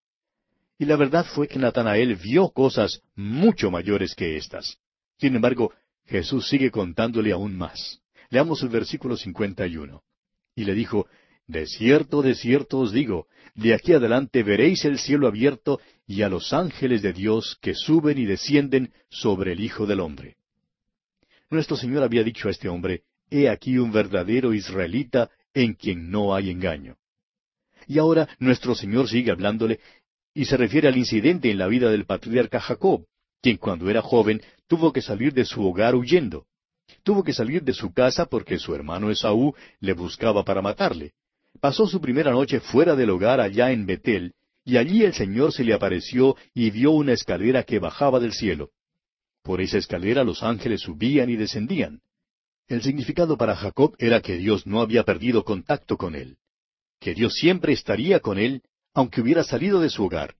Y 0.79 0.85
la 0.85 0.97
verdad 0.97 1.25
fue 1.25 1.49
que 1.49 1.59
Natanael 1.59 2.17
vio 2.17 2.51
cosas 2.51 3.01
mucho 3.15 3.71
mayores 3.71 4.15
que 4.15 4.37
estas. 4.37 4.79
Sin 5.19 5.35
embargo, 5.35 5.73
Jesús 6.07 6.49
sigue 6.49 6.71
contándole 6.71 7.33
aún 7.33 7.57
más. 7.57 8.01
Leamos 8.31 8.63
el 8.63 8.69
versículo 8.69 9.17
51. 9.17 10.03
Y 10.57 10.65
le 10.65 10.75
dijo, 10.75 11.07
De 11.47 11.67
cierto, 11.67 12.23
de 12.23 12.35
cierto 12.35 12.79
os 12.79 12.93
digo, 12.93 13.27
de 13.55 13.75
aquí 13.75 13.93
adelante 13.93 14.43
veréis 14.43 14.85
el 14.85 14.99
cielo 14.99 15.27
abierto 15.27 15.81
y 16.07 16.23
a 16.23 16.29
los 16.29 16.53
ángeles 16.53 17.03
de 17.03 17.13
Dios 17.13 17.59
que 17.61 17.75
suben 17.75 18.19
y 18.19 18.25
descienden 18.25 18.93
sobre 19.11 19.53
el 19.53 19.61
Hijo 19.61 19.87
del 19.87 20.01
Hombre. 20.01 20.37
Nuestro 21.51 21.77
Señor 21.77 22.03
había 22.03 22.25
dicho 22.25 22.49
a 22.49 22.51
este 22.51 22.69
hombre, 22.69 23.03
He 23.31 23.49
aquí 23.49 23.79
un 23.79 23.93
verdadero 23.93 24.55
israelita 24.55 25.31
en 25.53 25.75
quien 25.75 26.11
no 26.11 26.35
hay 26.35 26.51
engaño. 26.51 26.97
Y 27.87 27.99
ahora 27.99 28.29
nuestro 28.39 28.75
Señor 28.75 29.09
sigue 29.09 29.31
hablándole 29.31 29.81
y 30.33 30.47
se 30.47 30.57
refiere 30.57 30.89
al 30.89 30.97
incidente 30.97 31.51
en 31.51 31.59
la 31.59 31.67
vida 31.67 31.91
del 31.91 32.07
patriarca 32.07 32.61
Jacob, 32.61 33.07
quien 33.41 33.59
cuando 33.59 33.89
era 33.91 34.03
joven 34.03 34.43
tuvo 34.67 34.93
que 34.93 35.03
salir 35.03 35.33
de 35.35 35.45
su 35.45 35.65
hogar 35.65 35.95
huyendo. 35.95 36.47
Tuvo 37.03 37.23
que 37.23 37.33
salir 37.33 37.63
de 37.63 37.73
su 37.73 37.93
casa 37.93 38.27
porque 38.27 38.59
su 38.59 38.75
hermano 38.75 39.11
Esaú 39.11 39.55
le 39.81 39.93
buscaba 39.93 40.45
para 40.45 40.63
matarle. 40.63 41.13
Pasó 41.61 41.87
su 41.87 42.01
primera 42.01 42.31
noche 42.31 42.61
fuera 42.61 42.95
del 42.95 43.11
hogar 43.11 43.41
allá 43.41 43.71
en 43.71 43.87
Betel, 43.87 44.35
y 44.65 44.77
allí 44.77 45.05
el 45.05 45.15
Señor 45.15 45.53
se 45.53 45.65
le 45.65 45.75
apareció 45.75 46.37
y 46.55 46.71
vio 46.71 46.93
una 46.93 47.13
escalera 47.13 47.63
que 47.65 47.79
bajaba 47.79 48.21
del 48.21 48.33
cielo. 48.33 48.71
Por 49.43 49.61
esa 49.61 49.79
escalera 49.79 50.25
los 50.25 50.43
ángeles 50.43 50.81
subían 50.81 51.29
y 51.29 51.37
descendían. 51.37 52.01
El 52.67 52.83
significado 52.83 53.37
para 53.37 53.57
Jacob 53.57 53.95
era 53.99 54.21
que 54.21 54.39
Dios 54.39 54.67
no 54.67 54.81
había 54.81 55.05
perdido 55.05 55.45
contacto 55.45 55.99
con 55.99 56.15
él, 56.15 56.39
que 56.99 57.15
Dios 57.15 57.35
siempre 57.35 57.73
estaría 57.73 58.21
con 58.21 58.39
él 58.39 58.63
aunque 58.95 59.21
hubiera 59.21 59.43
salido 59.43 59.81
de 59.81 59.91
su 59.91 60.05
hogar. 60.05 60.37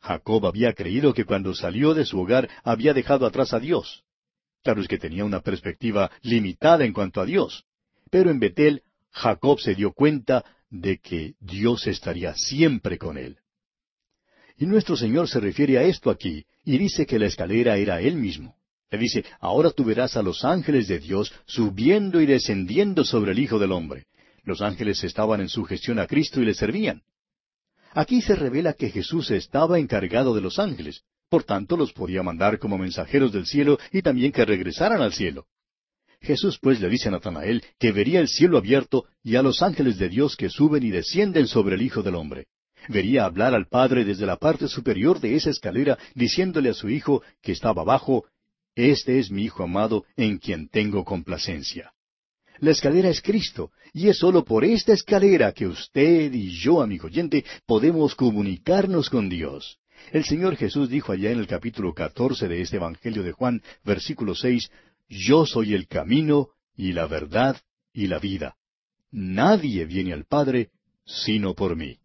Jacob 0.00 0.46
había 0.46 0.72
creído 0.72 1.12
que 1.12 1.24
cuando 1.24 1.54
salió 1.54 1.92
de 1.92 2.06
su 2.06 2.18
hogar 2.18 2.48
había 2.64 2.94
dejado 2.94 3.26
atrás 3.26 3.52
a 3.52 3.60
Dios. 3.60 4.04
Claro 4.62 4.80
es 4.80 4.88
que 4.88 4.98
tenía 4.98 5.24
una 5.24 5.40
perspectiva 5.40 6.10
limitada 6.22 6.84
en 6.84 6.92
cuanto 6.92 7.20
a 7.20 7.26
Dios. 7.26 7.64
Pero 8.10 8.30
en 8.30 8.40
Betel, 8.40 8.82
Jacob 9.12 9.60
se 9.60 9.74
dio 9.74 9.92
cuenta 9.92 10.44
de 10.70 10.98
que 10.98 11.34
Dios 11.40 11.86
estaría 11.86 12.34
siempre 12.34 12.98
con 12.98 13.18
él. 13.18 13.38
Y 14.56 14.66
nuestro 14.66 14.96
Señor 14.96 15.28
se 15.28 15.40
refiere 15.40 15.78
a 15.78 15.82
esto 15.82 16.10
aquí, 16.10 16.44
y 16.64 16.78
dice 16.78 17.06
que 17.06 17.18
la 17.18 17.26
escalera 17.26 17.76
era 17.76 18.00
Él 18.00 18.16
mismo. 18.16 18.56
Le 18.90 18.98
dice, 18.98 19.24
ahora 19.40 19.70
tú 19.70 19.84
verás 19.84 20.16
a 20.16 20.22
los 20.22 20.44
ángeles 20.44 20.88
de 20.88 20.98
Dios 20.98 21.32
subiendo 21.46 22.20
y 22.20 22.26
descendiendo 22.26 23.04
sobre 23.04 23.32
el 23.32 23.38
Hijo 23.38 23.58
del 23.58 23.72
Hombre. 23.72 24.06
Los 24.44 24.60
ángeles 24.62 25.02
estaban 25.04 25.40
en 25.40 25.48
su 25.48 25.64
gestión 25.64 25.98
a 25.98 26.06
Cristo 26.06 26.42
y 26.42 26.44
le 26.44 26.54
servían. 26.54 27.02
Aquí 27.92 28.20
se 28.20 28.34
revela 28.34 28.74
que 28.74 28.90
Jesús 28.90 29.30
estaba 29.30 29.78
encargado 29.78 30.34
de 30.34 30.40
los 30.40 30.58
ángeles, 30.58 31.04
por 31.28 31.44
tanto 31.44 31.76
los 31.76 31.92
podía 31.92 32.22
mandar 32.22 32.58
como 32.58 32.78
mensajeros 32.78 33.32
del 33.32 33.46
cielo 33.46 33.78
y 33.92 34.02
también 34.02 34.32
que 34.32 34.44
regresaran 34.44 35.00
al 35.00 35.12
cielo. 35.12 35.46
Jesús 36.20 36.58
pues 36.60 36.80
le 36.80 36.88
dice 36.88 37.08
a 37.08 37.12
Natanael 37.12 37.64
que 37.78 37.92
vería 37.92 38.20
el 38.20 38.28
cielo 38.28 38.58
abierto 38.58 39.06
y 39.22 39.36
a 39.36 39.42
los 39.42 39.62
ángeles 39.62 39.98
de 39.98 40.08
Dios 40.08 40.36
que 40.36 40.50
suben 40.50 40.82
y 40.82 40.90
descienden 40.90 41.46
sobre 41.46 41.76
el 41.76 41.82
Hijo 41.82 42.02
del 42.02 42.14
Hombre. 42.14 42.46
Vería 42.88 43.24
hablar 43.24 43.54
al 43.54 43.66
Padre 43.66 44.04
desde 44.04 44.26
la 44.26 44.36
parte 44.36 44.68
superior 44.68 45.20
de 45.20 45.34
esa 45.34 45.50
escalera, 45.50 45.98
diciéndole 46.14 46.70
a 46.70 46.74
su 46.74 46.88
Hijo 46.88 47.22
que 47.42 47.52
estaba 47.52 47.82
abajo, 47.82 48.24
Este 48.74 49.18
es 49.18 49.30
mi 49.30 49.44
Hijo 49.44 49.62
amado 49.62 50.04
en 50.16 50.38
quien 50.38 50.68
tengo 50.68 51.04
complacencia. 51.04 51.92
La 52.58 52.72
escalera 52.72 53.08
es 53.08 53.22
Cristo, 53.22 53.70
y 53.92 54.08
es 54.08 54.18
sólo 54.18 54.44
por 54.44 54.64
esta 54.64 54.92
escalera 54.92 55.52
que 55.52 55.66
usted 55.66 56.32
y 56.32 56.50
yo, 56.50 56.82
amigo 56.82 57.06
oyente, 57.06 57.44
podemos 57.66 58.14
comunicarnos 58.14 59.08
con 59.08 59.28
Dios. 59.28 59.78
El 60.12 60.24
Señor 60.24 60.56
Jesús 60.56 60.88
dijo 60.88 61.12
allá 61.12 61.30
en 61.30 61.38
el 61.38 61.46
capítulo 61.46 61.94
catorce 61.94 62.48
de 62.48 62.60
este 62.60 62.76
Evangelio 62.76 63.22
de 63.22 63.32
Juan, 63.32 63.62
versículo 63.84 64.34
seis, 64.34 64.70
Yo 65.10 65.44
soy 65.44 65.74
el 65.74 65.88
camino 65.88 66.50
y 66.76 66.92
la 66.92 67.06
verdad 67.06 67.60
y 67.92 68.06
la 68.06 68.20
vida. 68.20 68.56
Nadie 69.10 69.84
viene 69.84 70.12
al 70.12 70.24
Padre 70.24 70.70
sino 71.04 71.54
por 71.54 71.74
mí. 71.74 71.98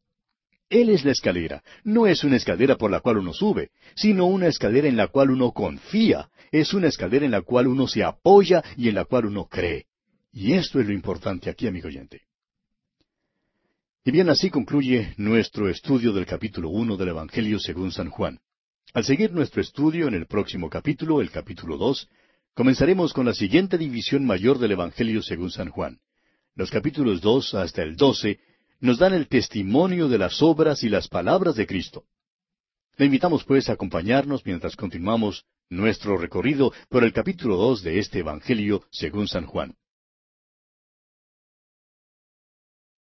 Él 0.70 0.90
es 0.90 1.06
la 1.06 1.12
escalera. 1.12 1.64
No 1.84 2.08
es 2.08 2.24
una 2.24 2.38
escalera 2.38 2.76
por 2.76 2.90
la 2.90 3.02
cual 3.02 3.20
uno 3.20 3.32
sube, 3.32 3.70
sino 3.96 4.26
una 4.26 4.48
escalera 4.48 4.88
en 4.88 4.98
la 4.98 5.08
cual 5.08 5.30
uno 5.30 5.52
confía. 5.52 6.30
Es 6.52 6.74
una 6.74 6.88
escalera 6.88 7.26
en 7.26 7.32
la 7.32 7.44
cual 7.44 7.68
uno 7.68 7.88
se 7.88 8.04
apoya 8.04 8.64
y 8.76 8.90
en 8.90 8.96
la 8.96 9.06
cual 9.06 9.28
uno 9.28 9.46
cree. 9.46 9.86
Y 10.34 10.54
esto 10.54 10.80
es 10.80 10.88
lo 10.88 10.94
importante 10.94 11.52
aquí, 11.52 11.68
amigo 11.68 11.88
oyente. 11.88 12.24
Y 14.04 14.12
bien, 14.12 14.30
así 14.30 14.50
concluye 14.50 15.14
nuestro 15.18 15.70
estudio 15.70 16.12
del 16.12 16.26
capítulo 16.26 16.70
uno 16.70 16.98
del 16.98 17.10
Evangelio 17.10 17.60
según 17.60 17.92
San 17.92 18.10
Juan. 18.10 18.40
Al 18.94 19.04
seguir 19.04 19.32
nuestro 19.32 19.62
estudio 19.62 20.08
en 20.08 20.16
el 20.16 20.26
próximo 20.26 20.70
capítulo, 20.70 21.22
el 21.22 21.30
capítulo 21.30 21.78
dos, 21.78 22.10
comenzaremos 22.56 23.14
con 23.14 23.26
la 23.26 23.34
siguiente 23.34 23.78
división 23.78 24.26
mayor 24.26 24.58
del 24.58 24.72
Evangelio 24.72 25.22
según 25.22 25.52
San 25.52 25.70
Juan. 25.70 26.00
Los 26.56 26.72
capítulos 26.72 27.22
dos 27.22 27.54
hasta 27.54 27.84
el 27.84 27.98
doce 27.98 28.40
nos 28.80 28.98
dan 28.98 29.14
el 29.14 29.28
testimonio 29.28 30.08
de 30.08 30.18
las 30.18 30.42
obras 30.42 30.82
y 30.84 30.90
las 30.90 31.10
palabras 31.10 31.56
de 31.56 31.68
Cristo. 31.68 32.06
Le 32.98 33.06
invitamos 33.06 33.44
pues 33.44 33.68
a 33.70 33.74
acompañarnos 33.74 34.46
mientras 34.46 34.78
continuamos 34.78 35.44
nuestro 35.70 36.18
recorrido 36.18 36.72
por 36.90 37.04
el 37.04 37.12
capítulo 37.12 37.58
dos 37.58 37.84
de 37.84 38.00
este 38.00 38.20
Evangelio 38.20 38.84
según 38.90 39.28
San 39.28 39.46
Juan. 39.46 39.76